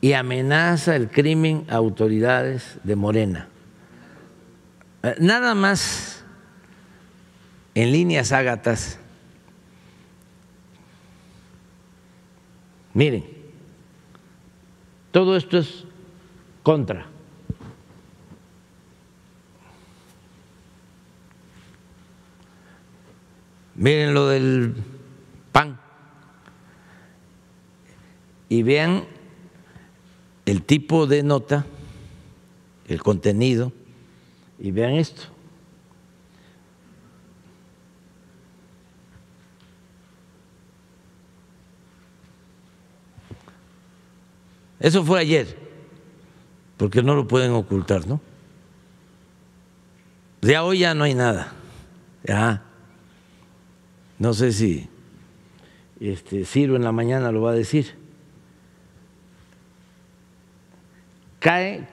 Y 0.00 0.12
amenaza 0.12 0.94
el 0.94 1.10
crimen 1.10 1.66
a 1.68 1.74
autoridades 1.74 2.78
de 2.84 2.96
Morena. 2.96 3.48
Eh, 5.02 5.16
nada 5.18 5.54
más 5.54 6.24
en 7.74 7.92
líneas 7.92 8.32
ágatas. 8.32 8.98
Miren, 12.94 13.24
todo 15.10 15.36
esto 15.36 15.58
es 15.58 15.84
contra. 16.62 17.06
Miren 23.74 24.14
lo 24.14 24.28
del 24.28 24.74
pan 25.50 25.80
y 28.48 28.62
vean 28.62 29.04
el 30.44 30.62
tipo 30.62 31.06
de 31.06 31.22
nota, 31.22 31.64
el 32.86 33.02
contenido, 33.02 33.72
y 34.62 34.70
vean 34.70 34.92
esto. 34.92 35.22
Eso 44.78 45.04
fue 45.04 45.18
ayer, 45.18 45.58
porque 46.76 47.02
no 47.02 47.16
lo 47.16 47.26
pueden 47.26 47.50
ocultar, 47.52 48.06
¿no? 48.06 48.20
De 50.40 50.56
hoy 50.58 50.78
ya 50.78 50.94
no 50.94 51.04
hay 51.04 51.14
nada. 51.14 51.52
Ya. 52.22 52.62
No 54.18 54.32
sé 54.32 54.52
si 54.52 54.88
este, 55.98 56.44
Ciro 56.44 56.76
en 56.76 56.84
la 56.84 56.92
mañana 56.92 57.32
lo 57.32 57.42
va 57.42 57.50
a 57.50 57.54
decir. 57.54 57.96
Cae, 61.40 61.88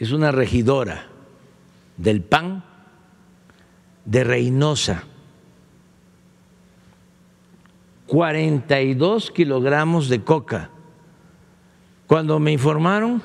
es 0.00 0.12
una 0.12 0.32
regidora 0.32 1.06
del 1.98 2.22
PAN 2.22 2.64
de 4.06 4.24
Reynosa. 4.24 5.04
42 8.06 9.30
kilogramos 9.30 10.08
de 10.08 10.24
coca. 10.24 10.70
Cuando 12.06 12.40
me 12.40 12.50
informaron, 12.50 13.22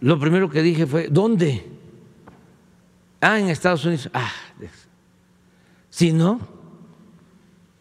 lo 0.00 0.18
primero 0.18 0.50
que 0.50 0.60
dije 0.60 0.86
fue, 0.86 1.08
¿dónde? 1.08 1.64
Ah, 3.20 3.38
en 3.38 3.48
Estados 3.48 3.84
Unidos. 3.84 4.10
Ah, 4.12 4.32
si 5.88 6.12
no, 6.12 6.40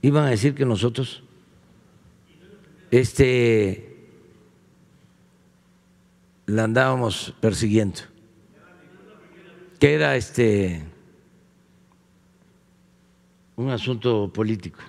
iban 0.03 0.25
a 0.25 0.29
decir 0.29 0.53
que 0.53 0.63
nosotros 0.63 1.23
este, 2.91 3.86
la 6.47 6.63
andábamos 6.63 7.35
persiguiendo, 7.39 7.99
que 9.79 9.93
era 9.93 10.15
este 10.15 10.83
un 13.57 13.69
asunto 13.69 14.31
político. 14.33 14.79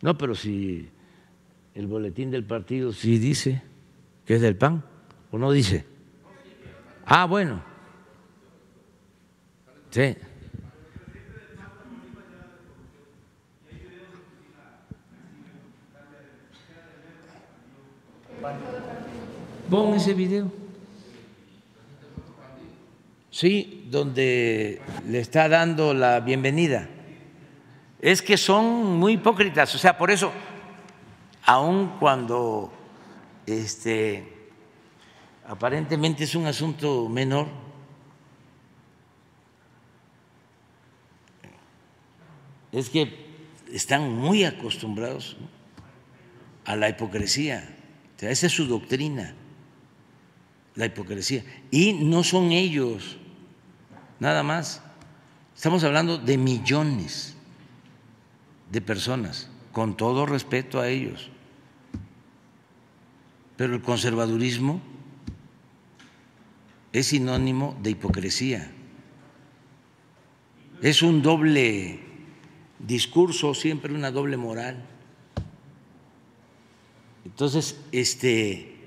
No, 0.00 0.16
pero 0.16 0.34
si 0.34 0.88
el 1.74 1.86
boletín 1.86 2.30
del 2.30 2.44
partido 2.44 2.92
sí 2.92 3.18
dice 3.18 3.62
que 4.24 4.36
es 4.36 4.40
del 4.40 4.56
PAN, 4.56 4.84
o 5.30 5.38
no 5.38 5.52
dice. 5.52 5.84
Ah, 7.04 7.26
bueno. 7.26 7.62
Sí. 9.90 10.16
Pon 19.70 19.94
ese 19.94 20.14
video. 20.14 20.50
Sí, 23.30 23.86
donde 23.90 24.80
le 25.06 25.20
está 25.20 25.48
dando 25.48 25.94
la 25.94 26.20
bienvenida 26.20 26.88
es 28.00 28.22
que 28.22 28.36
son 28.36 28.98
muy 28.98 29.14
hipócritas. 29.14 29.74
O 29.74 29.78
sea, 29.78 29.98
por 29.98 30.10
eso, 30.10 30.32
aun 31.44 31.98
cuando 31.98 32.72
este, 33.46 34.50
aparentemente 35.46 36.24
es 36.24 36.34
un 36.34 36.46
asunto 36.46 37.08
menor, 37.08 37.48
es 42.72 42.90
que 42.90 43.26
están 43.72 44.12
muy 44.12 44.44
acostumbrados 44.44 45.36
a 46.64 46.76
la 46.76 46.88
hipocresía. 46.88 47.76
O 48.16 48.20
sea, 48.20 48.30
esa 48.30 48.46
es 48.46 48.52
su 48.52 48.66
doctrina, 48.66 49.34
la 50.78 50.86
hipocresía. 50.86 51.44
Y 51.72 51.92
no 51.92 52.22
son 52.22 52.52
ellos, 52.52 53.18
nada 54.20 54.44
más. 54.44 54.80
Estamos 55.54 55.82
hablando 55.82 56.18
de 56.18 56.38
millones 56.38 57.34
de 58.70 58.80
personas, 58.80 59.50
con 59.72 59.96
todo 59.96 60.24
respeto 60.24 60.80
a 60.80 60.88
ellos. 60.88 61.30
Pero 63.56 63.74
el 63.74 63.82
conservadurismo 63.82 64.80
es 66.92 67.08
sinónimo 67.08 67.76
de 67.82 67.90
hipocresía. 67.90 68.70
Es 70.80 71.02
un 71.02 71.22
doble 71.22 71.98
discurso, 72.78 73.52
siempre 73.52 73.92
una 73.92 74.12
doble 74.12 74.36
moral. 74.36 74.86
Entonces, 77.24 77.80
este 77.90 78.77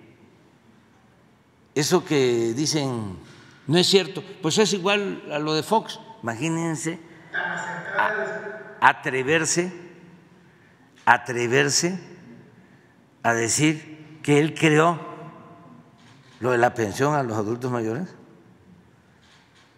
eso 1.75 2.03
que 2.05 2.53
dicen 2.53 3.17
no 3.67 3.77
es 3.77 3.87
cierto, 3.87 4.23
pues 4.41 4.57
es 4.57 4.73
igual 4.73 5.23
a 5.31 5.39
lo 5.39 5.53
de 5.53 5.63
Fox. 5.63 5.99
Imagínense 6.23 6.99
atreverse, 8.81 9.71
atreverse 11.05 11.99
a 13.23 13.33
decir 13.33 14.19
que 14.23 14.39
él 14.39 14.55
creó 14.55 14.99
lo 16.41 16.51
de 16.51 16.57
la 16.57 16.73
pensión 16.73 17.13
a 17.13 17.23
los 17.23 17.37
adultos 17.37 17.71
mayores? 17.71 18.13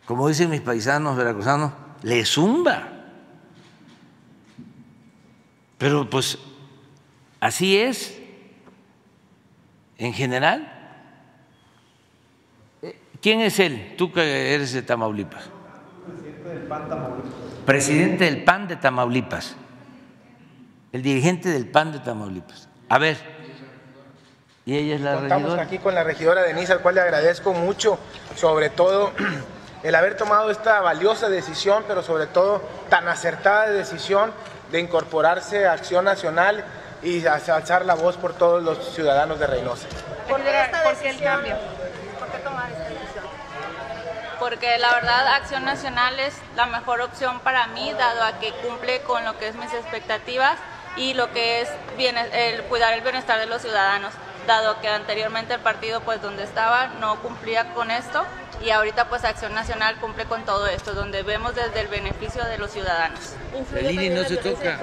Como 0.06 0.28
dicen 0.28 0.50
mis 0.50 0.62
paisanos 0.62 1.16
veracruzanos, 1.18 1.74
le 2.02 2.26
zumba. 2.26 2.90
Pero 5.78 6.10
pues 6.10 6.40
así 7.40 7.78
es 7.78 8.18
en 9.98 10.14
general. 10.14 10.73
¿Quién 13.24 13.42
es 13.42 13.58
él? 13.60 13.96
Tú 13.98 14.12
que 14.12 14.54
eres 14.54 14.74
de 14.74 14.84
Tamaulipas. 14.84 15.46
Presidente 16.06 16.50
del 16.50 16.68
PAN 16.68 16.90
Tamaulipas 16.90 17.44
presidente 17.66 18.26
del 18.26 18.44
PAN 18.44 18.68
de 18.68 18.76
Tamaulipas, 18.76 19.56
el 20.92 21.02
dirigente 21.02 21.50
del 21.50 21.68
PAN 21.68 21.92
de 21.92 22.00
Tamaulipas. 22.00 22.68
A 22.90 22.98
ver, 22.98 23.18
y 24.66 24.78
ella 24.78 24.96
es 24.96 25.02
la 25.02 25.16
Estamos 25.16 25.58
aquí 25.58 25.80
con 25.80 25.96
la 25.96 26.04
regidora 26.04 26.42
Denise, 26.44 26.74
al 26.74 26.80
cual 26.80 26.96
le 26.96 27.02
agradezco 27.02 27.54
mucho, 27.54 27.98
sobre 28.36 28.70
todo 28.70 29.12
el 29.84 29.96
haber 29.96 30.18
tomado 30.18 30.52
esta 30.52 30.82
valiosa 30.82 31.30
decisión, 31.30 31.84
pero 31.88 32.04
sobre 32.04 32.28
todo 32.28 32.62
tan 32.90 33.08
acertada 33.08 33.70
decisión 33.70 34.32
de 34.72 34.80
incorporarse 34.80 35.66
a 35.66 35.74
Acción 35.74 36.06
Nacional 36.06 36.64
y 37.02 37.26
alzar 37.26 37.86
la 37.86 37.96
voz 37.96 38.18
por 38.18 38.34
todos 38.34 38.64
los 38.64 38.94
ciudadanos 38.94 39.40
de 39.40 39.48
Reynosa. 39.48 39.88
¿Por 40.28 40.42
qué, 40.42 41.10
el 41.10 41.20
cambio? 41.22 41.56
¿Por 42.20 42.30
qué 42.30 42.38
tomar 42.38 42.72
esta 42.72 42.83
decisión? 42.83 42.83
Porque 44.40 44.78
la 44.78 44.94
verdad 44.94 45.28
Acción 45.36 45.66
Nacional 45.66 46.20
es 46.20 46.36
la 46.56 46.66
mejor 46.66 47.02
opción 47.02 47.40
para 47.40 47.68
mí, 47.68 47.94
dado 47.94 48.24
a 48.24 48.40
que 48.40 48.52
cumple 48.52 49.02
con 49.02 49.24
lo 49.26 49.38
que 49.38 49.48
es 49.48 49.56
mis 49.56 49.74
expectativas 49.74 50.58
y 50.96 51.14
lo 51.14 51.32
que 51.32 51.62
es 51.62 51.70
el 52.34 52.64
cuidar 52.64 52.94
el 52.94 53.02
bienestar 53.02 53.40
de 53.40 53.46
los 53.46 53.62
ciudadanos, 53.62 54.14
dado 54.48 54.80
que 54.82 54.88
anteriormente 54.88 55.54
el 55.54 55.60
partido 55.62 56.02
pues 56.02 56.22
donde 56.22 56.44
estaba 56.44 56.88
no 57.00 57.20
cumplía 57.22 57.74
con 57.74 57.92
esto 57.92 58.26
y 58.62 58.70
ahorita 58.70 59.10
pues 59.10 59.24
Acción 59.24 59.54
Nacional 59.54 59.96
cumple 59.98 60.26
con 60.26 60.44
todo 60.46 60.68
esto, 60.68 60.94
donde 60.94 61.24
vemos 61.24 61.56
desde 61.56 61.82
el 61.82 61.88
beneficio 61.88 62.44
de 62.46 62.58
los 62.58 62.72
ciudadanos. 62.72 63.36
El 63.76 63.92
INE 63.92 64.10
no 64.12 64.24
se 64.24 64.38
toca. 64.38 64.80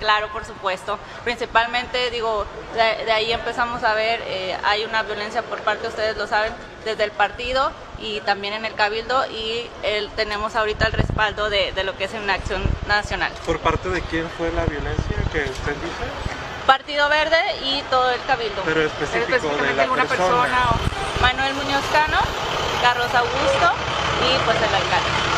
Claro, 0.00 0.28
por 0.32 0.44
supuesto. 0.44 0.98
Principalmente, 1.22 2.10
digo, 2.10 2.46
de, 2.74 3.12
ahí 3.12 3.32
empezamos 3.32 3.84
a 3.84 3.94
ver, 3.94 4.20
eh, 4.26 4.56
hay 4.64 4.84
una 4.84 5.02
violencia 5.02 5.42
por 5.42 5.60
parte, 5.60 5.86
ustedes 5.86 6.16
lo 6.16 6.26
saben, 6.26 6.52
desde 6.84 7.04
el 7.04 7.10
partido 7.12 7.70
y 7.98 8.20
también 8.20 8.54
en 8.54 8.64
el 8.64 8.74
cabildo 8.74 9.26
y 9.26 9.68
el, 9.82 10.08
tenemos 10.12 10.56
ahorita 10.56 10.86
el 10.86 10.92
respaldo 10.92 11.50
de, 11.50 11.72
lo 11.84 11.96
que 11.96 12.04
es 12.04 12.14
una 12.14 12.34
acción 12.34 12.62
nacional. 12.88 13.30
¿Por 13.44 13.58
parte 13.60 13.90
de 13.90 14.00
quién 14.02 14.28
fue 14.38 14.50
la 14.52 14.64
violencia 14.64 15.16
que 15.30 15.40
usted 15.42 15.74
dice? 15.76 16.04
Partido 16.66 17.08
Verde 17.10 17.40
y 17.64 17.82
todo 17.90 18.10
el 18.10 18.22
cabildo. 18.24 18.62
Pero 18.64 18.82
específico 18.82 19.48
de 19.48 19.74
la 19.74 19.84
persona. 19.86 20.06
persona 20.06 20.66
Manuel 21.20 21.54
Muñoz 21.54 21.84
Cano, 21.92 22.18
Carlos 22.80 23.14
Augusto 23.14 23.72
y 24.24 24.38
pues 24.44 24.56
el 24.56 24.74
alcalde. 24.74 25.30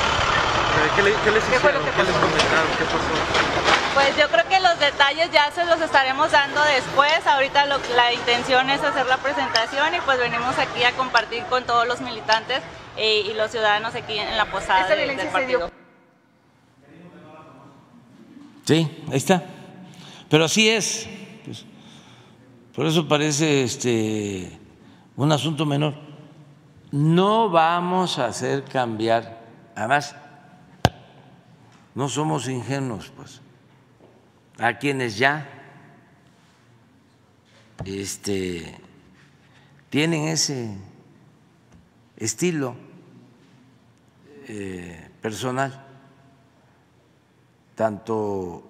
¿Qué, 0.96 1.02
les 1.02 1.14
hicieron? 1.16 1.82
¿Qué, 1.84 2.02
les 2.02 2.12
comentaron? 2.12 2.68
¿Qué 2.78 2.84
pasó? 2.84 3.81
Pues 3.94 4.16
yo 4.16 4.26
creo 4.30 4.48
que 4.48 4.58
los 4.58 4.78
detalles 4.80 5.30
ya 5.32 5.50
se 5.50 5.66
los 5.66 5.78
estaremos 5.78 6.32
dando 6.32 6.62
después. 6.62 7.26
Ahorita 7.26 7.66
la 7.66 8.12
intención 8.14 8.70
es 8.70 8.82
hacer 8.82 9.04
la 9.04 9.18
presentación 9.18 9.94
y 9.94 10.00
pues 10.00 10.18
venimos 10.18 10.58
aquí 10.58 10.82
a 10.82 10.92
compartir 10.92 11.44
con 11.44 11.64
todos 11.64 11.86
los 11.86 12.00
militantes 12.00 12.62
eh, 12.96 13.22
y 13.26 13.34
los 13.34 13.50
ciudadanos 13.50 13.94
aquí 13.94 14.16
en 14.16 14.34
la 14.38 14.50
posada 14.50 14.88
del 14.96 15.14
partido. 15.28 15.70
Sí, 18.64 19.04
ahí 19.10 19.16
está. 19.16 19.42
Pero 20.30 20.46
así 20.46 20.70
es. 20.70 21.06
Pues, 21.44 21.66
por 22.74 22.86
eso 22.86 23.06
parece 23.06 23.64
este 23.64 24.58
un 25.16 25.32
asunto 25.32 25.66
menor. 25.66 25.94
No 26.90 27.50
vamos 27.50 28.18
a 28.18 28.26
hacer 28.26 28.64
cambiar. 28.64 29.42
Además, 29.76 30.16
no 31.94 32.08
somos 32.08 32.48
ingenuos, 32.48 33.12
pues 33.14 33.41
a 34.58 34.78
quienes 34.78 35.16
ya 35.16 35.48
este, 37.84 38.78
tienen 39.90 40.28
ese 40.28 40.76
estilo 42.16 42.76
eh, 44.48 45.10
personal, 45.20 45.86
tanto 47.74 48.62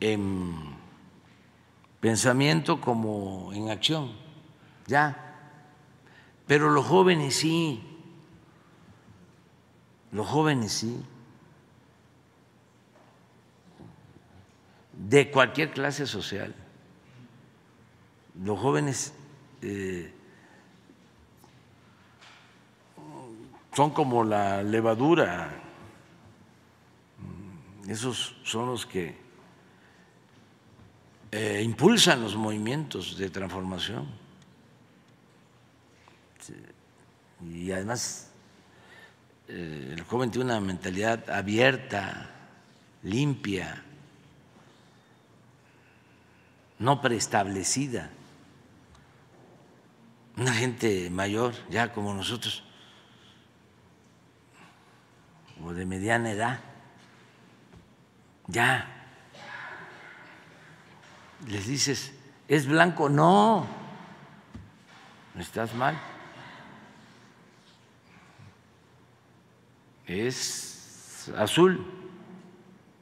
en 0.00 0.76
pensamiento 2.00 2.80
como 2.80 3.52
en 3.52 3.70
acción, 3.70 4.12
ya. 4.86 5.22
Pero 6.46 6.70
los 6.70 6.86
jóvenes 6.86 7.36
sí, 7.36 7.82
los 10.12 10.26
jóvenes 10.26 10.72
sí. 10.72 11.04
De 14.96 15.30
cualquier 15.30 15.70
clase 15.72 16.06
social. 16.06 16.54
Los 18.42 18.58
jóvenes 18.58 19.14
eh, 19.62 20.12
son 23.74 23.90
como 23.90 24.24
la 24.24 24.62
levadura, 24.62 25.62
esos 27.88 28.36
son 28.42 28.66
los 28.66 28.84
que 28.84 29.16
eh, 31.30 31.62
impulsan 31.62 32.22
los 32.22 32.34
movimientos 32.36 33.16
de 33.16 33.30
transformación. 33.30 34.06
Y 37.52 37.70
además 37.70 38.30
eh, 39.48 39.92
el 39.92 40.02
joven 40.02 40.30
tiene 40.30 40.46
una 40.46 40.60
mentalidad 40.60 41.28
abierta, 41.30 42.30
limpia, 43.02 43.85
no 46.78 47.00
preestablecida. 47.00 48.10
Una 50.36 50.52
gente 50.52 51.08
mayor, 51.10 51.54
ya 51.70 51.92
como 51.92 52.12
nosotros, 52.12 52.62
o 55.64 55.72
de 55.72 55.86
mediana 55.86 56.30
edad, 56.30 56.60
ya 58.46 58.86
les 61.48 61.66
dices, 61.66 62.12
¿es 62.48 62.66
blanco? 62.66 63.08
No, 63.08 63.66
estás 65.38 65.74
mal. 65.74 65.98
Es 70.06 71.32
azul. 71.36 71.84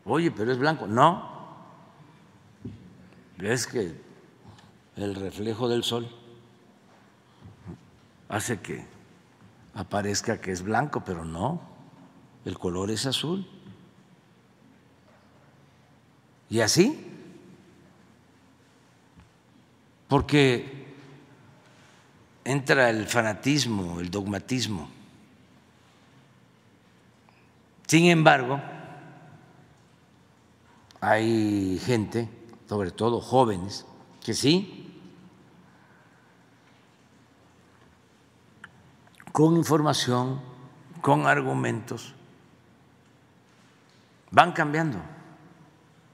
Oye, 0.04 0.30
pero 0.30 0.52
es 0.52 0.58
blanco. 0.58 0.86
No, 0.86 1.33
es 3.52 3.66
que 3.66 3.94
el 4.96 5.14
reflejo 5.14 5.68
del 5.68 5.82
sol 5.82 6.08
hace 8.28 8.60
que 8.60 8.86
aparezca 9.74 10.40
que 10.40 10.52
es 10.52 10.62
blanco, 10.62 11.02
pero 11.04 11.24
no, 11.24 11.60
el 12.44 12.58
color 12.58 12.90
es 12.90 13.06
azul. 13.06 13.46
Y 16.48 16.60
así, 16.60 17.10
porque 20.08 20.94
entra 22.44 22.90
el 22.90 23.06
fanatismo, 23.06 24.00
el 24.00 24.10
dogmatismo. 24.10 24.88
Sin 27.86 28.06
embargo, 28.06 28.60
hay 31.00 31.80
gente 31.84 32.28
sobre 32.68 32.90
todo 32.90 33.20
jóvenes, 33.20 33.86
que 34.22 34.34
sí, 34.34 34.84
con 39.32 39.56
información, 39.56 40.40
con 41.00 41.26
argumentos, 41.26 42.14
van 44.30 44.52
cambiando. 44.52 44.98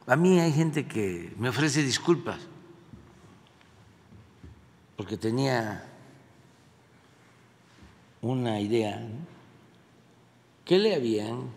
A 0.06 0.16
mí 0.16 0.40
hay 0.40 0.52
gente 0.52 0.86
que 0.86 1.32
me 1.38 1.50
ofrece 1.50 1.82
disculpas 1.82 2.40
porque 4.96 5.16
tenía 5.16 5.86
una 8.20 8.60
idea 8.60 9.00
que 10.64 10.78
le 10.78 10.94
habían 10.94 11.50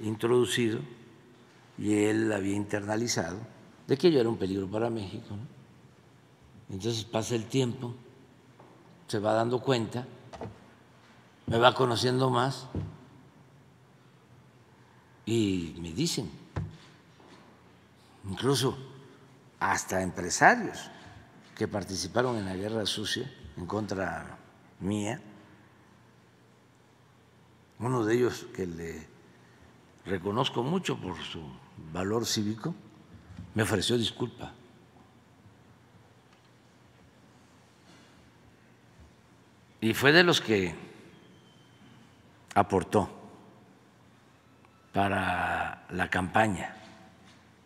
introducido 0.00 0.80
y 1.78 2.04
él 2.04 2.32
había 2.32 2.54
internalizado 2.54 3.38
de 3.86 3.96
que 3.96 4.10
yo 4.10 4.20
era 4.20 4.28
un 4.28 4.36
peligro 4.36 4.68
para 4.68 4.90
México. 4.90 5.36
Entonces 6.70 7.04
pasa 7.04 7.34
el 7.34 7.46
tiempo, 7.46 7.94
se 9.06 9.18
va 9.18 9.32
dando 9.32 9.60
cuenta, 9.60 10.06
me 11.46 11.58
va 11.58 11.74
conociendo 11.74 12.30
más 12.30 12.66
y 15.26 15.74
me 15.78 15.92
dicen, 15.92 16.30
incluso 18.28 18.76
hasta 19.60 20.02
empresarios 20.02 20.90
que 21.56 21.68
participaron 21.68 22.36
en 22.38 22.46
la 22.46 22.56
guerra 22.56 22.86
sucia 22.86 23.30
en 23.56 23.66
contra 23.66 24.38
mía, 24.80 25.20
uno 27.78 28.04
de 28.04 28.14
ellos 28.14 28.46
que 28.54 28.66
le 28.66 29.06
reconozco 30.06 30.62
mucho 30.62 30.98
por 30.98 31.20
su 31.22 31.42
valor 31.92 32.26
cívico, 32.26 32.74
me 33.54 33.62
ofreció 33.62 33.98
disculpa. 33.98 34.52
Y 39.80 39.94
fue 39.94 40.12
de 40.12 40.22
los 40.22 40.40
que 40.40 40.74
aportó 42.54 43.10
para 44.92 45.84
la 45.90 46.08
campaña, 46.08 46.76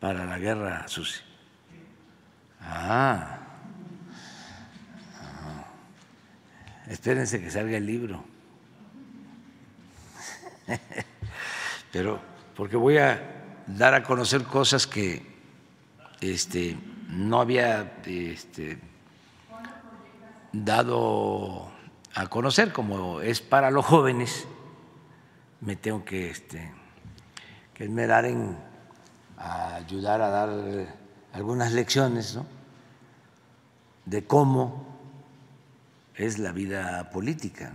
para 0.01 0.24
la 0.24 0.38
guerra 0.38 0.88
sucia. 0.88 1.22
Ah, 2.62 3.38
ah. 5.20 5.64
espérense 6.88 7.40
que 7.40 7.51
salga 7.51 7.76
el 7.76 7.86
libro. 7.86 8.24
Pero 11.93 12.20
porque 12.56 12.76
voy 12.76 12.97
a 12.97 13.36
dar 13.66 13.94
a 13.94 14.02
conocer 14.02 14.44
cosas 14.44 14.86
que 14.86 15.26
este, 16.20 16.78
no 17.09 17.40
había 17.40 18.01
este, 18.05 18.78
dado 20.52 21.70
a 22.14 22.26
conocer, 22.28 22.72
como 22.72 23.20
es 23.20 23.40
para 23.40 23.70
los 23.70 23.84
jóvenes, 23.84 24.47
me 25.60 25.76
tengo 25.76 26.05
que, 26.05 26.30
este, 26.30 26.72
que 27.74 27.84
esmerar 27.84 28.24
en 28.24 28.56
ayudar 29.36 30.22
a 30.22 30.28
dar 30.28 30.51
algunas 31.32 31.72
lecciones 31.72 32.38
de 34.06 34.24
cómo 34.24 34.86
es 36.14 36.38
la 36.38 36.52
vida 36.52 37.10
política, 37.10 37.72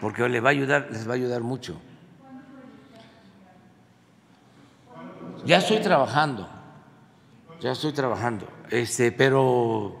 porque 0.00 0.28
les 0.28 0.44
va 0.44 0.48
a 0.48 0.50
ayudar, 0.50 0.88
les 0.90 1.08
va 1.08 1.12
a 1.12 1.16
ayudar 1.16 1.40
mucho. 1.40 1.80
Ya 5.44 5.58
estoy 5.58 5.80
trabajando, 5.80 6.48
ya 7.60 7.72
estoy 7.72 7.92
trabajando, 7.92 8.48
este, 8.70 9.10
pero 9.10 10.00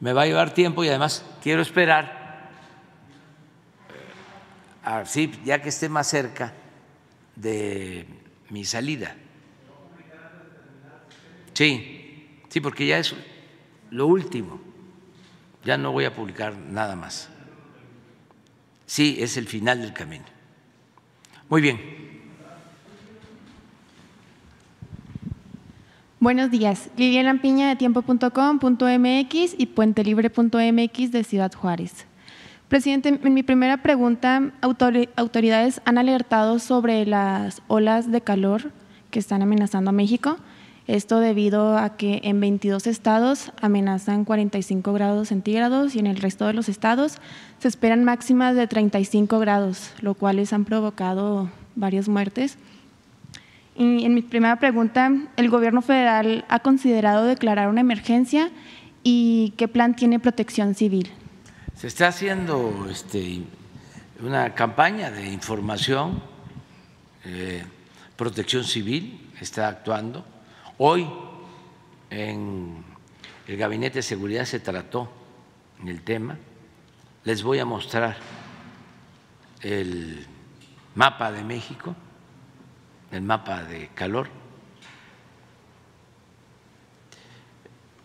me 0.00 0.14
va 0.14 0.22
a 0.22 0.26
llevar 0.26 0.54
tiempo 0.54 0.82
y 0.82 0.88
además 0.88 1.24
quiero 1.42 1.60
esperar, 1.60 2.50
así 4.82 5.30
ya 5.44 5.60
que 5.60 5.68
esté 5.68 5.90
más 5.90 6.06
cerca 6.06 6.54
de 7.36 8.06
mi 8.48 8.64
salida. 8.64 9.14
Sí, 11.52 12.42
sí, 12.48 12.60
porque 12.60 12.86
ya 12.86 12.98
es 12.98 13.14
lo 13.90 14.06
último, 14.06 14.58
ya 15.64 15.76
no 15.76 15.92
voy 15.92 16.06
a 16.06 16.14
publicar 16.14 16.56
nada 16.56 16.96
más. 16.96 17.28
Sí, 18.86 19.18
es 19.20 19.36
el 19.36 19.46
final 19.46 19.82
del 19.82 19.92
camino. 19.92 20.24
Muy 21.50 21.60
bien. 21.60 22.07
Buenos 26.20 26.50
días. 26.50 26.90
Liliana 26.96 27.40
Piña 27.40 27.68
de 27.68 27.76
tiempo.com.mx 27.76 29.54
y 29.56 29.66
puentelibre.mx 29.66 31.12
de 31.12 31.22
Ciudad 31.22 31.52
Juárez. 31.52 32.06
Presidente, 32.66 33.20
en 33.22 33.34
mi 33.34 33.44
primera 33.44 33.84
pregunta, 33.84 34.50
autoridades 34.60 35.80
han 35.84 35.96
alertado 35.96 36.58
sobre 36.58 37.06
las 37.06 37.62
olas 37.68 38.10
de 38.10 38.20
calor 38.20 38.72
que 39.12 39.20
están 39.20 39.42
amenazando 39.42 39.90
a 39.90 39.92
México. 39.92 40.38
Esto 40.88 41.20
debido 41.20 41.78
a 41.78 41.96
que 41.96 42.20
en 42.24 42.40
22 42.40 42.88
estados 42.88 43.52
amenazan 43.60 44.24
45 44.24 44.92
grados 44.92 45.28
centígrados 45.28 45.94
y 45.94 46.00
en 46.00 46.08
el 46.08 46.16
resto 46.16 46.48
de 46.48 46.52
los 46.52 46.68
estados 46.68 47.18
se 47.60 47.68
esperan 47.68 48.02
máximas 48.02 48.56
de 48.56 48.66
35 48.66 49.38
grados, 49.38 49.92
lo 50.00 50.14
cuales 50.14 50.52
han 50.52 50.64
provocado 50.64 51.48
varias 51.76 52.08
muertes. 52.08 52.58
En 53.78 54.12
mi 54.12 54.22
primera 54.22 54.56
pregunta, 54.56 55.08
¿el 55.36 55.50
gobierno 55.50 55.82
federal 55.82 56.44
ha 56.48 56.58
considerado 56.58 57.24
declarar 57.24 57.68
una 57.68 57.80
emergencia 57.80 58.50
y 59.04 59.54
qué 59.56 59.68
plan 59.68 59.94
tiene 59.94 60.18
protección 60.18 60.74
civil? 60.74 61.12
Se 61.76 61.86
está 61.86 62.08
haciendo 62.08 62.88
este, 62.90 63.42
una 64.20 64.52
campaña 64.56 65.12
de 65.12 65.28
información, 65.28 66.20
eh, 67.24 67.62
protección 68.16 68.64
civil 68.64 69.30
está 69.40 69.68
actuando. 69.68 70.26
Hoy 70.78 71.08
en 72.10 72.82
el 73.46 73.56
Gabinete 73.56 74.00
de 74.00 74.02
Seguridad 74.02 74.44
se 74.44 74.58
trató 74.58 75.08
el 75.86 76.02
tema. 76.02 76.36
Les 77.22 77.44
voy 77.44 77.60
a 77.60 77.64
mostrar 77.64 78.16
el 79.62 80.26
mapa 80.96 81.30
de 81.30 81.44
México 81.44 81.94
el 83.12 83.22
mapa 83.22 83.64
de 83.64 83.88
calor. 83.94 84.28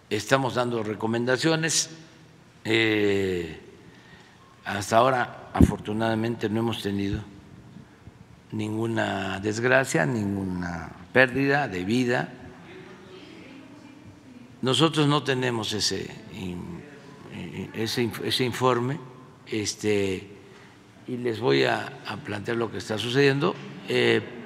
Estamos 0.10 0.56
dando 0.56 0.84
recomendaciones. 0.84 1.90
Eh, 2.66 3.60
hasta 4.66 4.98
ahora, 4.98 5.50
afortunadamente, 5.54 6.50
no 6.50 6.60
hemos 6.60 6.82
tenido 6.82 7.22
ninguna 8.52 9.40
desgracia, 9.40 10.06
ninguna 10.06 10.92
pérdida 11.12 11.68
de 11.68 11.84
vida. 11.84 12.34
Nosotros 14.62 15.08
no 15.08 15.24
tenemos 15.24 15.74
ese, 15.74 16.10
ese, 17.74 18.44
informe 18.46 19.00
este, 19.48 20.30
y 21.08 21.18
les 21.18 21.40
voy 21.42 21.64
a, 21.64 22.00
plantear 22.24 22.56
lo 22.58 22.72
que 22.72 22.78
está 22.78 22.98
sucediendo. 22.98 23.56
Eh, 23.90 24.43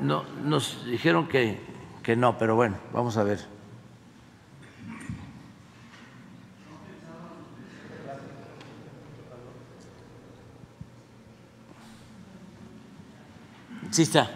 no, 0.00 0.24
nos 0.44 0.84
dijeron 0.86 1.28
que, 1.28 1.60
que 2.02 2.16
no, 2.16 2.38
pero 2.38 2.54
bueno, 2.56 2.76
vamos 2.92 3.16
a 3.16 3.24
ver. 3.24 3.40
Sí 13.90 14.02
está. 14.02 14.28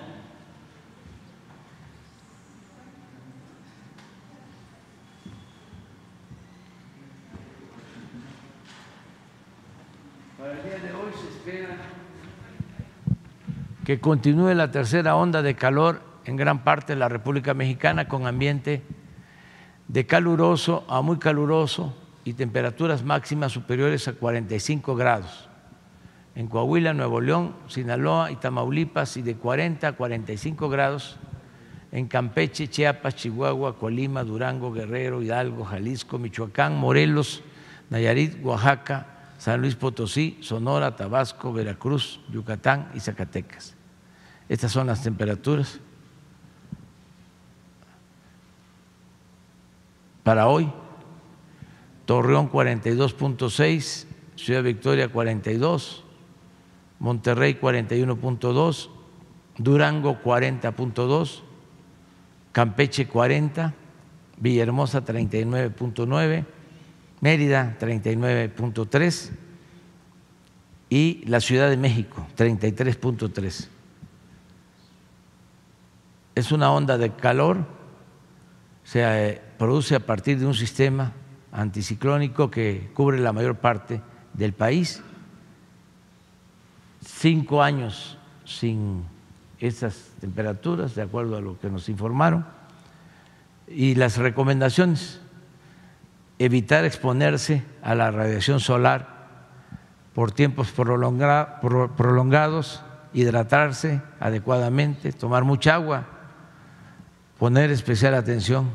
Que 13.88 14.00
continúe 14.00 14.52
la 14.52 14.70
tercera 14.70 15.16
onda 15.16 15.40
de 15.40 15.54
calor 15.54 16.02
en 16.26 16.36
gran 16.36 16.62
parte 16.62 16.92
de 16.92 16.98
la 16.98 17.08
República 17.08 17.54
Mexicana 17.54 18.06
con 18.06 18.26
ambiente 18.26 18.82
de 19.88 20.04
caluroso 20.04 20.84
a 20.90 21.00
muy 21.00 21.18
caluroso 21.18 21.96
y 22.22 22.34
temperaturas 22.34 23.02
máximas 23.02 23.52
superiores 23.52 24.06
a 24.06 24.12
45 24.12 24.94
grados. 24.94 25.48
En 26.34 26.48
Coahuila, 26.48 26.92
Nuevo 26.92 27.22
León, 27.22 27.54
Sinaloa 27.68 28.30
y 28.30 28.36
Tamaulipas 28.36 29.16
y 29.16 29.22
de 29.22 29.36
40 29.36 29.88
a 29.88 29.92
45 29.92 30.68
grados 30.68 31.16
en 31.90 32.08
Campeche, 32.08 32.68
Chiapas, 32.68 33.16
Chihuahua, 33.16 33.78
Colima, 33.78 34.22
Durango, 34.22 34.70
Guerrero, 34.70 35.22
Hidalgo, 35.22 35.64
Jalisco, 35.64 36.18
Michoacán, 36.18 36.76
Morelos, 36.76 37.42
Nayarit, 37.88 38.44
Oaxaca, 38.44 39.06
San 39.38 39.62
Luis 39.62 39.76
Potosí, 39.76 40.36
Sonora, 40.42 40.94
Tabasco, 40.94 41.54
Veracruz, 41.54 42.20
Yucatán 42.30 42.90
y 42.94 43.00
Zacatecas. 43.00 43.77
Estas 44.48 44.72
son 44.72 44.86
las 44.86 45.02
temperaturas. 45.02 45.80
Para 50.22 50.48
hoy, 50.48 50.70
Torreón 52.06 52.50
42.6, 52.50 54.06
Ciudad 54.36 54.62
Victoria 54.62 55.08
42, 55.08 56.04
Monterrey 56.98 57.58
41.2, 57.60 58.88
Durango 59.58 60.18
40.2, 60.22 61.40
Campeche 62.52 63.06
40, 63.06 63.74
Villahermosa 64.38 65.04
39.9, 65.04 66.44
Mérida 67.20 67.76
39.3 67.78 69.30
y 70.90 71.24
la 71.26 71.40
Ciudad 71.40 71.68
de 71.68 71.76
México 71.76 72.26
33.3 72.36 73.77
es 76.38 76.52
una 76.52 76.70
onda 76.70 76.96
de 76.98 77.10
calor, 77.10 77.64
se 78.84 79.02
eh, 79.02 79.42
produce 79.58 79.96
a 79.96 80.00
partir 80.00 80.38
de 80.38 80.46
un 80.46 80.54
sistema 80.54 81.10
anticiclónico 81.50 82.48
que 82.48 82.92
cubre 82.94 83.18
la 83.18 83.32
mayor 83.32 83.56
parte 83.56 84.00
del 84.34 84.52
país. 84.52 85.02
Cinco 87.04 87.60
años 87.60 88.18
sin 88.44 89.02
estas 89.58 90.12
temperaturas, 90.20 90.94
de 90.94 91.02
acuerdo 91.02 91.36
a 91.36 91.40
lo 91.40 91.58
que 91.58 91.70
nos 91.70 91.88
informaron, 91.88 92.46
y 93.66 93.96
las 93.96 94.16
recomendaciones, 94.16 95.20
evitar 96.38 96.84
exponerse 96.84 97.64
a 97.82 97.96
la 97.96 98.12
radiación 98.12 98.60
solar 98.60 99.26
por 100.14 100.30
tiempos 100.30 100.70
prolongados, 100.70 102.80
hidratarse 103.12 104.02
adecuadamente, 104.20 105.12
tomar 105.12 105.42
mucha 105.42 105.74
agua 105.74 106.17
poner 107.38 107.70
especial 107.70 108.14
atención 108.14 108.68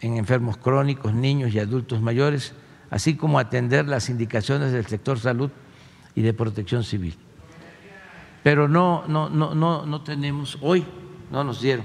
en 0.00 0.16
enfermos 0.16 0.56
crónicos, 0.56 1.12
niños 1.12 1.52
y 1.52 1.58
adultos 1.58 2.00
mayores, 2.00 2.54
así 2.90 3.16
como 3.16 3.38
atender 3.38 3.86
las 3.86 4.08
indicaciones 4.08 4.72
del 4.72 4.86
sector 4.86 5.18
salud 5.18 5.50
y 6.14 6.22
de 6.22 6.32
protección 6.32 6.84
civil. 6.84 7.16
Pero 8.42 8.68
no, 8.68 9.04
no, 9.08 9.28
no, 9.28 9.54
no, 9.54 9.84
no 9.84 10.02
tenemos, 10.02 10.58
hoy 10.62 10.86
no 11.30 11.44
nos 11.44 11.60
dieron. 11.60 11.84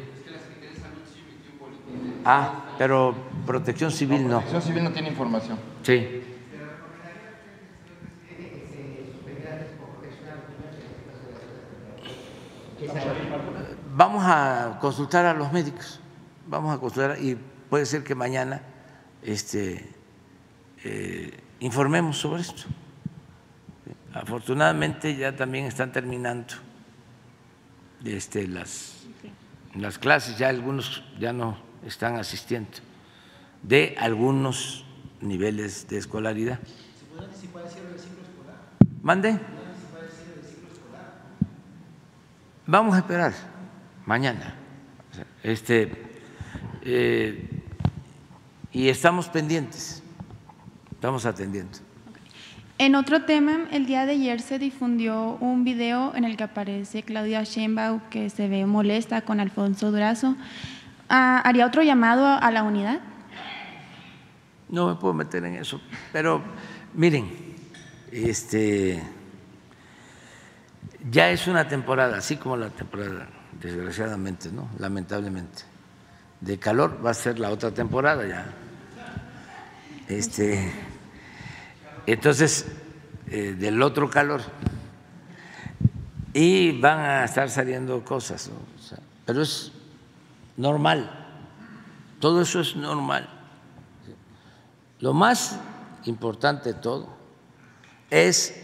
Ah, 2.26 2.66
pero 2.78 3.16
protección 3.46 3.92
civil 3.92 4.24
no. 4.24 4.38
Protección 4.40 4.62
civil 4.62 4.84
no 4.84 4.92
tiene 4.92 5.10
información. 5.10 5.58
Sí. 5.82 6.22
Vamos 13.96 14.24
a 14.26 14.78
consultar 14.80 15.26
a 15.26 15.34
los 15.34 15.52
médicos 15.52 16.00
vamos 16.54 16.76
a 16.76 16.80
considerar 16.80 17.20
y 17.20 17.36
puede 17.70 17.86
ser 17.88 18.04
que 18.04 18.14
mañana 18.14 18.62
este, 19.24 19.90
eh, 20.84 21.36
informemos 21.60 22.18
sobre 22.18 22.42
esto. 22.42 22.64
Afortunadamente 24.14 25.16
ya 25.16 25.36
también 25.36 25.66
están 25.66 25.92
terminando 25.92 26.54
este, 28.06 28.48
las, 28.48 29.04
las 29.74 29.98
clases, 29.98 30.38
ya 30.38 30.50
algunos 30.50 31.04
ya 31.20 31.34
no 31.34 31.58
están 31.84 32.18
asistiendo, 32.18 32.70
de 33.64 33.96
algunos 33.98 34.86
niveles 35.22 35.88
de 35.88 35.98
escolaridad. 35.98 36.60
¿Se 36.60 37.06
puede 37.06 37.26
anticipar 37.26 37.64
el 37.64 37.72
cierre 37.72 37.90
del 37.90 38.00
ciclo 38.00 38.22
escolar? 38.22 38.58
¿Mande? 39.02 39.40
Vamos 42.68 42.94
a 42.94 43.00
esperar 43.00 43.34
mañana. 44.06 44.56
Este, 45.42 46.13
eh, 46.86 47.48
y 48.72 48.90
estamos 48.90 49.30
pendientes, 49.30 50.04
estamos 50.92 51.26
atendiendo. 51.26 51.78
En 52.78 52.96
otro 52.96 53.24
tema, 53.24 53.68
el 53.72 53.86
día 53.86 54.06
de 54.06 54.14
ayer 54.14 54.42
se 54.42 54.60
difundió 54.60 55.38
un 55.40 55.64
video 55.64 56.14
en 56.16 56.26
el 56.26 56.36
que 56.36 56.44
aparece 56.44 57.04
Claudia 57.04 57.44
Sheinbaum 57.44 58.02
que 58.10 58.30
se 58.30 58.48
ve 58.48 58.66
molesta 58.66 59.22
con 59.22 59.40
Alfonso 59.40 59.92
Durazo. 59.92 60.36
Ah, 61.08 61.42
¿Haría 61.46 61.66
otro 61.66 61.84
llamado 61.84 62.26
a 62.26 62.52
la 62.52 62.64
unidad? 62.64 63.00
No 64.70 64.88
me 64.88 64.96
puedo 64.96 65.14
meter 65.14 65.46
en 65.46 65.56
eso, 65.56 65.80
pero 66.12 66.42
miren, 66.96 67.30
este 68.12 69.04
ya 71.12 71.30
es 71.30 71.48
una 71.48 71.68
temporada, 71.68 72.18
así 72.18 72.38
como 72.38 72.58
la 72.58 72.70
temporada, 72.70 73.28
desgraciadamente, 73.62 74.52
¿no? 74.52 74.68
Lamentablemente. 74.80 75.73
De 76.44 76.60
calor 76.60 77.00
va 77.04 77.12
a 77.12 77.14
ser 77.14 77.40
la 77.40 77.50
otra 77.52 77.72
temporada 77.72 78.28
ya. 78.28 78.46
Este, 80.10 80.74
entonces, 82.06 82.66
eh, 83.28 83.56
del 83.58 83.82
otro 83.82 84.10
calor. 84.10 84.42
Y 86.34 86.80
van 86.82 87.00
a 87.00 87.24
estar 87.24 87.50
saliendo 87.50 88.04
cosas, 88.04 88.52
pero 89.26 89.42
es 89.42 89.72
normal. 90.58 91.10
Todo 92.20 92.42
eso 92.42 92.60
es 92.60 92.76
normal. 92.76 93.30
Lo 95.00 95.14
más 95.14 95.60
importante 96.06 96.74
de 96.74 96.80
todo 96.80 97.08
es 98.10 98.62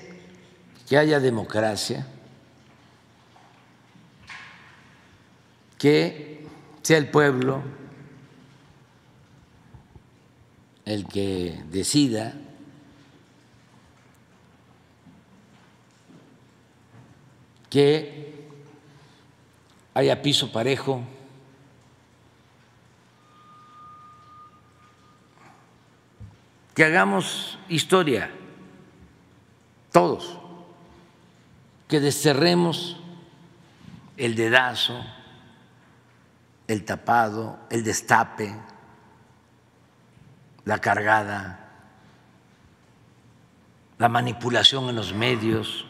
que 0.87 0.97
haya 0.97 1.19
democracia 1.19 2.05
que 5.77 6.38
sea 6.89 6.97
el 6.97 7.11
pueblo 7.11 7.61
el 10.85 11.05
que 11.05 11.63
decida 11.69 12.33
que 17.69 18.49
haya 19.93 20.23
piso 20.23 20.51
parejo, 20.51 21.03
que 26.73 26.85
hagamos 26.85 27.59
historia, 27.69 28.31
todos, 29.91 30.39
que 31.87 31.99
desterremos 31.99 32.97
el 34.17 34.33
dedazo, 34.33 34.99
el 36.69 36.85
tapado, 36.85 37.59
el 37.71 37.83
destape, 37.83 38.55
la 40.65 40.77
cargada, 40.77 41.67
la 43.97 44.07
manipulación 44.07 44.87
en 44.87 44.95
los 44.95 45.11
medios. 45.11 45.87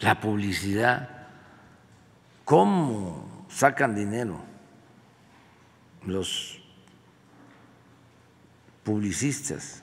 La 0.00 0.20
publicidad, 0.20 1.28
cómo 2.44 3.46
sacan 3.48 3.94
dinero 3.94 4.42
los 6.04 6.60
publicistas. 8.84 9.82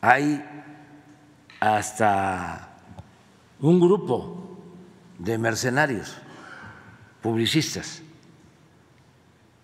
Hay 0.00 0.42
hasta 1.60 2.68
un 3.60 3.78
grupo 3.78 4.58
de 5.18 5.38
mercenarios, 5.38 6.16
publicistas 7.22 8.02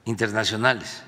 internacionales. 0.04 1.02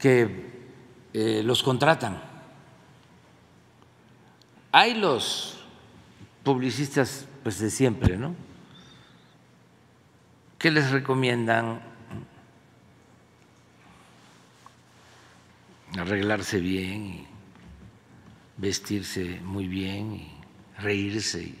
que 0.00 0.50
eh, 1.12 1.42
los 1.44 1.62
contratan. 1.62 2.20
Hay 4.72 4.94
los 4.94 5.58
publicistas 6.42 7.26
pues 7.42 7.58
de 7.58 7.70
siempre, 7.70 8.16
¿no? 8.16 8.34
Que 10.58 10.70
les 10.70 10.90
recomiendan 10.90 11.82
arreglarse 15.98 16.60
bien 16.60 17.06
y 17.06 17.26
vestirse 18.56 19.40
muy 19.40 19.66
bien 19.66 20.14
y 20.14 20.32
reírse 20.78 21.42
y 21.42 21.58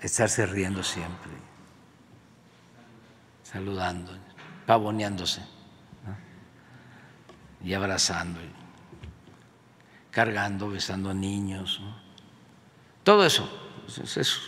estarse 0.00 0.46
riendo 0.46 0.82
siempre, 0.82 1.30
saludando, 3.44 4.18
pavoneándose 4.66 5.42
y 7.62 7.72
abrazando, 7.74 8.40
cargando, 10.10 10.70
besando 10.70 11.10
a 11.10 11.14
niños, 11.14 11.80
todo 13.04 13.24
eso, 13.24 13.48
es 13.86 14.16
eso. 14.16 14.40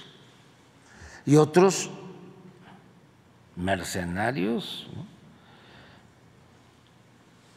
Y 1.26 1.36
otros 1.36 1.90
mercenarios, 3.56 4.89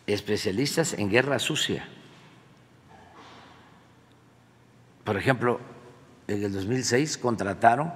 especialistas 0.06 0.94
en 0.94 1.10
guerra 1.10 1.40
sucia. 1.40 1.88
Por 5.04 5.18
ejemplo, 5.18 5.60
en 6.28 6.44
el 6.44 6.52
2006 6.52 7.18
contrataron 7.18 7.94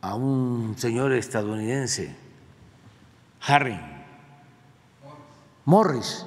a 0.00 0.14
un 0.14 0.74
señor 0.78 1.12
estadounidense, 1.12 2.14
Harry 3.40 3.78
Morris, 5.64 6.24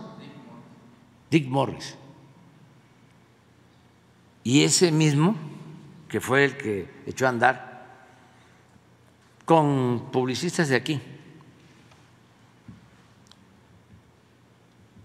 Dick 1.30 1.48
Morris, 1.48 1.96
y 4.44 4.64
ese 4.64 4.92
mismo 4.92 5.36
que 6.10 6.19
fue 6.19 6.44
el 6.44 6.57
que 6.57 7.03
echó 7.06 7.27
a 7.27 7.30
andar 7.30 7.69
con 9.45 10.10
publicistas 10.11 10.68
de 10.69 10.76
aquí 10.76 11.02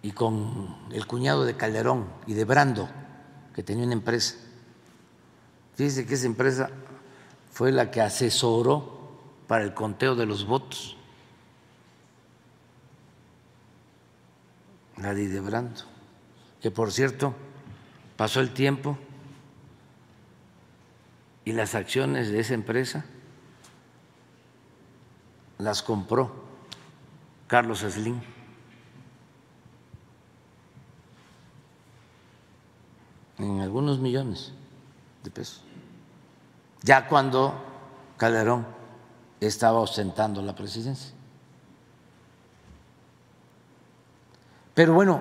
y 0.02 0.10
con 0.12 0.76
el 0.90 1.06
cuñado 1.06 1.44
de 1.44 1.56
Calderón 1.56 2.06
y 2.26 2.34
de 2.34 2.44
Brando, 2.44 2.88
que 3.54 3.62
tenía 3.62 3.84
una 3.84 3.92
empresa. 3.92 4.36
Fíjese 5.76 6.06
que 6.06 6.14
esa 6.14 6.26
empresa 6.26 6.70
fue 7.52 7.70
la 7.70 7.90
que 7.90 8.00
asesoró 8.00 9.20
para 9.46 9.64
el 9.64 9.74
conteo 9.74 10.14
de 10.14 10.26
los 10.26 10.46
votos, 10.46 10.96
la 14.96 15.12
de 15.14 15.40
Brando, 15.40 15.82
que 16.60 16.70
por 16.70 16.92
cierto 16.92 17.34
pasó 18.16 18.40
el 18.40 18.54
tiempo 18.54 18.98
y 21.44 21.52
las 21.52 21.74
acciones 21.74 22.30
de 22.30 22.40
esa 22.40 22.54
empresa 22.54 23.04
las 25.58 25.82
compró 25.82 26.44
Carlos 27.46 27.80
Slim. 27.80 28.20
En 33.38 33.60
algunos 33.60 33.98
millones 33.98 34.52
de 35.22 35.30
pesos. 35.30 35.62
Ya 36.82 37.08
cuando 37.08 37.54
Calderón 38.16 38.66
estaba 39.40 39.80
ostentando 39.80 40.40
la 40.42 40.54
presidencia. 40.54 41.12
Pero 44.74 44.94
bueno, 44.94 45.20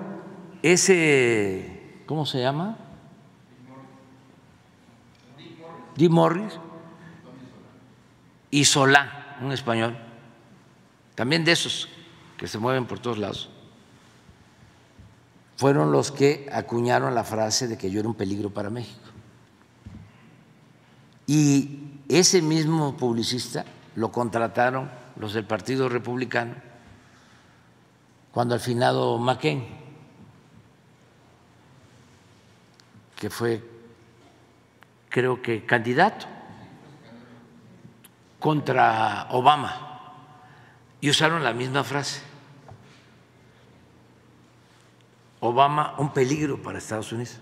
ese, 0.62 2.02
¿cómo 2.06 2.26
se 2.26 2.40
llama? 2.40 2.83
Di 5.96 6.08
Morris 6.08 6.58
y 8.50 8.64
Solá, 8.64 9.36
un 9.40 9.52
español, 9.52 9.96
también 11.14 11.44
de 11.44 11.52
esos 11.52 11.88
que 12.36 12.48
se 12.48 12.58
mueven 12.58 12.86
por 12.86 12.98
todos 12.98 13.18
lados, 13.18 13.50
fueron 15.56 15.92
los 15.92 16.10
que 16.10 16.48
acuñaron 16.52 17.14
la 17.14 17.24
frase 17.24 17.68
de 17.68 17.78
que 17.78 17.90
yo 17.90 18.00
era 18.00 18.08
un 18.08 18.14
peligro 18.14 18.50
para 18.50 18.70
México. 18.70 19.00
Y 21.26 22.00
ese 22.08 22.42
mismo 22.42 22.96
publicista 22.96 23.64
lo 23.96 24.10
contrataron 24.10 24.90
los 25.16 25.32
del 25.32 25.44
Partido 25.44 25.88
Republicano 25.88 26.54
cuando 28.32 28.54
al 28.54 28.60
finado 28.60 29.16
Maquén, 29.18 29.64
que 33.16 33.30
fue 33.30 33.73
creo 35.14 35.40
que 35.40 35.64
candidato 35.64 36.26
contra 38.40 39.28
Obama, 39.30 40.10
y 41.00 41.08
usaron 41.08 41.44
la 41.44 41.52
misma 41.52 41.84
frase. 41.84 42.20
Obama 45.38 45.94
un 45.98 46.12
peligro 46.12 46.60
para 46.60 46.78
Estados 46.78 47.12
Unidos. 47.12 47.38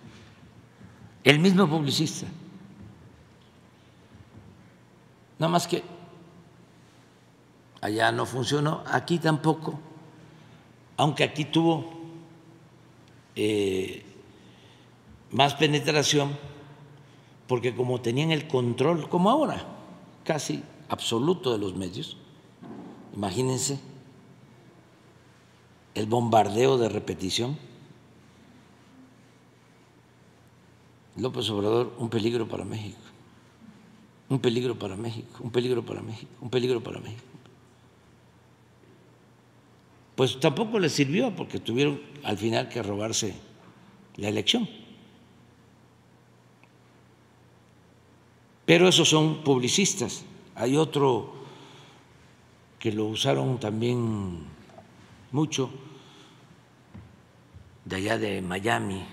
El 1.24 1.39
mismo 1.39 1.66
publicista. 1.66 2.27
Nada 5.39 5.51
más 5.51 5.66
que 5.66 5.82
allá 7.81 8.12
no 8.12 8.27
funcionó, 8.27 8.85
aquí 8.86 9.19
tampoco, 9.19 9.81
aunque 10.99 11.24
aquí 11.24 11.47
tuvo 11.47 11.90
eh, 13.35 14.05
más 15.31 15.55
penetración, 15.55 16.52
porque 17.53 17.74
como 17.74 18.01
tenían 18.01 18.31
el 18.31 18.49
control, 18.49 19.11
como 19.11 19.29
ahora, 19.29 19.62
casi 20.24 20.62
absoluto 20.89 21.53
de 21.53 21.59
los 21.59 21.77
medios, 21.77 22.16
imagínense 23.15 23.79
el 25.95 26.07
bombardeo 26.07 26.79
de 26.79 26.89
repetición. 26.89 27.59
López 31.19 31.51
Obrador, 31.51 31.93
un 31.99 32.09
peligro 32.09 32.49
para 32.49 32.65
México, 32.65 32.97
un 34.31 34.39
peligro 34.39 34.79
para 34.79 34.97
México, 34.97 35.41
un 35.41 35.51
peligro 35.51 35.85
para 35.85 36.01
México, 36.01 36.33
un 36.41 36.49
peligro 36.49 36.83
para 36.83 37.01
México. 37.01 37.23
Pues 40.15 40.41
tampoco 40.41 40.79
les 40.79 40.93
sirvió 40.93 41.37
porque 41.37 41.61
tuvieron 41.61 42.01
al 42.23 42.39
final 42.39 42.70
que 42.70 42.83
robarse 42.83 43.35
la 44.16 44.29
elección. 44.29 44.66
Pero 48.65 48.89
esos 48.89 49.09
son 49.09 49.43
publicistas. 49.43 50.25
Hay 50.55 50.77
otro 50.77 51.33
que 52.79 52.93
lo 52.93 53.07
usaron 53.07 53.59
también 53.59 54.45
mucho, 55.31 55.71
de 57.85 57.97
allá 57.97 58.19
de 58.19 58.43
Miami, 58.43 59.05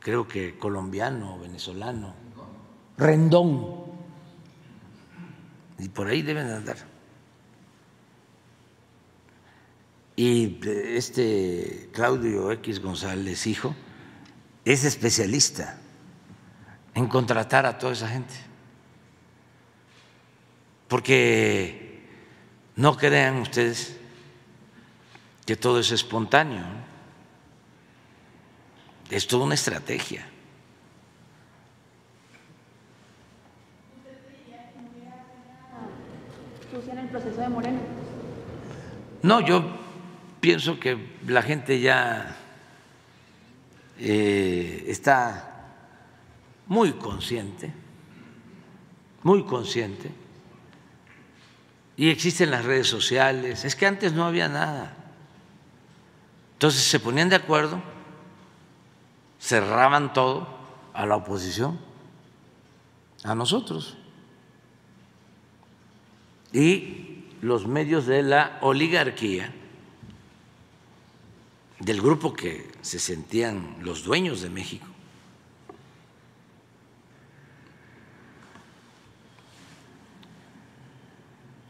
creo 0.00 0.28
que 0.28 0.56
colombiano, 0.58 1.38
venezolano, 1.38 2.14
Rendón, 2.98 3.76
y 5.78 5.88
por 5.88 6.06
ahí 6.08 6.22
deben 6.22 6.48
andar. 6.48 6.78
Y 10.16 10.58
este 10.64 11.90
Claudio 11.92 12.50
X 12.52 12.80
González, 12.80 13.46
hijo, 13.46 13.74
es 14.64 14.84
especialista 14.84 15.78
en 16.96 17.06
contratar 17.06 17.66
a 17.66 17.78
toda 17.78 17.92
esa 17.92 18.08
gente. 18.08 18.34
Porque 20.88 22.00
no 22.74 22.96
crean 22.96 23.36
ustedes 23.36 23.98
que 25.44 25.56
todo 25.56 25.78
es 25.78 25.92
espontáneo. 25.92 26.64
Es 29.10 29.26
toda 29.26 29.44
una 29.44 29.54
estrategia. 29.54 30.26
el 36.98 37.08
proceso 37.08 37.40
de 37.40 37.48
Moreno? 37.48 37.78
No, 39.22 39.40
yo 39.40 39.64
pienso 40.40 40.80
que 40.80 41.16
la 41.26 41.42
gente 41.42 41.78
ya 41.80 42.36
eh, 43.98 44.84
está 44.88 45.55
muy 46.66 46.92
consciente, 46.92 47.72
muy 49.22 49.44
consciente, 49.44 50.10
y 51.96 52.10
existen 52.10 52.50
las 52.50 52.64
redes 52.64 52.88
sociales, 52.88 53.64
es 53.64 53.74
que 53.74 53.86
antes 53.86 54.12
no 54.12 54.24
había 54.24 54.48
nada. 54.48 54.94
Entonces 56.52 56.82
se 56.82 57.00
ponían 57.00 57.30
de 57.30 57.36
acuerdo, 57.36 57.82
cerraban 59.40 60.12
todo 60.12 60.46
a 60.92 61.06
la 61.06 61.16
oposición, 61.16 61.78
a 63.24 63.34
nosotros. 63.34 63.96
Y 66.52 67.24
los 67.40 67.66
medios 67.66 68.06
de 68.06 68.22
la 68.22 68.58
oligarquía, 68.60 69.52
del 71.80 72.00
grupo 72.00 72.32
que 72.32 72.70
se 72.80 72.98
sentían 72.98 73.76
los 73.80 74.04
dueños 74.04 74.40
de 74.42 74.50
México, 74.50 74.86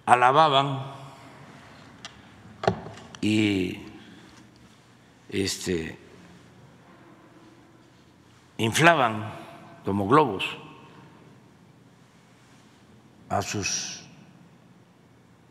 alababan 0.07 0.85
y 3.21 3.83
este, 5.29 5.99
inflaban 8.57 9.33
como 9.85 10.07
globos 10.07 10.45
a 13.29 13.43
sus 13.43 14.05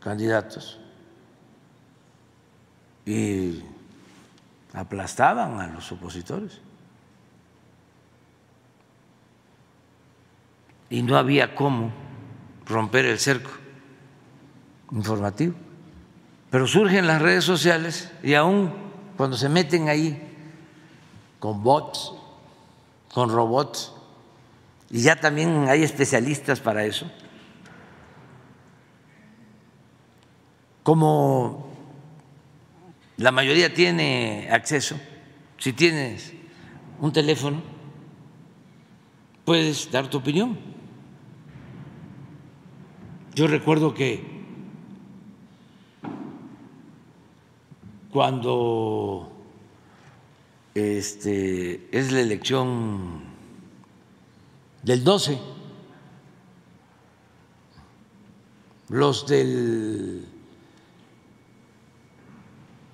candidatos 0.00 0.80
y 3.04 3.62
aplastaban 4.72 5.60
a 5.60 5.68
los 5.68 5.92
opositores. 5.92 6.60
Y 10.88 11.02
no 11.02 11.16
había 11.16 11.54
cómo 11.54 11.92
romper 12.64 13.04
el 13.04 13.18
cerco 13.18 13.65
informativo. 14.92 15.54
Pero 16.50 16.66
surgen 16.66 17.06
las 17.06 17.20
redes 17.20 17.44
sociales 17.44 18.10
y 18.22 18.34
aún 18.34 18.72
cuando 19.16 19.36
se 19.36 19.48
meten 19.48 19.88
ahí 19.88 20.22
con 21.38 21.62
bots, 21.62 22.12
con 23.12 23.30
robots, 23.30 23.92
y 24.90 25.02
ya 25.02 25.16
también 25.16 25.68
hay 25.68 25.82
especialistas 25.82 26.60
para 26.60 26.84
eso, 26.84 27.10
como 30.82 31.68
la 33.16 33.32
mayoría 33.32 33.74
tiene 33.74 34.48
acceso, 34.52 34.96
si 35.58 35.72
tienes 35.72 36.32
un 37.00 37.12
teléfono, 37.12 37.62
puedes 39.44 39.90
dar 39.90 40.08
tu 40.08 40.18
opinión. 40.18 40.58
Yo 43.34 43.46
recuerdo 43.46 43.94
que 43.94 44.35
cuando 48.12 49.32
este, 50.74 51.88
es 51.96 52.12
la 52.12 52.20
elección 52.20 53.22
del 54.82 55.02
12, 55.02 55.38
los 58.88 59.26
del, 59.26 60.26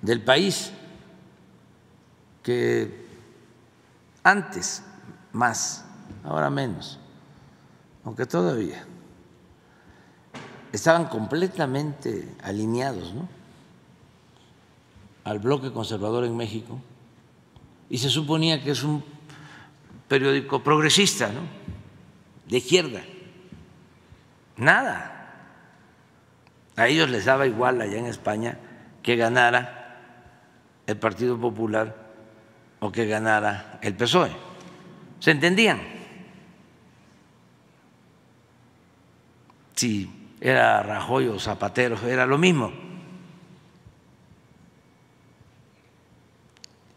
del 0.01 0.23
país 0.23 0.71
que 2.41 3.05
antes 4.23 4.83
más, 5.31 5.85
ahora 6.23 6.49
menos, 6.49 6.99
aunque 8.05 8.25
todavía 8.25 8.85
estaban 10.71 11.05
completamente 11.05 12.35
alineados, 12.41 13.13
¿no? 13.13 13.42
Al 15.23 15.39
bloque 15.39 15.71
conservador 15.71 16.25
en 16.25 16.35
México 16.35 16.79
y 17.89 17.97
se 17.97 18.09
suponía 18.09 18.63
que 18.63 18.71
es 18.71 18.83
un 18.83 19.03
periódico 20.07 20.63
progresista, 20.63 21.29
¿no? 21.31 21.41
de 22.47 22.57
izquierda. 22.57 23.01
Nada. 24.57 25.09
A 26.75 26.87
ellos 26.87 27.09
les 27.09 27.25
daba 27.25 27.47
igual 27.47 27.81
allá 27.81 27.97
en 27.97 28.07
España 28.07 28.57
que 29.01 29.15
ganara 29.15 29.99
el 30.87 30.97
Partido 30.97 31.39
Popular 31.39 31.95
o 32.79 32.91
que 32.91 33.05
ganara 33.05 33.79
el 33.81 33.95
PSOE. 33.95 34.31
¿Se 35.19 35.31
entendían? 35.31 35.81
Si 39.75 40.35
era 40.41 40.83
Rajoy 40.83 41.27
o 41.27 41.39
Zapatero, 41.39 41.97
era 42.07 42.25
lo 42.25 42.37
mismo. 42.37 42.82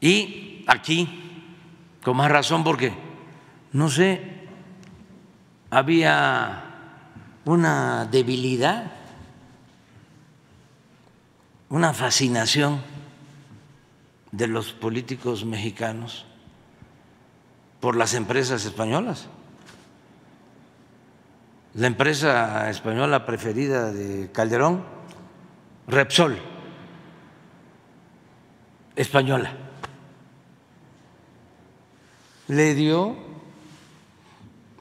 Y 0.00 0.64
aquí, 0.66 1.42
con 2.02 2.16
más 2.16 2.30
razón, 2.30 2.64
porque, 2.64 2.92
no 3.72 3.88
sé, 3.88 4.48
había 5.70 6.64
una 7.44 8.04
debilidad, 8.06 8.92
una 11.68 11.92
fascinación 11.92 12.80
de 14.32 14.46
los 14.46 14.72
políticos 14.72 15.44
mexicanos 15.44 16.26
por 17.80 17.96
las 17.96 18.14
empresas 18.14 18.64
españolas. 18.64 19.28
La 21.74 21.86
empresa 21.86 22.70
española 22.70 23.26
preferida 23.26 23.92
de 23.92 24.30
Calderón, 24.32 24.82
Repsol, 25.86 26.38
española, 28.96 29.52
le 32.48 32.74
dio 32.74 33.16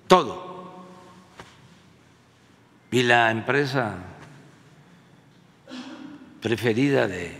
todo. 0.07 0.45
Y 2.91 3.03
la 3.03 3.29
empresa 3.31 3.97
preferida 6.41 7.07
de 7.07 7.35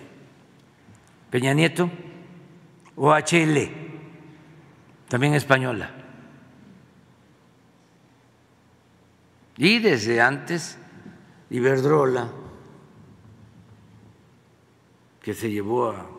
Peña 1.29 1.53
Nieto, 1.53 1.89
OHL, 2.95 3.69
también 5.07 5.33
española. 5.33 5.91
Y 9.57 9.79
desde 9.79 10.19
antes, 10.21 10.77
Iberdrola, 11.49 12.29
que 15.21 15.33
se 15.33 15.49
llevó 15.49 15.89
a, 15.89 16.09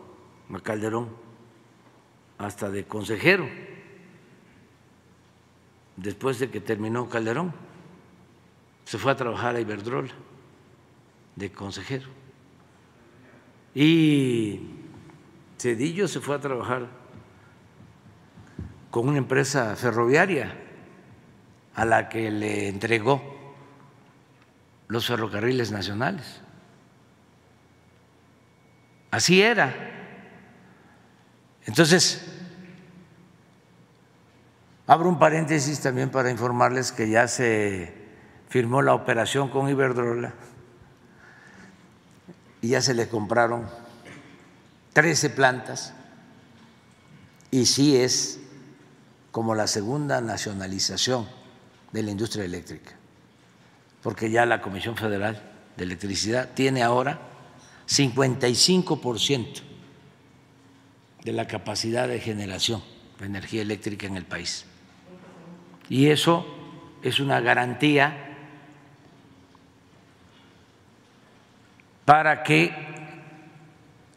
Calderón 0.63 1.09
hasta 2.37 2.69
de 2.69 2.85
consejero, 2.85 3.47
después 5.97 6.39
de 6.39 6.49
que 6.49 6.61
terminó 6.61 7.09
Calderón, 7.09 7.53
se 8.85 8.97
fue 8.97 9.11
a 9.11 9.15
trabajar 9.17 9.55
a 9.55 9.59
Iberdrola 9.59 10.13
de 11.35 11.51
consejero. 11.51 12.07
Y 13.75 14.61
Cedillo 15.57 16.07
se 16.07 16.21
fue 16.21 16.35
a 16.35 16.39
trabajar 16.39 16.87
con 18.89 19.09
una 19.09 19.17
empresa 19.17 19.75
ferroviaria 19.75 20.55
a 21.75 21.85
la 21.85 22.09
que 22.09 22.31
le 22.31 22.69
entregó 22.69 23.55
los 24.87 25.05
ferrocarriles 25.05 25.71
nacionales. 25.71 26.41
Así 29.11 29.41
era. 29.41 29.75
Entonces, 31.65 32.36
abro 34.87 35.09
un 35.09 35.19
paréntesis 35.19 35.81
también 35.81 36.09
para 36.09 36.31
informarles 36.31 36.93
que 36.93 37.09
ya 37.09 37.27
se 37.27 37.93
firmó 38.47 38.81
la 38.81 38.93
operación 38.93 39.49
con 39.49 39.69
Iberdrola 39.69 40.33
y 42.61 42.69
ya 42.69 42.81
se 42.81 42.93
le 42.93 43.09
compraron 43.09 43.67
13 44.93 45.29
plantas 45.31 45.93
y 47.51 47.65
sí 47.65 47.97
es 47.97 48.39
como 49.31 49.55
la 49.55 49.67
segunda 49.67 50.21
nacionalización 50.21 51.27
de 51.91 52.03
la 52.03 52.11
industria 52.11 52.45
eléctrica, 52.45 52.93
porque 54.01 54.31
ya 54.31 54.45
la 54.45 54.61
Comisión 54.61 54.95
Federal 54.95 55.41
de 55.75 55.83
Electricidad 55.83 56.49
tiene 56.53 56.81
ahora 56.81 57.19
55% 57.87 59.61
de 61.23 61.33
la 61.33 61.45
capacidad 61.45 62.07
de 62.07 62.19
generación 62.19 62.81
de 63.19 63.25
energía 63.25 63.61
eléctrica 63.61 64.07
en 64.07 64.15
el 64.15 64.25
país. 64.25 64.65
Y 65.89 66.07
eso 66.07 66.45
es 67.01 67.19
una 67.19 67.39
garantía 67.39 68.35
para 72.05 72.43
que 72.43 72.73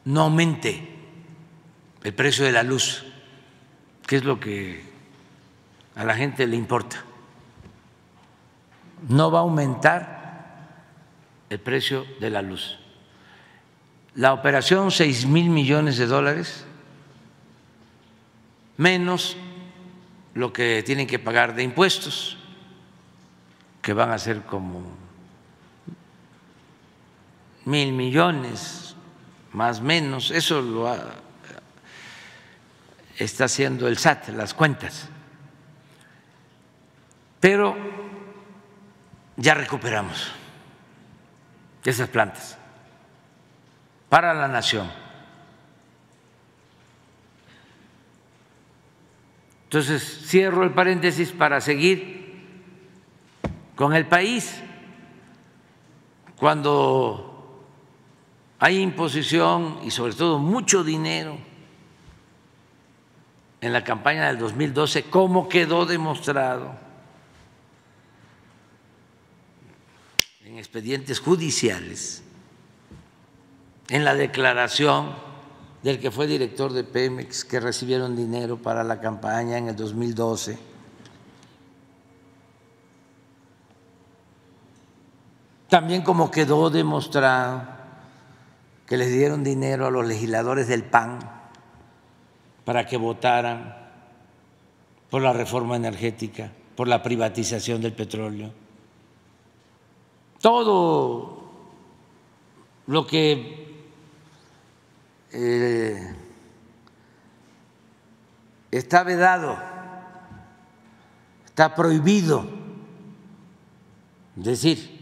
no 0.05 0.23
aumente 0.23 0.89
el 2.03 2.15
precio 2.15 2.45
de 2.45 2.53
la 2.53 2.63
luz, 2.63 3.05
que 4.07 4.17
es 4.17 4.25
lo 4.25 4.41
que 4.41 4.83
a 5.95 6.05
la 6.05 6.15
gente 6.15 6.47
le 6.47 6.57
importa. 6.57 7.05
No 9.09 9.31
va 9.31 9.41
a 9.41 9.43
aumentar 9.43 10.21
el 11.49 11.59
precio 11.59 12.07
de 12.21 12.31
la 12.31 12.43
luz. 12.43 12.79
La 14.15 14.33
operación, 14.33 14.91
seis 14.91 15.27
mil 15.27 15.51
millones 15.51 15.97
de 15.99 16.07
dólares, 16.07 16.65
menos 18.77 19.37
lo 20.35 20.53
que 20.53 20.83
tienen 20.85 21.07
que 21.07 21.19
pagar 21.19 21.55
de 21.55 21.63
impuestos, 21.63 22.37
que 23.83 23.93
van 23.93 24.11
a 24.11 24.19
ser 24.19 24.43
como 24.43 24.83
mil 27.65 27.93
millones 27.93 28.95
más 29.53 29.81
menos, 29.81 30.31
eso 30.31 30.61
lo 30.61 30.97
está 33.19 33.45
haciendo 33.45 33.89
el 33.89 33.99
SAT, 33.99 34.29
las 34.29 34.55
cuentas. 34.55 35.09
Pero 37.41 37.77
ya 39.37 39.55
recuperamos 39.55 40.33
esas 41.85 42.09
plantas 42.09 42.59
para 44.09 44.35
la 44.35 44.49
nación. 44.49 44.91
Entonces, 49.71 50.23
cierro 50.27 50.65
el 50.65 50.73
paréntesis 50.73 51.31
para 51.31 51.61
seguir 51.61 52.43
con 53.77 53.95
el 53.95 54.05
país. 54.05 54.61
Cuando 56.35 57.63
hay 58.59 58.81
imposición 58.81 59.79
y 59.85 59.93
sobre 59.93 60.15
todo 60.15 60.41
mucho 60.41 60.83
dinero 60.83 61.39
en 63.61 63.73
la 63.73 63.85
campaña 63.85 64.27
del 64.27 64.39
2012, 64.39 65.05
como 65.05 65.49
quedó 65.49 65.87
demostrado 65.87 66.77
en 70.45 70.59
expedientes 70.59 71.21
judiciales, 71.21 72.25
en 73.89 74.05
la 74.05 74.17
declaración 74.17 75.30
del 75.83 75.99
que 75.99 76.11
fue 76.11 76.27
director 76.27 76.73
de 76.73 76.85
Pemex, 76.85 77.45
que 77.45 77.59
recibieron 77.59 78.15
dinero 78.15 78.59
para 78.59 78.85
la 78.85 79.01
campaña 79.01 79.57
en 79.57 79.69
el 79.69 79.77
2012. 79.77 80.59
También 85.69 86.03
como 86.03 86.31
quedó 86.31 86.69
demostrado 86.69 87.63
que 88.87 88.97
les 88.97 89.13
dieron 89.13 89.45
dinero 89.45 89.87
a 89.87 89.91
los 89.91 90.07
legisladores 90.07 90.67
del 90.67 90.83
PAN 90.83 91.21
para 92.65 92.87
que 92.87 92.97
votaran 92.97 93.77
por 95.09 95.23
la 95.23 95.33
reforma 95.33 95.77
energética, 95.77 96.53
por 96.75 96.89
la 96.89 97.03
privatización 97.03 97.81
del 97.81 97.93
petróleo. 97.93 98.53
Todo 100.41 101.45
lo 102.87 103.07
que 103.07 103.70
eh, 105.33 106.15
está 108.71 109.03
vedado, 109.03 109.59
está 111.47 111.75
prohibido 111.75 112.49
decir 114.37 115.01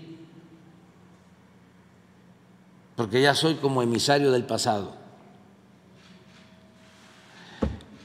porque 2.99 3.23
ya 3.23 3.33
soy 3.33 3.55
como 3.55 3.81
emisario 3.81 4.33
del 4.33 4.45
pasado. 4.45 4.93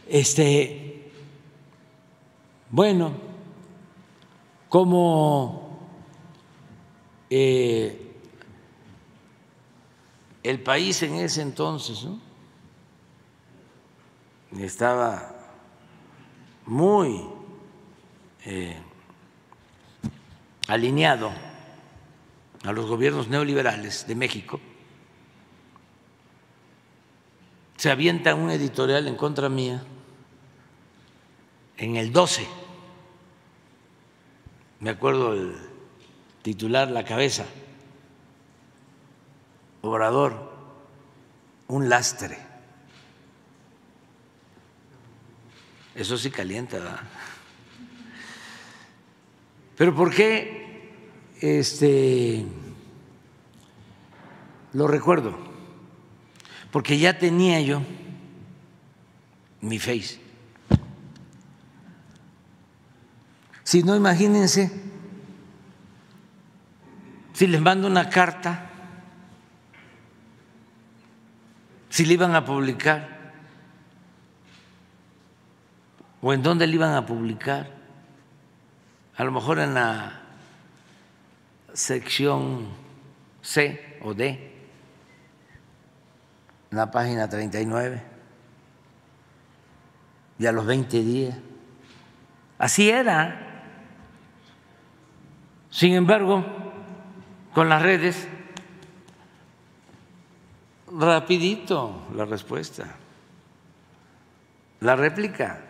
Este, 0.07 1.11
bueno, 2.69 3.11
como 4.69 5.79
eh, 7.27 8.02
el 10.43 10.61
país 10.61 11.01
en 11.03 11.15
ese 11.15 11.41
entonces 11.41 12.05
estaba 14.59 15.33
muy 16.65 17.25
eh, 18.45 18.77
alineado 20.67 21.31
a 22.63 22.71
los 22.71 22.85
gobiernos 22.85 23.27
neoliberales 23.27 24.05
de 24.07 24.15
México, 24.15 24.59
se 27.77 27.91
avienta 27.91 28.35
un 28.35 28.49
editorial 28.49 29.07
en 29.07 29.15
contra 29.15 29.49
mía 29.49 29.83
en 31.77 31.97
el 31.97 32.13
12. 32.13 32.47
Me 34.79 34.91
acuerdo 34.91 35.33
el 35.33 35.55
titular 36.41 36.89
La 36.89 37.03
cabeza. 37.03 37.45
Obrador, 39.83 40.51
un 41.67 41.87
lastre. 41.87 42.39
Eso 45.93 46.17
sí 46.17 46.31
calienta, 46.31 46.79
¿verdad? 46.79 46.99
Pero 49.77 49.93
¿por 49.93 50.11
qué 50.11 50.91
este 51.39 52.43
lo 54.73 54.87
recuerdo? 54.87 55.53
porque 56.73 56.97
ya 56.97 57.19
tenía 57.19 57.61
yo 57.61 57.83
mi 59.61 59.77
face. 59.77 60.19
Si 63.63 63.83
no, 63.83 63.95
imagínense, 63.95 64.71
si 67.33 67.45
les 67.45 67.61
mando 67.61 67.87
una 67.87 68.09
carta, 68.09 68.71
si 71.93 72.07
le 72.07 72.15
iban 72.15 72.33
a 72.33 72.43
publicar, 72.43 73.07
o 76.23 76.33
en 76.33 76.41
dónde 76.41 76.65
le 76.65 76.73
iban 76.73 76.95
a 76.95 77.05
publicar, 77.05 77.69
a 79.15 79.23
lo 79.23 79.31
mejor 79.31 79.59
en 79.59 79.75
la 79.75 80.21
sección 81.71 82.69
C 83.43 83.99
o 84.01 84.15
D, 84.15 84.29
en 86.71 86.77
la 86.79 86.89
página 86.89 87.29
39, 87.29 88.01
y 90.39 90.47
a 90.47 90.51
los 90.51 90.65
20 90.65 90.99
días. 90.99 91.37
Así 92.57 92.89
era. 92.89 93.69
Sin 95.69 95.93
embargo, 95.93 96.43
con 97.53 97.69
las 97.69 97.83
redes, 97.83 98.27
rapidito 100.97 102.03
la 102.15 102.25
respuesta, 102.25 102.95
la 104.81 104.95
réplica. 104.95 105.61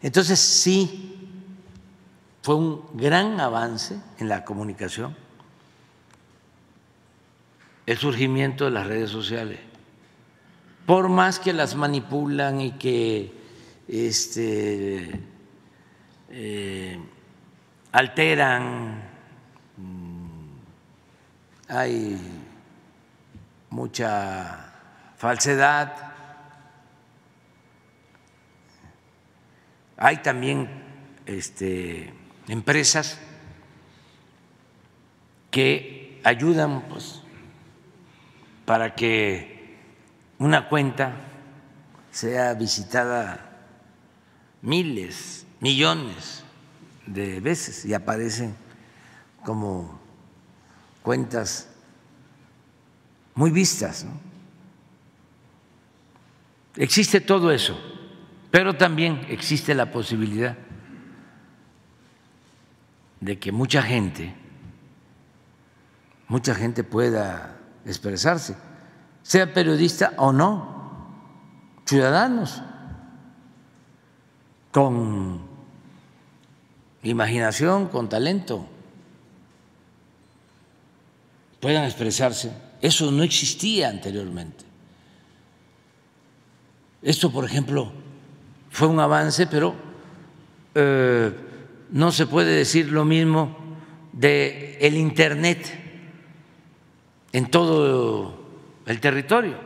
Entonces 0.00 0.38
sí, 0.38 1.30
fue 2.42 2.56
un 2.56 2.84
gran 2.94 3.40
avance 3.40 4.00
en 4.18 4.28
la 4.28 4.44
comunicación 4.44 5.16
el 7.86 7.98
surgimiento 7.98 8.64
de 8.64 8.70
las 8.70 8.86
redes 8.86 9.10
sociales. 9.10 9.58
Por 10.86 11.08
más 11.08 11.38
que 11.38 11.52
las 11.52 11.74
manipulan 11.74 12.60
y 12.60 12.72
que 12.72 13.32
este, 13.88 15.20
eh, 16.30 16.98
alteran, 17.92 19.02
mm, 19.76 20.48
hay 21.68 22.43
mucha 23.74 24.72
falsedad, 25.16 25.92
hay 29.96 30.18
también 30.18 30.68
este, 31.26 32.14
empresas 32.46 33.18
que 35.50 36.20
ayudan 36.22 36.82
pues, 36.82 37.22
para 38.64 38.94
que 38.94 39.76
una 40.38 40.68
cuenta 40.68 41.16
sea 42.12 42.54
visitada 42.54 43.58
miles, 44.62 45.46
millones 45.58 46.44
de 47.06 47.40
veces 47.40 47.84
y 47.84 47.92
aparecen 47.92 48.54
como 49.42 49.98
cuentas 51.02 51.73
muy 53.34 53.50
vistas. 53.50 54.06
Existe 56.76 57.20
todo 57.20 57.50
eso, 57.50 57.78
pero 58.50 58.76
también 58.76 59.26
existe 59.28 59.74
la 59.74 59.90
posibilidad 59.90 60.56
de 63.20 63.38
que 63.38 63.52
mucha 63.52 63.82
gente, 63.82 64.34
mucha 66.28 66.54
gente 66.54 66.84
pueda 66.84 67.56
expresarse, 67.84 68.56
sea 69.22 69.52
periodista 69.52 70.14
o 70.16 70.32
no, 70.32 70.74
ciudadanos 71.86 72.62
con 74.72 75.40
imaginación, 77.04 77.88
con 77.88 78.08
talento, 78.08 78.66
puedan 81.60 81.84
expresarse. 81.84 82.63
Eso 82.84 83.10
no 83.10 83.22
existía 83.22 83.88
anteriormente. 83.88 84.62
Esto, 87.00 87.32
por 87.32 87.46
ejemplo, 87.46 87.90
fue 88.68 88.88
un 88.88 89.00
avance, 89.00 89.46
pero 89.46 89.74
eh, 90.74 91.32
no 91.92 92.12
se 92.12 92.26
puede 92.26 92.54
decir 92.54 92.92
lo 92.92 93.06
mismo 93.06 93.56
de 94.12 94.76
Internet 94.82 95.80
en 97.32 97.50
todo 97.50 98.38
el 98.84 99.00
territorio. 99.00 99.58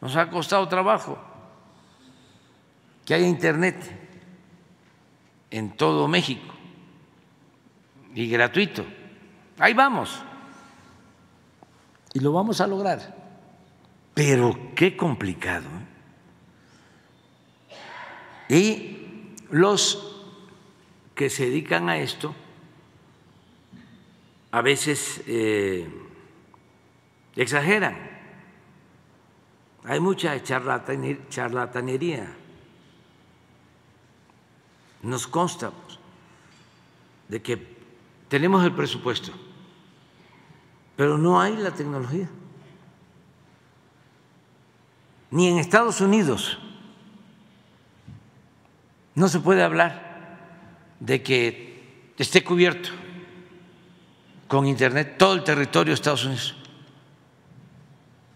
Nos 0.00 0.14
ha 0.14 0.30
costado 0.30 0.68
trabajo 0.68 1.18
que 3.04 3.14
haya 3.14 3.26
Internet 3.26 3.76
en 5.50 5.72
todo 5.72 6.06
México 6.06 6.54
y 8.14 8.28
gratuito. 8.28 8.84
Ahí 9.58 9.74
vamos. 9.74 10.29
Y 12.12 12.20
lo 12.20 12.32
vamos 12.32 12.60
a 12.60 12.66
lograr. 12.66 13.16
Pero 14.14 14.72
qué 14.74 14.96
complicado. 14.96 15.68
Y 18.48 19.34
los 19.50 20.24
que 21.14 21.30
se 21.30 21.46
dedican 21.46 21.88
a 21.88 21.98
esto, 21.98 22.34
a 24.50 24.60
veces 24.62 25.22
eh, 25.26 25.88
exageran. 27.36 28.10
Hay 29.84 30.00
mucha 30.00 30.42
charlatanería 30.42 32.36
nos 35.02 35.26
consta 35.26 35.72
de 37.28 37.40
que 37.40 37.58
tenemos 38.28 38.64
el 38.64 38.74
presupuesto, 38.74 39.32
pero 41.00 41.16
no 41.16 41.40
hay 41.40 41.56
la 41.56 41.70
tecnología. 41.70 42.28
Ni 45.30 45.48
en 45.48 45.56
Estados 45.56 46.02
Unidos 46.02 46.58
no 49.14 49.26
se 49.28 49.40
puede 49.40 49.62
hablar 49.62 50.36
de 51.00 51.22
que 51.22 52.12
esté 52.18 52.44
cubierto 52.44 52.90
con 54.46 54.66
Internet 54.66 55.16
todo 55.16 55.32
el 55.32 55.42
territorio 55.42 55.92
de 55.92 55.94
Estados 55.94 56.26
Unidos, 56.26 56.54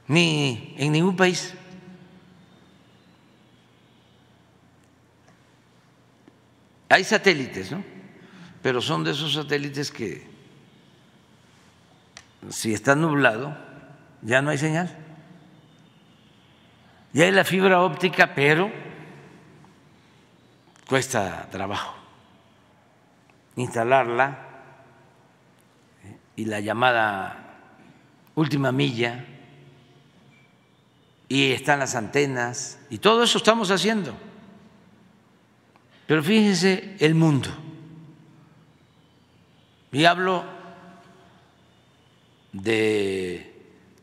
ni 0.08 0.74
en 0.78 0.92
ningún 0.92 1.16
país. 1.16 1.52
Hay 6.88 7.04
satélites, 7.04 7.72
¿no? 7.72 7.84
Pero 8.62 8.80
son 8.80 9.04
de 9.04 9.10
esos 9.10 9.34
satélites 9.34 9.90
que 9.90 10.33
si 12.50 12.74
está 12.74 12.94
nublado 12.94 13.56
ya 14.22 14.42
no 14.42 14.50
hay 14.50 14.58
señal. 14.58 14.90
Ya 17.12 17.24
hay 17.26 17.32
la 17.32 17.44
fibra 17.44 17.82
óptica, 17.82 18.34
pero 18.34 18.70
cuesta 20.88 21.48
trabajo 21.50 21.94
instalarla 23.56 24.38
y 26.36 26.44
la 26.46 26.60
llamada 26.60 27.56
última 28.34 28.72
milla 28.72 29.24
y 31.28 31.52
están 31.52 31.78
las 31.78 31.94
antenas 31.94 32.80
y 32.90 32.98
todo 32.98 33.22
eso 33.22 33.38
estamos 33.38 33.70
haciendo. 33.70 34.16
Pero 36.06 36.22
fíjense 36.22 36.96
el 36.98 37.14
mundo. 37.14 37.48
Y 39.92 40.04
hablo 40.04 40.53
de 42.54 43.52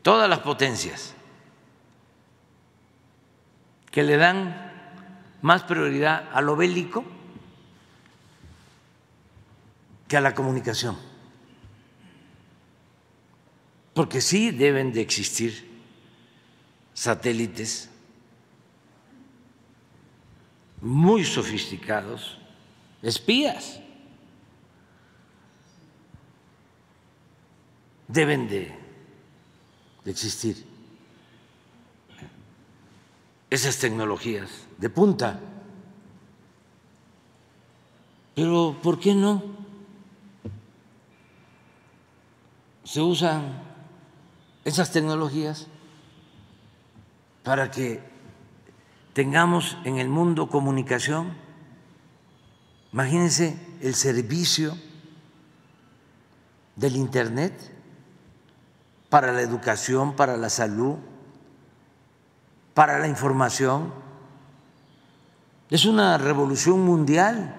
todas 0.02 0.28
las 0.28 0.40
potencias 0.40 1.14
que 3.90 4.02
le 4.02 4.16
dan 4.18 4.70
más 5.40 5.64
prioridad 5.64 6.28
a 6.32 6.40
lo 6.42 6.54
bélico 6.54 7.04
que 10.06 10.16
a 10.16 10.20
la 10.20 10.34
comunicación. 10.34 10.96
Porque 13.94 14.20
sí 14.20 14.50
deben 14.50 14.92
de 14.92 15.00
existir 15.00 15.70
satélites 16.94 17.88
muy 20.82 21.24
sofisticados, 21.24 22.38
espías. 23.02 23.81
Deben 28.12 28.48
de, 28.48 28.74
existir 30.04 30.66
esas 33.48 33.78
tecnologías 33.78 34.50
de 34.78 34.90
punta. 34.90 35.40
Pero 38.34 38.76
¿por 38.82 38.98
qué 38.98 39.14
no 39.14 39.42
se 42.84 43.00
usan 43.00 43.62
esas 44.64 44.92
tecnologías 44.92 45.68
para 47.42 47.70
que 47.70 48.00
tengamos 49.12 49.76
en 49.84 49.98
el 49.98 50.08
mundo 50.08 50.48
comunicación. 50.48 51.34
Imagínense 52.92 53.58
el 53.80 53.94
servicio 53.94 54.76
del 56.76 56.96
Internet 56.96 57.52
para 59.12 59.30
la 59.30 59.42
educación, 59.42 60.16
para 60.16 60.38
la 60.38 60.48
salud, 60.48 60.96
para 62.72 62.98
la 62.98 63.08
información. 63.08 63.92
Es 65.68 65.84
una 65.84 66.16
revolución 66.16 66.80
mundial. 66.80 67.54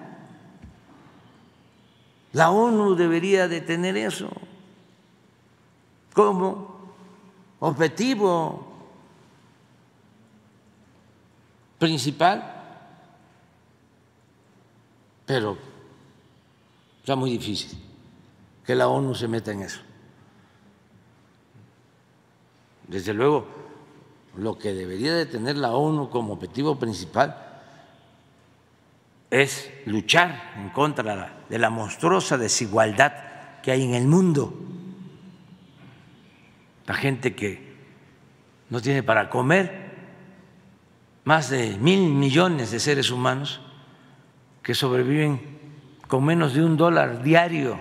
La 2.32 2.50
ONU 2.50 2.96
debería 2.96 3.46
de 3.46 3.60
tener 3.60 3.96
eso 3.96 4.32
como 6.12 6.92
objetivo 7.60 8.66
principal, 11.78 12.64
pero 15.24 15.56
está 16.98 17.14
muy 17.14 17.30
difícil 17.30 17.80
que 18.66 18.74
la 18.74 18.88
ONU 18.88 19.14
se 19.14 19.28
meta 19.28 19.52
en 19.52 19.62
eso. 19.62 19.93
Desde 22.88 23.14
luego, 23.14 23.46
lo 24.36 24.58
que 24.58 24.72
debería 24.72 25.14
de 25.14 25.26
tener 25.26 25.56
la 25.56 25.72
ONU 25.72 26.10
como 26.10 26.34
objetivo 26.34 26.78
principal 26.78 27.44
es 29.30 29.70
luchar 29.86 30.52
en 30.56 30.70
contra 30.70 31.44
de 31.48 31.58
la 31.58 31.70
monstruosa 31.70 32.38
desigualdad 32.38 33.12
que 33.62 33.72
hay 33.72 33.82
en 33.82 33.94
el 33.94 34.06
mundo. 34.06 34.54
La 36.86 36.94
gente 36.94 37.34
que 37.34 37.74
no 38.70 38.80
tiene 38.80 39.02
para 39.02 39.30
comer, 39.30 39.84
más 41.24 41.48
de 41.50 41.76
mil 41.78 42.10
millones 42.10 42.70
de 42.70 42.80
seres 42.80 43.10
humanos 43.10 43.60
que 44.62 44.74
sobreviven 44.74 45.40
con 46.06 46.24
menos 46.24 46.54
de 46.54 46.64
un 46.64 46.76
dólar 46.76 47.22
diario. 47.22 47.78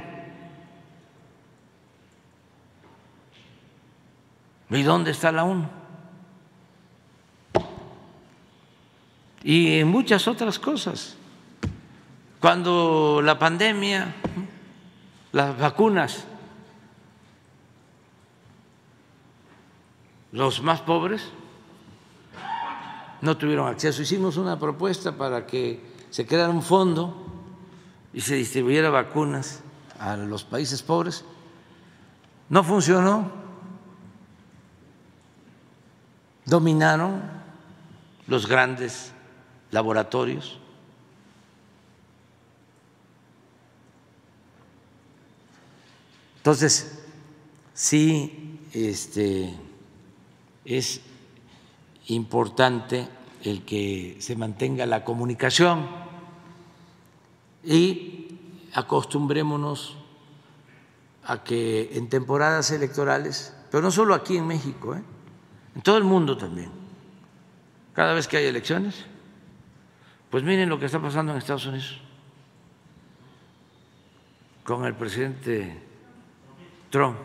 ¿Y 4.74 4.82
dónde 4.82 5.12
está 5.12 5.32
la 5.32 5.44
ONU? 5.44 5.68
Y 9.44 9.80
en 9.80 9.88
muchas 9.88 10.28
otras 10.28 10.58
cosas. 10.58 11.16
Cuando 12.40 13.22
la 13.24 13.38
pandemia, 13.38 14.16
las 15.32 15.60
vacunas, 15.60 16.26
los 20.32 20.62
más 20.64 20.82
pobres 20.82 21.30
no 23.22 23.38
tuvieron 23.38 23.68
acceso. 23.68 24.02
Hicimos 24.02 24.38
una 24.38 24.58
propuesta 24.58 25.16
para 25.16 25.46
que 25.46 25.94
se 26.10 26.26
creara 26.26 26.50
un 26.50 26.64
fondo 26.64 27.28
y 28.12 28.22
se 28.22 28.36
distribuyera 28.36 28.90
vacunas 28.90 29.62
a 30.00 30.18
los 30.18 30.44
países 30.44 30.82
pobres. 30.82 31.24
No 32.50 32.64
funcionó. 32.64 33.43
Dominaron 36.46 37.22
los 38.28 38.48
grandes 38.48 39.12
laboratorios. 39.72 40.60
Entonces, 46.38 47.00
sí, 47.74 48.60
este, 48.74 49.54
es 50.66 51.02
importante 52.08 53.08
el 53.44 53.64
que 53.64 54.18
se 54.20 54.36
mantenga 54.36 54.86
la 54.86 55.06
comunicación 55.06 55.88
y 57.64 58.38
acostumbrémonos 58.74 59.96
a 61.26 61.44
que 61.44 61.92
en 61.94 62.10
temporadas 62.10 62.72
electorales, 62.72 63.54
pero 63.72 63.84
no 63.84 63.92
solo 63.92 64.14
aquí 64.14 64.36
en 64.36 64.48
México, 64.48 64.96
¿eh? 64.96 65.13
En 65.76 65.82
todo 65.82 65.98
el 65.98 66.04
mundo 66.04 66.38
también, 66.38 66.70
cada 67.94 68.14
vez 68.14 68.28
que 68.28 68.38
hay 68.38 68.46
elecciones, 68.46 69.06
pues 70.30 70.44
miren 70.44 70.70
lo 70.70 70.80
que 70.80 70.88
está 70.88 71.00
pasando 71.00 71.32
en 71.32 71.38
Estados 71.38 71.66
Unidos 71.66 72.02
con 74.64 74.86
el 74.86 74.96
presidente 74.96 75.80
Trump. 76.90 77.18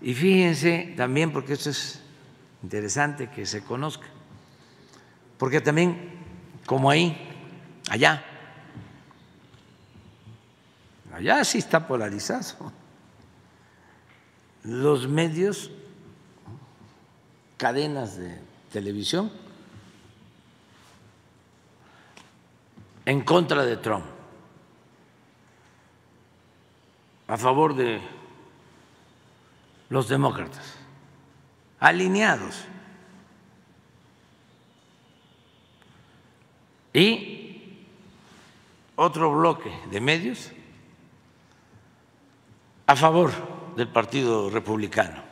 Y 0.00 0.14
fíjense 0.14 0.94
también, 0.96 1.32
porque 1.32 1.54
esto 1.54 1.70
es 1.70 2.02
interesante 2.62 3.30
que 3.30 3.46
se 3.46 3.62
conozca, 3.64 4.06
porque 5.38 5.60
también, 5.60 6.10
como 6.66 6.90
ahí, 6.90 7.16
allá, 7.88 8.22
allá 11.12 11.44
sí 11.44 11.58
está 11.58 11.86
polarizado, 11.86 12.72
los 14.62 15.08
medios, 15.08 15.70
cadenas 17.56 18.16
de 18.16 18.38
televisión, 18.72 19.30
en 23.06 23.22
contra 23.22 23.64
de 23.64 23.76
Trump, 23.76 24.04
a 27.28 27.36
favor 27.36 27.74
de 27.74 28.00
los 29.88 30.08
demócratas, 30.08 30.74
alineados. 31.80 32.64
Y 36.92 37.88
otro 38.94 39.34
bloque 39.34 39.72
de 39.90 40.00
medios 40.00 40.52
a 42.86 42.94
favor 42.94 43.32
del 43.76 43.88
Partido 43.88 44.48
Republicano. 44.50 45.23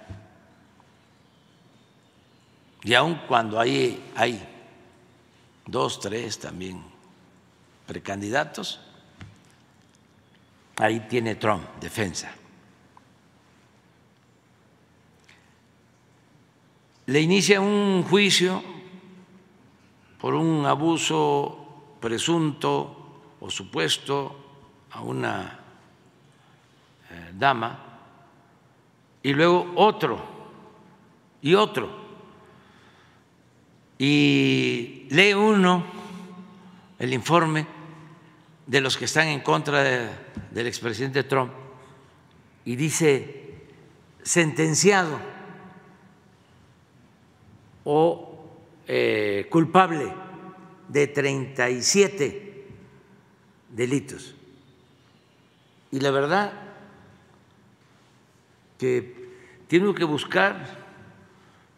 Y 2.85 2.95
aun 2.95 3.15
cuando 3.29 3.61
hay, 3.61 4.13
hay 4.17 4.43
dos, 5.67 6.01
tres 6.01 6.39
también 6.39 6.83
precandidatos, 7.87 8.81
ahí 10.77 11.01
tiene 11.09 11.37
Trump 11.37 11.65
defensa. 11.81 12.35
le 17.07 17.21
inicia 17.21 17.61
un 17.61 18.05
juicio 18.05 18.63
por 20.19 20.35
un 20.35 20.65
abuso 20.65 21.97
presunto 22.01 23.37
o 23.41 23.51
supuesto 23.51 24.37
a 24.93 25.03
una 25.03 25.59
eh, 27.11 27.33
dama 27.35 27.79
y 29.23 29.33
luego 29.33 29.73
otro 29.77 30.19
y 31.43 31.55
otro. 31.55 32.02
Y 34.05 35.07
lee 35.11 35.33
uno 35.33 35.85
el 36.99 37.15
informe 37.15 37.65
de 38.67 38.81
los 38.81 38.97
que 38.97 39.05
están 39.05 39.29
en 39.29 39.39
contra 39.39 39.81
del 40.51 40.67
expresidente 40.67 41.23
Trump 41.23 41.53
y 42.65 42.75
dice 42.75 43.63
sentenciado 44.25 45.21
o 47.85 48.45
eh, 48.89 49.47
culpable 49.49 50.13
de 50.89 51.07
37 51.07 52.67
delitos. 53.69 54.35
Y 55.93 56.01
la 56.01 56.11
verdad 56.11 56.53
que 58.81 59.15
tiene 59.69 59.95
que 59.95 60.03
buscar, 60.03 60.82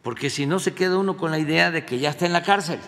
porque 0.04 0.30
si 0.30 0.46
no 0.46 0.60
se 0.60 0.74
queda 0.74 0.98
uno 0.98 1.16
con 1.16 1.32
la 1.32 1.38
idea 1.40 1.72
de 1.72 1.84
que 1.84 1.98
ya 1.98 2.10
está 2.10 2.26
en 2.26 2.32
la 2.32 2.42
cárcel. 2.44 2.78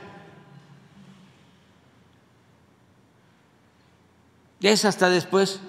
Es 4.60 4.84
hasta 4.84 5.09
después 5.09 5.60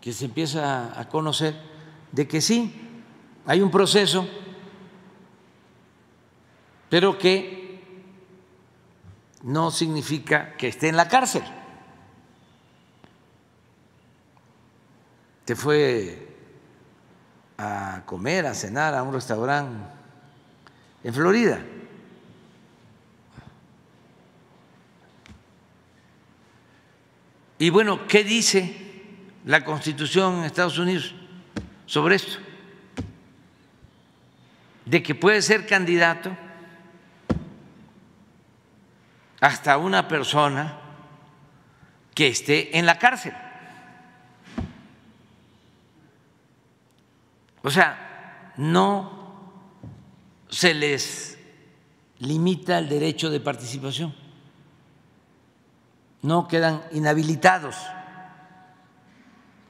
que 0.00 0.12
se 0.12 0.24
empieza 0.24 0.98
a 0.98 1.08
conocer 1.08 1.54
de 2.12 2.26
que 2.26 2.40
sí, 2.40 2.74
hay 3.46 3.60
un 3.60 3.70
proceso 3.70 4.26
pero 6.88 7.18
que 7.18 7.82
no 9.42 9.70
significa 9.70 10.56
que 10.56 10.68
esté 10.68 10.88
en 10.88 10.96
la 10.96 11.08
cárcel. 11.08 11.42
Te 15.44 15.54
fue 15.54 16.37
a 17.58 18.02
comer, 18.06 18.46
a 18.46 18.54
cenar 18.54 18.94
a 18.94 19.02
un 19.02 19.12
restaurante 19.12 19.84
en 21.02 21.12
Florida. 21.12 21.60
Y 27.58 27.70
bueno, 27.70 28.06
¿qué 28.06 28.22
dice 28.22 28.76
la 29.44 29.64
Constitución 29.64 30.38
en 30.38 30.44
Estados 30.44 30.78
Unidos 30.78 31.12
sobre 31.86 32.14
esto? 32.14 32.38
De 34.84 35.02
que 35.02 35.16
puede 35.16 35.42
ser 35.42 35.66
candidato 35.66 36.30
hasta 39.40 39.76
una 39.78 40.06
persona 40.06 40.78
que 42.14 42.28
esté 42.28 42.78
en 42.78 42.86
la 42.86 42.98
cárcel. 42.98 43.34
O 47.68 47.70
sea, 47.70 48.54
no 48.56 49.12
se 50.48 50.72
les 50.72 51.38
limita 52.18 52.78
el 52.78 52.88
derecho 52.88 53.28
de 53.28 53.40
participación, 53.40 54.14
no 56.22 56.48
quedan 56.48 56.82
inhabilitados, 56.92 57.76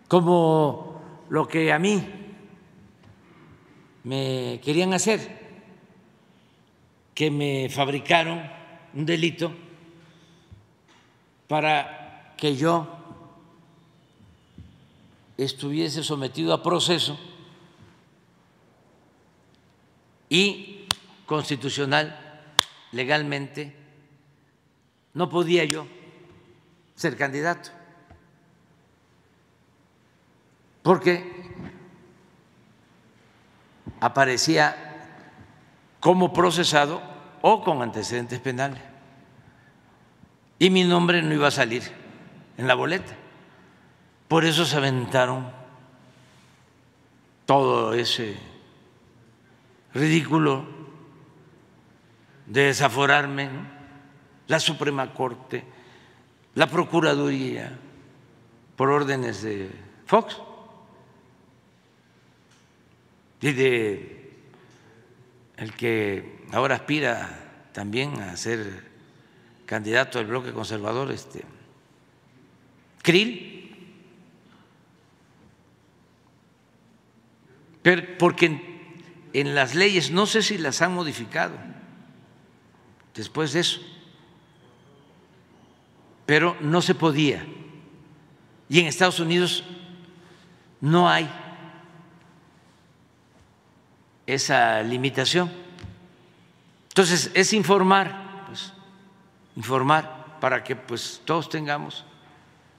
como 0.07 1.01
lo 1.29 1.49
que 1.49 1.73
a 1.73 1.81
mí 1.81 2.01
me 4.05 4.61
querían 4.63 4.95
hacer, 4.95 5.67
que 7.17 7.33
me 7.33 7.69
fabricaron 7.69 8.49
un 8.95 9.07
delito 9.07 9.53
para 11.49 12.37
que 12.37 12.55
yo 12.55 12.87
estuviese 15.37 16.05
sometido 16.05 16.55
a 16.55 16.63
proceso 16.63 17.19
y 20.29 20.87
constitucional, 21.27 22.19
legalmente, 22.93 23.75
no 25.15 25.29
podía 25.29 25.65
yo 25.65 25.87
ser 26.95 27.17
candidato, 27.17 27.71
porque 30.83 31.39
aparecía 34.01 34.77
como 36.01 36.33
procesado 36.33 37.03
o 37.43 37.63
con 37.63 37.83
antecedentes 37.83 38.41
penales. 38.41 38.81
Y 40.59 40.71
mi 40.71 40.85
nombre 40.85 41.23
no 41.23 41.35
iba 41.35 41.49
a 41.49 41.53
salir 41.53 41.83
en 42.57 42.67
la 42.67 42.75
boleta. 42.75 43.15
Por 44.27 44.45
eso 44.45 44.65
se 44.65 44.77
aventaron 44.77 45.51
todo 47.47 47.95
ese 47.95 48.37
ridículo 49.95 50.65
de 52.47 52.63
desaforarme, 52.63 53.51
la 54.47 54.61
Suprema 54.61 55.13
Corte, 55.13 55.65
la 56.55 56.67
Procuraduría, 56.67 57.79
por 58.77 58.91
órdenes 58.91 59.43
de 59.43 59.71
Fox 60.07 60.41
y 63.41 63.53
de 63.53 64.33
el 65.57 65.73
que 65.75 66.45
ahora 66.53 66.77
aspira 66.77 67.71
también 67.73 68.21
a 68.21 68.37
ser 68.37 68.85
candidato 69.67 70.19
del 70.19 70.29
bloque 70.29 70.53
conservador, 70.53 71.11
este 71.11 71.45
Krill, 73.03 73.57
porque 78.19 78.68
en 79.41 79.55
las 79.55 79.75
leyes, 79.75 80.11
no 80.11 80.27
sé 80.27 80.43
si 80.43 80.59
las 80.59 80.83
han 80.83 80.95
modificado 80.95 81.57
después 83.15 83.53
de 83.53 83.61
eso, 83.61 83.81
pero 86.27 86.57
no 86.61 86.83
se 86.83 86.95
podía. 86.95 87.47
Y 88.69 88.81
en 88.81 88.87
Estados 88.87 89.21
Unidos 89.21 89.65
no 90.81 91.09
hay 91.09 91.31
esa 94.27 94.83
limitación. 94.83 95.51
Entonces, 96.89 97.31
es 97.35 97.53
informar, 97.53 98.45
pues, 98.47 98.73
informar 99.57 100.39
para 100.41 100.63
que 100.65 100.75
pues 100.75 101.23
todos 101.25 101.49
tengamos 101.49 102.05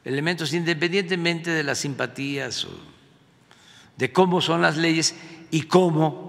elementos 0.03 0.53
independientemente 0.53 1.51
de 1.51 1.63
las 1.63 1.79
simpatías 1.79 2.65
o 2.65 2.69
de 3.97 4.11
cómo 4.11 4.41
son 4.41 4.61
las 4.61 4.77
leyes 4.77 5.15
y 5.51 5.63
cómo 5.63 6.28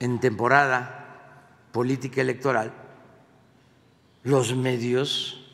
en 0.00 0.20
temporada 0.20 0.98
política 1.72 2.20
electoral 2.20 2.72
los 4.24 4.54
medios 4.54 5.44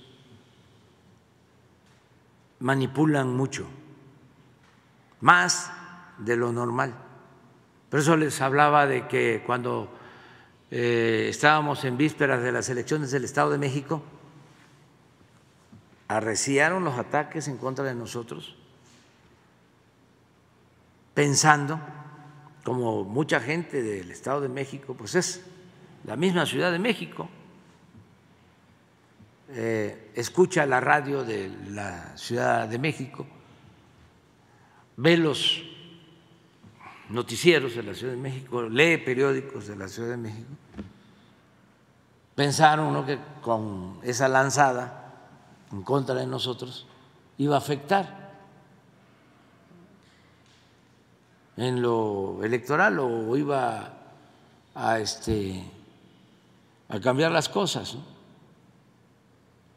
manipulan 2.61 3.37
mucho, 3.37 3.66
más 5.21 5.71
de 6.19 6.37
lo 6.37 6.53
normal. 6.53 6.95
Por 7.91 8.01
eso 8.01 8.16
les 8.16 8.41
hablaba 8.41 8.87
de 8.87 9.07
que 9.07 9.43
cuando 9.47 9.89
eh, 10.71 11.27
estábamos 11.29 11.85
en 11.85 11.97
vísperas 11.97 12.43
de 12.43 12.53
las 12.53 12.69
elecciones 12.69 13.11
del 13.11 13.25
Estado 13.25 13.51
de 13.51 13.59
México, 13.59 14.03
arreciaron 16.09 16.85
los 16.85 16.99
ataques 16.99 17.49
en 17.49 17.59
contra 17.59 17.85
de 17.85 17.95
nosotros, 17.95 18.57
pensando 21.15 21.81
como 22.65 23.05
mucha 23.05 23.41
gente 23.41 23.82
del 23.82 24.11
Estado 24.11 24.41
de 24.41 24.49
México, 24.49 24.95
pues 24.99 25.15
es 25.15 25.43
la 26.05 26.16
misma 26.16 26.47
Ciudad 26.47 26.73
de 26.73 26.78
México, 26.78 27.28
eh, 29.51 30.11
escucha 30.15 30.65
la 30.65 30.81
radio 30.81 31.24
de 31.24 31.51
la 31.69 32.16
Ciudad 32.16 32.66
de 32.66 32.78
México, 32.78 33.27
ve 34.97 35.16
los 35.19 35.62
noticieros 37.11 37.77
de 37.77 37.82
la 37.82 37.95
Ciudad 37.95 38.15
de 38.15 38.20
México, 38.20 38.62
lee 38.62 38.97
periódicos 38.97 39.66
de 39.66 39.77
la 39.77 39.86
Ciudad 39.86 40.11
de 40.11 40.16
México, 40.16 40.51
pensaron 42.35 43.05
que 43.05 43.19
con 43.43 43.99
esa 44.03 44.27
lanzada 44.27 45.12
en 45.70 45.82
contra 45.82 46.15
de 46.15 46.27
nosotros 46.27 46.86
iba 47.36 47.57
a 47.57 47.59
afectar 47.59 48.24
en 51.56 51.81
lo 51.81 52.43
electoral 52.43 52.98
o 52.98 53.36
iba 53.36 53.93
a, 54.74 54.98
este, 54.98 55.62
a 56.89 57.01
cambiar 57.01 57.32
las 57.32 57.48
cosas. 57.48 57.97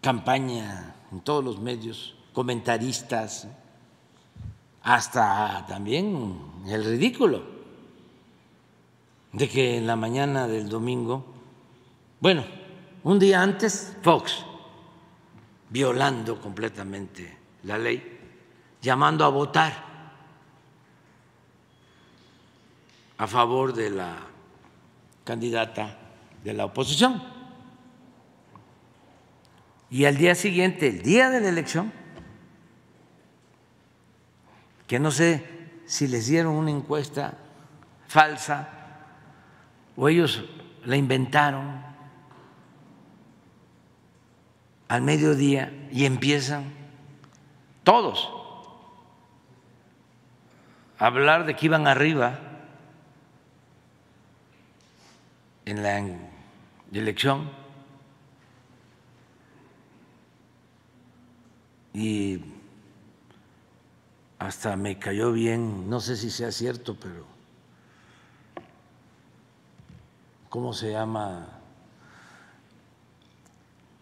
Campaña 0.02 0.96
en 1.12 1.22
todos 1.22 1.44
los 1.44 1.60
medios, 1.60 2.16
comentaristas, 2.34 3.48
hasta 4.84 5.66
también 5.68 6.40
el 6.68 6.86
ridículo 6.86 7.44
de 9.34 9.50
que 9.50 9.78
en 9.78 9.88
la 9.88 9.96
mañana 9.96 10.48
del 10.48 10.70
domingo, 10.70 11.26
bueno, 12.20 12.44
un 13.04 13.20
día 13.20 13.42
antes, 13.42 13.96
Fox, 14.02 14.46
violando 15.70 16.40
completamente 16.40 17.38
la 17.64 17.78
ley, 17.78 18.20
llamando 18.82 19.26
a 19.26 19.30
votar 19.30 19.87
a 23.18 23.28
favor 23.28 23.74
de 23.74 23.90
la 23.90 24.18
candidata 25.24 25.98
de 26.44 26.54
la 26.54 26.66
oposición. 26.66 27.22
Y 29.90 30.06
al 30.06 30.18
día 30.18 30.36
siguiente, 30.36 30.88
el 30.88 31.02
día 31.02 31.30
de 31.30 31.42
la 31.42 31.50
elección, 31.50 31.92
que 34.86 35.00
no 35.00 35.12
sé 35.12 35.46
si 35.86 36.08
les 36.08 36.28
dieron 36.28 36.54
una 36.54 36.72
encuesta 36.72 37.38
falsa 38.08 38.70
o 39.96 40.08
ellos 40.08 40.46
la 40.86 40.96
inventaron 40.96 41.82
al 44.88 45.02
mediodía 45.02 45.74
y 45.92 46.06
empiezan 46.06 46.74
todos 47.84 48.30
a 51.00 51.06
hablar 51.06 51.46
de 51.46 51.56
que 51.56 51.66
iban 51.66 51.88
arriba 51.88 52.47
en 55.68 55.84
la 55.84 56.02
elección 56.94 57.52
y 61.94 62.40
hasta 64.40 64.78
me 64.78 64.98
cayó 64.98 65.34
bien, 65.34 65.90
no 65.90 66.00
sé 66.00 66.16
si 66.16 66.30
sea 66.30 66.54
cierto, 66.54 66.96
pero 66.98 67.26
¿cómo 70.48 70.72
se 70.72 70.92
llama? 70.94 71.50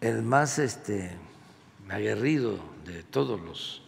El 0.01 0.21
más 0.21 0.59
este 0.59 1.17
aguerrido 1.89 2.59
de 2.85 3.01
todos 3.01 3.41
los 3.41 3.81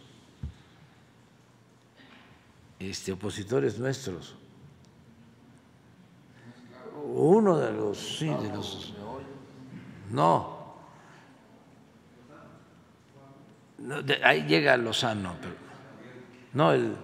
este, 2.80 3.12
opositores 3.12 3.78
nuestros, 3.78 4.34
uno 7.04 7.58
de 7.58 7.72
los, 7.72 7.98
sí, 8.18 8.26
de 8.26 8.48
los, 8.48 8.94
no, 10.10 10.58
ahí 14.24 14.42
llega 14.44 14.76
Lozano, 14.76 15.36
pero, 15.40 15.54
no, 16.54 16.72
el, 16.72 16.96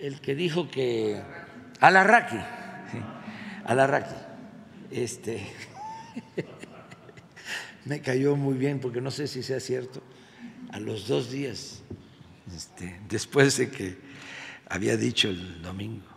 el 0.00 0.20
que 0.20 0.34
dijo 0.34 0.68
que, 0.70 1.22
Alarraqui, 1.80 2.38
Alarraqui, 3.64 4.14
este, 4.90 5.46
me 7.84 8.00
cayó 8.00 8.36
muy 8.36 8.54
bien, 8.54 8.80
porque 8.80 9.00
no 9.00 9.10
sé 9.10 9.26
si 9.26 9.42
sea 9.42 9.60
cierto, 9.60 10.02
a 10.72 10.80
los 10.80 11.06
dos 11.06 11.30
días, 11.30 11.82
este, 12.54 13.00
después 13.08 13.56
de 13.58 13.70
que 13.70 13.98
había 14.68 14.96
dicho 14.96 15.28
el 15.28 15.62
domingo, 15.62 16.13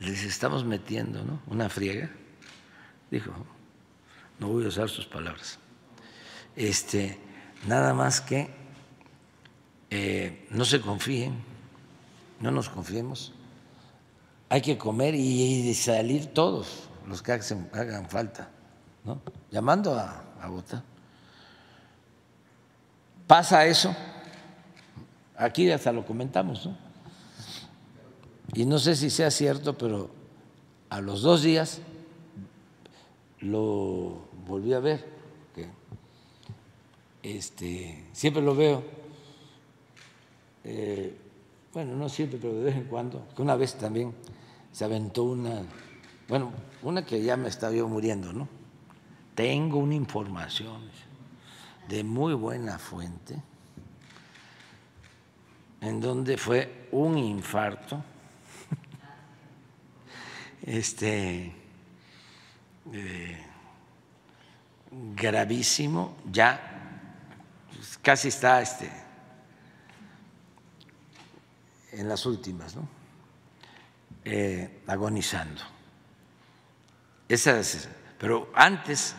les 0.00 0.24
estamos 0.24 0.64
metiendo 0.64 1.24
¿no? 1.24 1.40
una 1.46 1.68
friega, 1.68 2.10
dijo, 3.10 3.32
no 4.38 4.48
voy 4.48 4.64
a 4.64 4.68
usar 4.68 4.88
sus 4.88 5.06
palabras, 5.06 5.58
este, 6.54 7.18
nada 7.66 7.94
más 7.94 8.20
que 8.20 8.50
eh, 9.90 10.46
no 10.50 10.64
se 10.64 10.80
confíen, 10.80 11.34
no 12.40 12.50
nos 12.50 12.68
confiemos, 12.68 13.32
hay 14.48 14.60
que 14.60 14.78
comer 14.78 15.14
y 15.14 15.74
salir 15.74 16.26
todos 16.26 16.88
los 17.06 17.22
que 17.22 17.32
hagan 17.32 18.08
falta, 18.08 18.50
¿no? 19.04 19.20
llamando 19.50 19.94
a, 19.94 20.24
a 20.40 20.48
votar. 20.48 20.82
Pasa 23.26 23.66
eso, 23.66 23.94
aquí 25.36 25.70
hasta 25.70 25.92
lo 25.92 26.04
comentamos, 26.04 26.66
¿no? 26.66 26.85
Y 28.56 28.64
no 28.64 28.78
sé 28.78 28.96
si 28.96 29.10
sea 29.10 29.30
cierto, 29.30 29.76
pero 29.76 30.08
a 30.88 31.02
los 31.02 31.20
dos 31.20 31.42
días 31.42 31.82
lo 33.40 34.28
volví 34.46 34.72
a 34.72 34.80
ver, 34.80 35.04
este, 37.22 38.06
siempre 38.14 38.40
lo 38.40 38.56
veo, 38.56 38.82
eh, 40.64 41.14
bueno, 41.74 41.96
no 41.96 42.08
siempre, 42.08 42.38
pero 42.40 42.54
de 42.54 42.64
vez 42.64 42.76
en 42.76 42.84
cuando, 42.84 43.28
que 43.36 43.42
una 43.42 43.56
vez 43.56 43.74
también 43.74 44.14
se 44.72 44.86
aventó 44.86 45.24
una, 45.24 45.62
bueno, 46.26 46.50
una 46.82 47.04
que 47.04 47.22
ya 47.22 47.36
me 47.36 47.48
estaba 47.48 47.74
yo 47.74 47.86
muriendo, 47.88 48.32
¿no? 48.32 48.48
Tengo 49.34 49.76
una 49.76 49.96
información 49.96 50.80
de 51.90 52.02
muy 52.02 52.32
buena 52.32 52.78
fuente 52.78 53.36
en 55.82 56.00
donde 56.00 56.38
fue 56.38 56.88
un 56.90 57.18
infarto 57.18 58.02
este 60.66 61.52
eh, 62.92 63.46
gravísimo 65.14 66.16
ya 66.30 66.60
pues, 67.72 67.98
casi 67.98 68.28
está 68.28 68.60
este 68.60 68.90
en 71.92 72.08
las 72.08 72.26
últimas 72.26 72.76
¿no? 72.76 72.88
Eh, 74.24 74.82
agonizando 74.86 75.62
esas 77.28 77.88
pero 78.18 78.50
antes 78.54 79.14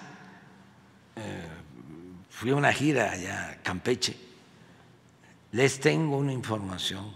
eh, 1.15 1.47
fui 2.29 2.51
a 2.51 2.55
una 2.55 2.71
gira 2.71 3.11
allá 3.11 3.49
a 3.49 3.63
Campeche, 3.63 4.15
les 5.51 5.79
tengo 5.79 6.17
una 6.17 6.31
información 6.31 7.11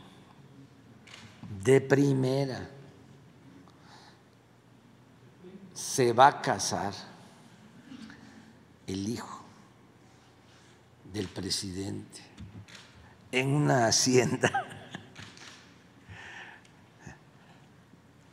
de 1.64 1.80
primera. 1.82 2.70
Se 5.92 6.14
va 6.14 6.28
a 6.28 6.42
casar 6.42 6.94
el 8.88 9.10
hijo 9.10 9.44
del 11.12 11.28
presidente 11.28 12.22
en 13.30 13.54
una 13.54 13.88
hacienda. 13.88 14.50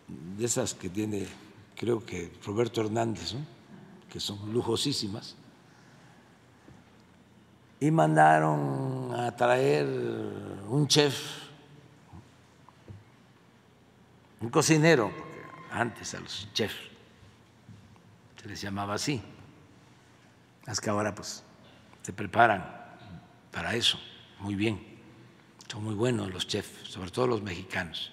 De 0.06 0.44
esas 0.44 0.72
que 0.72 0.88
tiene, 0.88 1.26
creo 1.74 2.06
que 2.06 2.32
Roberto 2.46 2.80
Hernández, 2.80 3.34
que 4.08 4.20
son 4.20 4.52
lujosísimas. 4.52 5.34
Y 7.80 7.90
mandaron 7.90 9.12
a 9.12 9.34
traer 9.34 9.84
un 10.68 10.86
chef, 10.86 11.16
un 14.40 14.48
cocinero, 14.48 15.10
antes 15.72 16.14
a 16.14 16.20
los 16.20 16.48
chefs 16.52 16.87
les 18.48 18.62
llamaba 18.62 18.94
así, 18.94 19.22
es 20.66 20.80
que 20.80 20.88
ahora 20.88 21.14
pues 21.14 21.44
se 22.02 22.12
preparan 22.14 22.64
para 23.52 23.74
eso 23.74 24.00
muy 24.40 24.54
bien, 24.54 24.80
son 25.70 25.84
muy 25.84 25.94
buenos 25.94 26.32
los 26.32 26.46
chefs, 26.46 26.88
sobre 26.88 27.10
todo 27.10 27.26
los 27.26 27.42
mexicanos, 27.42 28.10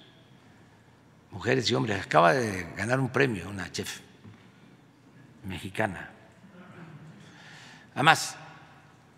mujeres 1.30 1.70
y 1.70 1.74
hombres. 1.74 2.04
Acaba 2.04 2.34
de 2.34 2.64
ganar 2.74 3.00
un 3.00 3.08
premio 3.08 3.48
una 3.48 3.72
chef 3.72 4.00
mexicana. 5.44 6.10
Además, 7.94 8.36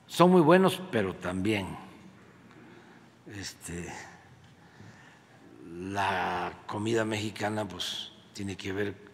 son 0.07 0.31
muy 0.31 0.40
buenos, 0.40 0.81
pero 0.93 1.16
también 1.16 1.77
este, 3.27 3.93
la 5.66 6.53
comida 6.66 7.05
mexicana 7.05 7.66
pues, 7.66 8.12
tiene 8.35 8.57
que 8.57 8.73
ver 8.73 9.08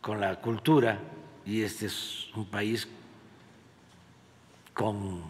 con 0.00 0.20
la 0.20 0.40
cultura 0.40 1.00
y 1.44 1.62
este 1.62 1.86
es 1.86 2.26
un 2.34 2.46
país 2.46 2.88
con 4.74 5.22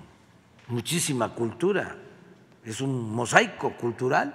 muchísima 0.69 1.35
cultura, 1.35 1.97
es 2.65 2.81
un 2.81 3.15
mosaico 3.15 3.77
cultural. 3.77 4.35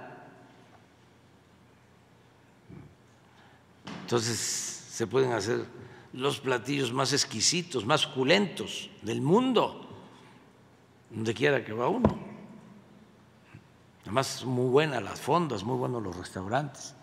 Entonces 4.02 4.38
se 4.38 5.06
pueden 5.06 5.32
hacer 5.32 5.66
los 6.12 6.40
platillos 6.40 6.92
más 6.92 7.12
exquisitos, 7.12 7.84
más 7.84 8.02
suculentos 8.02 8.90
del 9.02 9.20
mundo 9.20 9.84
donde 11.10 11.32
quiera 11.32 11.64
que 11.64 11.72
va 11.72 11.88
uno. 11.88 12.18
Además, 14.02 14.44
muy 14.44 14.70
buenas 14.70 15.02
las 15.02 15.20
fondas, 15.20 15.64
muy 15.64 15.76
buenos 15.76 16.02
los 16.02 16.16
restaurantes, 16.16 16.94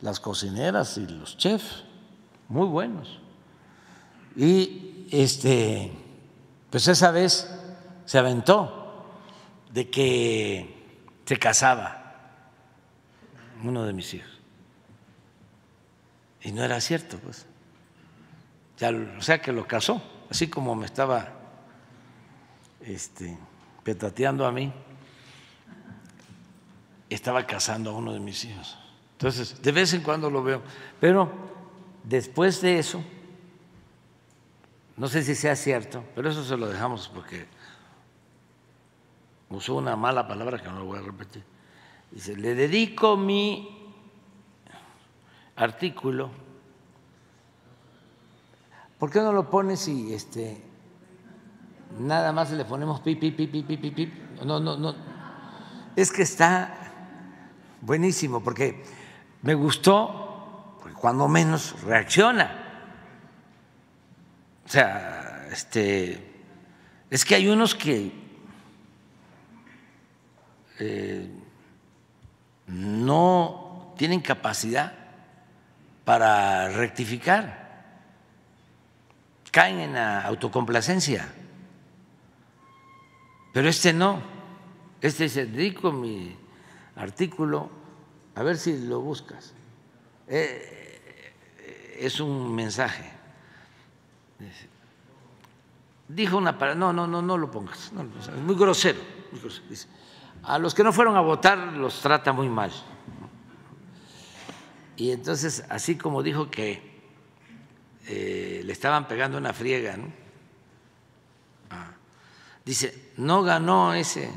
las 0.00 0.18
cocineras 0.18 0.98
y 0.98 1.06
los 1.06 1.36
chefs, 1.36 1.84
muy 2.48 2.66
buenos. 2.66 3.20
Y 4.36 5.06
este, 5.10 5.90
pues 6.70 6.88
esa 6.88 7.10
vez 7.10 7.48
se 8.04 8.18
aventó 8.18 9.06
de 9.72 9.90
que 9.90 10.74
se 11.24 11.38
casaba 11.38 12.04
uno 13.62 13.84
de 13.84 13.92
mis 13.92 14.12
hijos. 14.14 14.30
Y 16.42 16.52
no 16.52 16.62
era 16.62 16.80
cierto, 16.80 17.18
pues. 17.18 17.46
Ya, 18.78 18.90
o 18.90 19.22
sea 19.22 19.40
que 19.40 19.52
lo 19.52 19.66
casó, 19.66 20.02
así 20.30 20.48
como 20.48 20.74
me 20.74 20.84
estaba 20.84 21.28
este, 22.80 23.38
petateando 23.82 24.46
a 24.46 24.52
mí, 24.52 24.72
estaba 27.08 27.46
casando 27.46 27.90
a 27.90 27.94
uno 27.94 28.12
de 28.12 28.20
mis 28.20 28.44
hijos. 28.44 28.76
Entonces, 29.12 29.62
de 29.62 29.72
vez 29.72 29.94
en 29.94 30.02
cuando 30.02 30.28
lo 30.28 30.42
veo. 30.42 30.60
Pero 31.00 31.53
después 32.04 32.60
de 32.60 32.78
eso, 32.78 33.02
no 34.96 35.08
sé 35.08 35.22
si 35.22 35.34
sea 35.34 35.56
cierto, 35.56 36.04
pero 36.14 36.30
eso 36.30 36.44
se 36.44 36.56
lo 36.56 36.68
dejamos 36.68 37.08
porque 37.08 37.46
usó 39.50 39.74
una 39.74 39.96
mala 39.96 40.28
palabra 40.28 40.58
que 40.58 40.68
no 40.68 40.78
lo 40.78 40.84
voy 40.84 40.98
a 40.98 41.02
repetir. 41.02 41.42
Dice, 42.10 42.36
le 42.36 42.54
dedico 42.54 43.16
mi 43.16 43.92
artículo. 45.56 46.30
¿Por 48.98 49.10
qué 49.10 49.20
no 49.20 49.32
lo 49.32 49.50
pones 49.50 49.80
si 49.80 50.14
este, 50.14 50.62
nada 51.98 52.32
más 52.32 52.50
le 52.50 52.64
ponemos 52.64 53.00
pip, 53.00 53.20
pip, 53.20 53.36
pip, 53.36 53.50
pip, 53.50 53.66
pip, 53.66 53.94
pip. 53.94 54.14
No, 54.44 54.60
no, 54.60 54.76
no. 54.76 54.94
Es 55.96 56.10
que 56.10 56.22
está 56.22 56.74
buenísimo 57.80 58.42
porque 58.42 58.82
me 59.42 59.54
gustó, 59.54 60.23
cuando 61.04 61.28
menos 61.28 61.82
reacciona. 61.82 62.50
O 64.64 64.68
sea, 64.70 65.48
este, 65.52 66.18
es 67.10 67.26
que 67.26 67.34
hay 67.34 67.46
unos 67.46 67.74
que 67.74 68.10
eh, 70.78 71.28
no 72.68 73.92
tienen 73.98 74.22
capacidad 74.22 74.94
para 76.06 76.70
rectificar, 76.70 78.00
caen 79.50 79.80
en 79.80 79.92
la 79.92 80.22
autocomplacencia. 80.22 81.28
Pero 83.52 83.68
este 83.68 83.92
no, 83.92 84.22
este 85.02 85.28
se 85.28 85.44
dedico 85.44 85.92
mi 85.92 86.34
artículo, 86.96 87.68
a 88.34 88.42
ver 88.42 88.56
si 88.56 88.86
lo 88.86 89.02
buscas. 89.02 89.52
Eh, 90.28 90.73
es 91.98 92.20
un 92.20 92.54
mensaje. 92.54 93.10
Dijo 96.08 96.36
una 96.36 96.58
palabra, 96.58 96.78
no, 96.78 96.92
no, 96.92 97.06
no, 97.06 97.22
no 97.22 97.38
lo 97.38 97.50
pongas, 97.50 97.92
es 97.92 98.42
muy 98.42 98.54
grosero. 98.54 99.00
A 100.42 100.58
los 100.58 100.74
que 100.74 100.84
no 100.84 100.92
fueron 100.92 101.16
a 101.16 101.20
votar 101.20 101.58
los 101.58 102.00
trata 102.00 102.32
muy 102.32 102.48
mal. 102.48 102.70
Y 104.96 105.10
entonces, 105.10 105.64
así 105.70 105.96
como 105.96 106.22
dijo 106.22 106.50
que 106.50 107.00
eh, 108.06 108.62
le 108.64 108.72
estaban 108.72 109.08
pegando 109.08 109.38
una 109.38 109.52
friega, 109.52 109.96
¿no? 109.96 110.24
Dice, 112.64 113.12
no 113.18 113.42
ganó 113.42 113.92
ese 113.92 114.30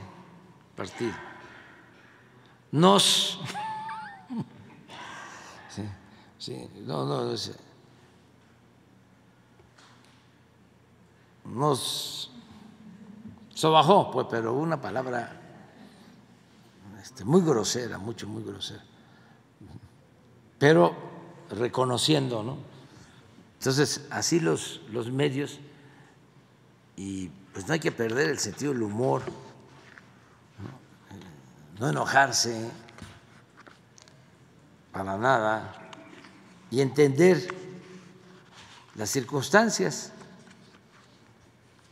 partido. 0.76 1.14
Nos. 2.72 3.40
Sí, 6.48 6.56
sí, 6.56 6.82
no, 6.86 7.06
no, 7.06 7.30
dice, 7.30 7.54
nos 11.44 12.32
sobajó, 13.54 14.10
pues, 14.12 14.28
pero 14.30 14.54
una 14.54 14.80
palabra 14.80 15.42
este, 17.02 17.26
muy 17.26 17.42
grosera, 17.42 17.98
mucho, 17.98 18.30
muy 18.30 18.44
grosera. 18.44 18.82
Pero 20.58 20.96
reconociendo, 21.50 22.42
¿no? 22.42 22.60
Entonces, 23.60 24.08
así 24.10 24.40
los, 24.40 24.80
los 24.90 25.12
medios, 25.12 25.60
y 26.96 27.28
pues 27.52 27.68
no 27.68 27.74
hay 27.74 27.82
que 27.82 27.92
perder 27.92 28.30
el 28.30 28.40
sentido 28.40 28.72
del 28.72 28.84
humor, 28.84 29.22
no, 31.78 31.82
no 31.82 31.90
enojarse 31.90 32.72
para 34.94 35.18
nada 35.18 35.87
y 36.70 36.82
entender 36.82 37.48
las 38.96 39.10
circunstancias. 39.10 40.12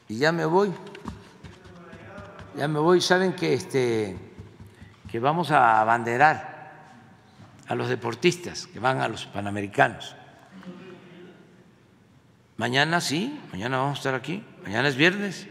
Y 0.08 0.18
ya 0.18 0.32
me 0.32 0.46
voy, 0.46 0.72
ya 2.58 2.68
me 2.68 2.80
voy. 2.80 3.02
Saben 3.02 3.34
que 3.34 3.54
este 3.54 4.18
que 5.10 5.20
vamos 5.20 5.52
a 5.52 5.80
abanderar 5.80 6.56
a 7.68 7.76
los 7.76 7.90
deportistas 7.90 8.68
que 8.68 8.80
van 8.80 9.02
a 9.02 9.08
los 9.08 9.26
panamericanos. 9.26 10.16
Mañana 12.58 13.02
sí, 13.02 13.40
mañana 13.52 13.78
vamos 13.78 13.98
a 13.98 14.00
estar 14.00 14.16
aquí. 14.16 14.44
Mañana 14.64 14.88
es 14.88 14.96
viernes. 14.96 15.48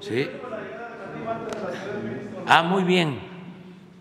Sí. 0.00 0.28
Ah, 2.46 2.62
muy 2.62 2.84
bien, 2.84 3.18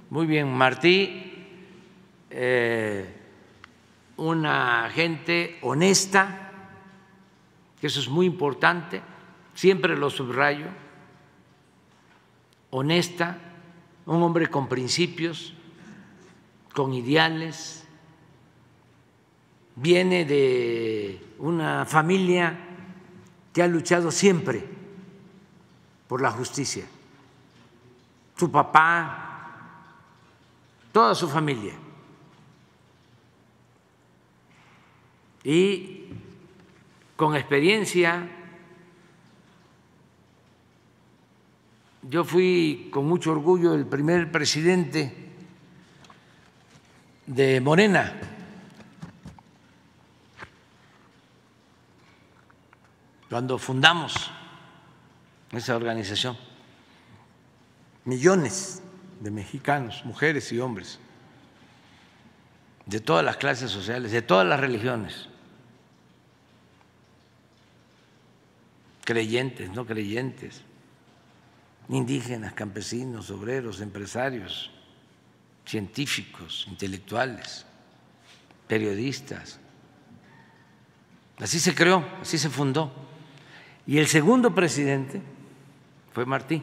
muy 0.09 0.25
bien. 0.25 0.47
Martí, 0.47 1.47
eh, 2.29 3.16
una 4.17 4.89
gente 4.89 5.57
honesta, 5.61 6.51
que 7.79 7.87
eso 7.87 7.99
es 7.99 8.09
muy 8.09 8.25
importante, 8.25 9.01
siempre 9.53 9.95
lo 9.95 10.09
subrayo, 10.09 10.67
honesta, 12.71 13.37
un 14.05 14.21
hombre 14.23 14.47
con 14.47 14.67
principios, 14.67 15.53
con 16.73 16.93
ideales, 16.93 17.85
viene 19.75 20.25
de 20.25 21.23
una 21.39 21.85
familia 21.85 22.57
que 23.53 23.61
ha 23.61 23.67
luchado 23.67 24.11
siempre 24.11 24.63
por 26.07 26.21
la 26.21 26.31
justicia. 26.31 26.85
Su 28.35 28.51
papá, 28.51 29.27
toda 30.91 31.13
su 31.15 31.27
familia. 31.27 31.73
Y 35.49 36.09
con 37.15 37.33
experiencia, 37.37 38.27
yo 42.01 42.25
fui 42.25 42.89
con 42.91 43.05
mucho 43.05 43.31
orgullo 43.31 43.73
el 43.73 43.85
primer 43.85 44.29
presidente 44.29 45.15
de 47.27 47.61
Morena. 47.61 48.13
Cuando 53.29 53.57
fundamos 53.57 54.29
esa 55.53 55.77
organización, 55.77 56.37
millones 58.03 58.83
de 59.21 59.31
mexicanos, 59.31 60.03
mujeres 60.03 60.51
y 60.51 60.59
hombres, 60.59 60.99
de 62.85 62.99
todas 62.99 63.23
las 63.23 63.37
clases 63.37 63.71
sociales, 63.71 64.11
de 64.11 64.21
todas 64.21 64.45
las 64.45 64.59
religiones, 64.59 65.29
creyentes, 69.07 69.69
no 69.69 69.85
creyentes, 69.85 70.63
indígenas, 71.87 72.51
campesinos, 72.51 73.31
obreros, 73.31 73.79
empresarios, 73.79 74.69
científicos, 75.63 76.65
intelectuales, 76.67 77.65
periodistas. 78.67 79.61
Así 81.39 81.57
se 81.57 81.73
creó, 81.73 82.05
así 82.21 82.37
se 82.37 82.49
fundó. 82.49 82.91
Y 83.85 83.97
el 83.97 84.07
segundo 84.07 84.53
presidente 84.53 85.21
fue 86.11 86.25
Martí, 86.25 86.61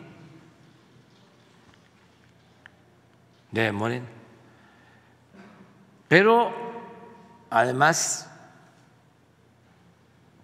de 3.52 3.72
Morena. 3.72 4.06
Pero 6.08 6.52
además, 7.48 8.30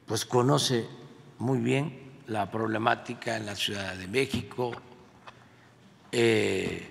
pues 0.07 0.25
conoce 0.25 1.00
muy 1.41 1.59
bien 1.59 1.99
la 2.27 2.51
problemática 2.51 3.37
en 3.37 3.47
la 3.47 3.57
Ciudad 3.57 3.95
de 3.95 4.07
México, 4.07 4.73
eh, 6.13 6.89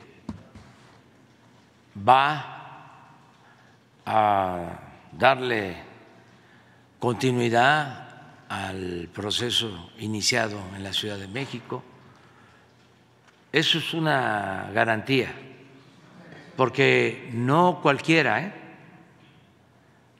va 2.08 2.56
a 4.06 4.80
darle 5.12 5.78
continuidad 7.00 8.10
al 8.50 9.08
proceso 9.14 9.92
iniciado 10.00 10.60
en 10.76 10.84
la 10.84 10.94
Ciudad 10.94 11.18
de 11.18 11.28
México. 11.28 11.84
Eso 13.52 13.78
es 13.78 13.94
una 13.94 14.72
garantía, 14.74 15.32
porque 16.58 17.30
no 17.34 17.82
cualquiera, 17.82 18.42
¿eh? 18.42 18.54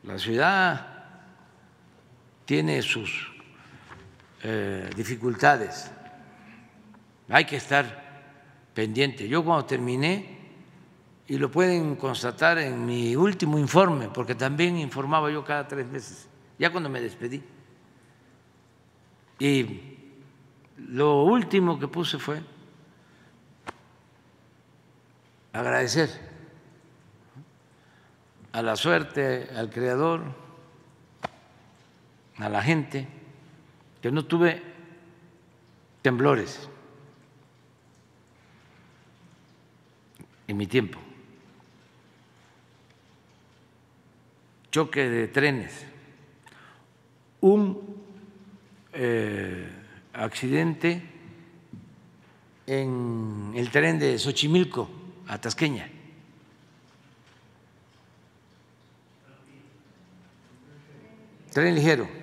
la 0.04 0.20
ciudad 0.20 0.88
tiene 2.46 2.82
sus 2.82 3.39
eh, 4.44 4.90
dificultades, 4.96 5.92
hay 7.30 7.46
que 7.46 7.58
estar 7.58 8.10
pendiente. 8.74 9.28
Yo 9.28 9.44
cuando 9.44 9.66
terminé, 9.66 10.38
y 11.28 11.38
lo 11.38 11.52
pueden 11.52 11.96
constatar 11.96 12.58
en 12.58 12.86
mi 12.86 13.16
último 13.16 13.60
informe, 13.60 14.10
porque 14.10 14.36
también 14.36 14.78
informaba 14.78 15.30
yo 15.32 15.44
cada 15.44 15.68
tres 15.68 15.88
meses, 15.88 16.28
ya 16.58 16.72
cuando 16.72 16.90
me 16.90 17.02
despedí 17.02 17.44
y 19.40 19.98
lo 20.78 21.24
último 21.24 21.80
que 21.80 21.88
puse 21.88 22.20
fue 22.20 22.42
agradecer 25.54 26.10
a 28.52 28.62
la 28.62 28.76
suerte, 28.76 29.50
al 29.56 29.70
Creador, 29.70 30.24
a 32.38 32.50
la 32.50 32.62
gente, 32.62 33.08
que 34.02 34.12
no 34.12 34.26
tuve 34.26 34.62
temblores 36.02 36.70
en 40.48 40.58
mi 40.58 40.66
tiempo, 40.66 41.00
choque 44.72 45.10
de 45.10 45.28
trenes, 45.28 45.86
un 47.42 48.00
eh, 48.94 49.70
accidente 50.14 51.04
en 52.66 53.54
el 53.56 53.70
tren 53.70 54.00
de 54.00 54.18
Xochimilco 54.18 54.90
a 55.28 55.40
Tasqueña. 55.40 55.90
Tren 61.52 61.76
ligero. 61.76 62.19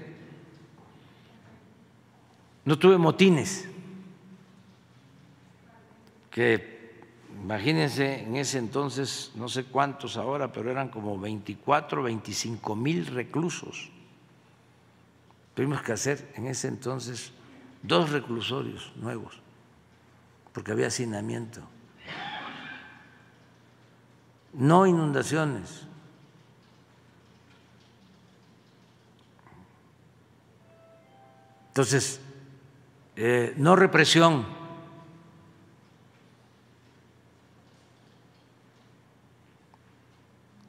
No 2.66 2.78
tuve 2.78 2.98
motines, 2.98 3.66
que 6.30 7.00
imagínense 7.42 8.20
en 8.24 8.36
ese 8.36 8.58
entonces, 8.58 9.32
no 9.36 9.48
sé 9.48 9.64
cuántos 9.64 10.18
ahora, 10.18 10.52
pero 10.52 10.70
eran 10.70 10.90
como 10.90 11.18
24, 11.18 12.02
25 12.02 12.76
mil 12.76 13.06
reclusos 13.06 13.90
Tuvimos 15.56 15.80
que 15.80 15.92
hacer 15.92 16.30
en 16.34 16.48
ese 16.48 16.68
entonces 16.68 17.32
dos 17.82 18.10
reclusorios 18.10 18.92
nuevos, 18.96 19.40
porque 20.52 20.70
había 20.70 20.88
hacinamiento. 20.88 21.62
No 24.52 24.86
inundaciones. 24.86 25.86
Entonces, 31.68 32.20
eh, 33.16 33.54
no 33.56 33.76
represión. 33.76 34.46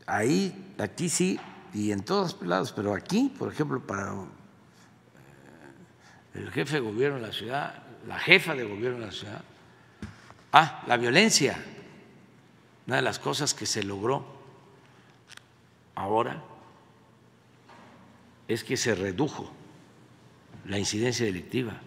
Ahí, 0.05 0.73
aquí 0.77 1.09
sí, 1.09 1.39
y 1.73 1.91
en 1.91 2.03
todos 2.03 2.41
lados, 2.41 2.71
pero 2.71 2.93
aquí, 2.93 3.33
por 3.37 3.51
ejemplo, 3.51 3.79
para 3.81 4.13
el 6.33 6.49
jefe 6.51 6.75
de 6.75 6.79
gobierno 6.79 7.17
de 7.19 7.27
la 7.27 7.33
ciudad 7.33 7.87
la 8.07 8.17
jefa 8.17 8.55
de 8.55 8.63
gobierno 8.63 8.99
de 8.99 9.05
la 9.05 9.11
ciudad. 9.11 9.41
Ah, 10.53 10.83
la 10.87 10.97
violencia, 10.97 11.61
una 12.87 12.95
de 12.95 13.01
las 13.01 13.19
cosas 13.19 13.53
que 13.53 13.65
se 13.65 13.83
logró 13.83 14.25
ahora 15.93 16.41
es 18.47 18.63
que 18.63 18.77
se 18.77 18.95
redujo 18.95 19.51
la 20.65 20.79
incidencia 20.79 21.25
delictiva 21.25 21.81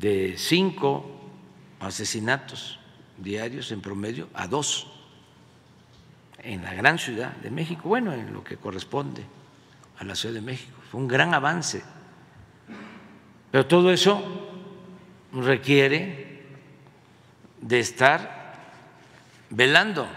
de 0.00 0.36
cinco 0.38 1.04
asesinatos 1.78 2.78
diarios 3.18 3.70
en 3.70 3.82
promedio 3.82 4.28
a 4.32 4.46
dos 4.46 4.86
en 6.38 6.62
la 6.62 6.72
gran 6.72 6.98
ciudad 6.98 7.32
de 7.36 7.50
México, 7.50 7.82
bueno, 7.84 8.14
en 8.14 8.32
lo 8.32 8.42
que 8.42 8.56
corresponde 8.56 9.22
a 9.98 10.04
la 10.04 10.14
Ciudad 10.14 10.34
de 10.34 10.40
México. 10.40 10.72
Fue 10.90 10.98
un 10.98 11.06
gran 11.06 11.34
avance. 11.34 11.82
Pero 13.50 13.66
todo 13.66 13.92
eso 13.92 14.22
requiere 15.34 16.46
de 17.60 17.78
estar 17.78 18.54
velando. 19.50 20.08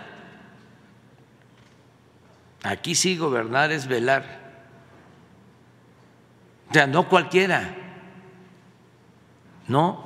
Aquí 2.64 2.96
sí 2.96 3.18
gobernar 3.18 3.74
es 3.74 3.88
velar. 3.88 4.54
O 6.70 6.74
sea, 6.74 6.88
no 6.88 7.10
cualquiera. 7.10 7.83
No. 9.74 9.98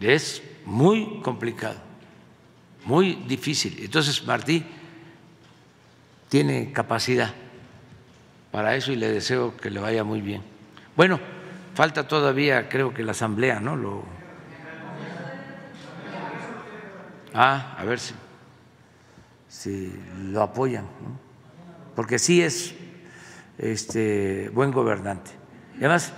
Es 0.00 0.42
muy 0.64 1.20
complicado, 1.22 1.76
muy 2.84 3.14
difícil. 3.28 3.76
Entonces, 3.78 4.26
Martí 4.26 4.66
tiene 6.28 6.72
capacidad 6.72 7.32
para 8.50 8.74
eso 8.74 8.90
y 8.90 8.96
le 8.96 9.08
deseo 9.08 9.56
que 9.56 9.70
le 9.70 9.78
vaya 9.78 10.02
muy 10.02 10.20
bien. 10.20 10.42
Bueno, 10.96 11.20
falta 11.74 12.08
todavía, 12.08 12.68
creo 12.68 12.92
que 12.92 13.04
la 13.04 13.12
asamblea, 13.12 13.60
¿no? 13.60 13.76
Lo... 13.76 14.02
Ah, 17.32 17.76
a 17.78 17.84
ver 17.84 18.00
si, 18.00 18.14
si 19.48 19.92
lo 20.24 20.42
apoyan, 20.42 20.82
¿no? 20.84 21.20
porque 21.94 22.18
sí 22.18 22.42
es 22.42 22.74
este, 23.58 24.50
buen 24.52 24.72
gobernante. 24.72 25.30
Además, 25.78 26.12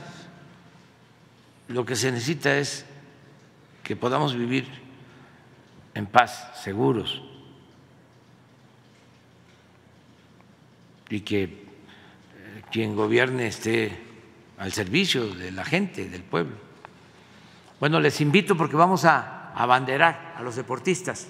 lo 1.68 1.84
que 1.84 1.96
se 1.96 2.12
necesita 2.12 2.56
es 2.58 2.84
que 3.82 3.96
podamos 3.96 4.34
vivir 4.34 4.66
en 5.94 6.06
paz, 6.06 6.50
seguros, 6.62 7.22
y 11.08 11.20
que 11.20 11.44
eh, 11.44 12.62
quien 12.70 12.96
gobierne 12.96 13.46
esté 13.46 13.96
al 14.58 14.72
servicio 14.72 15.34
de 15.34 15.52
la 15.52 15.64
gente, 15.64 16.08
del 16.08 16.22
pueblo. 16.22 16.56
Bueno, 17.78 18.00
les 18.00 18.20
invito 18.20 18.56
porque 18.56 18.76
vamos 18.76 19.04
a 19.04 19.52
abanderar 19.54 20.34
a 20.36 20.42
los 20.42 20.56
deportistas. 20.56 21.28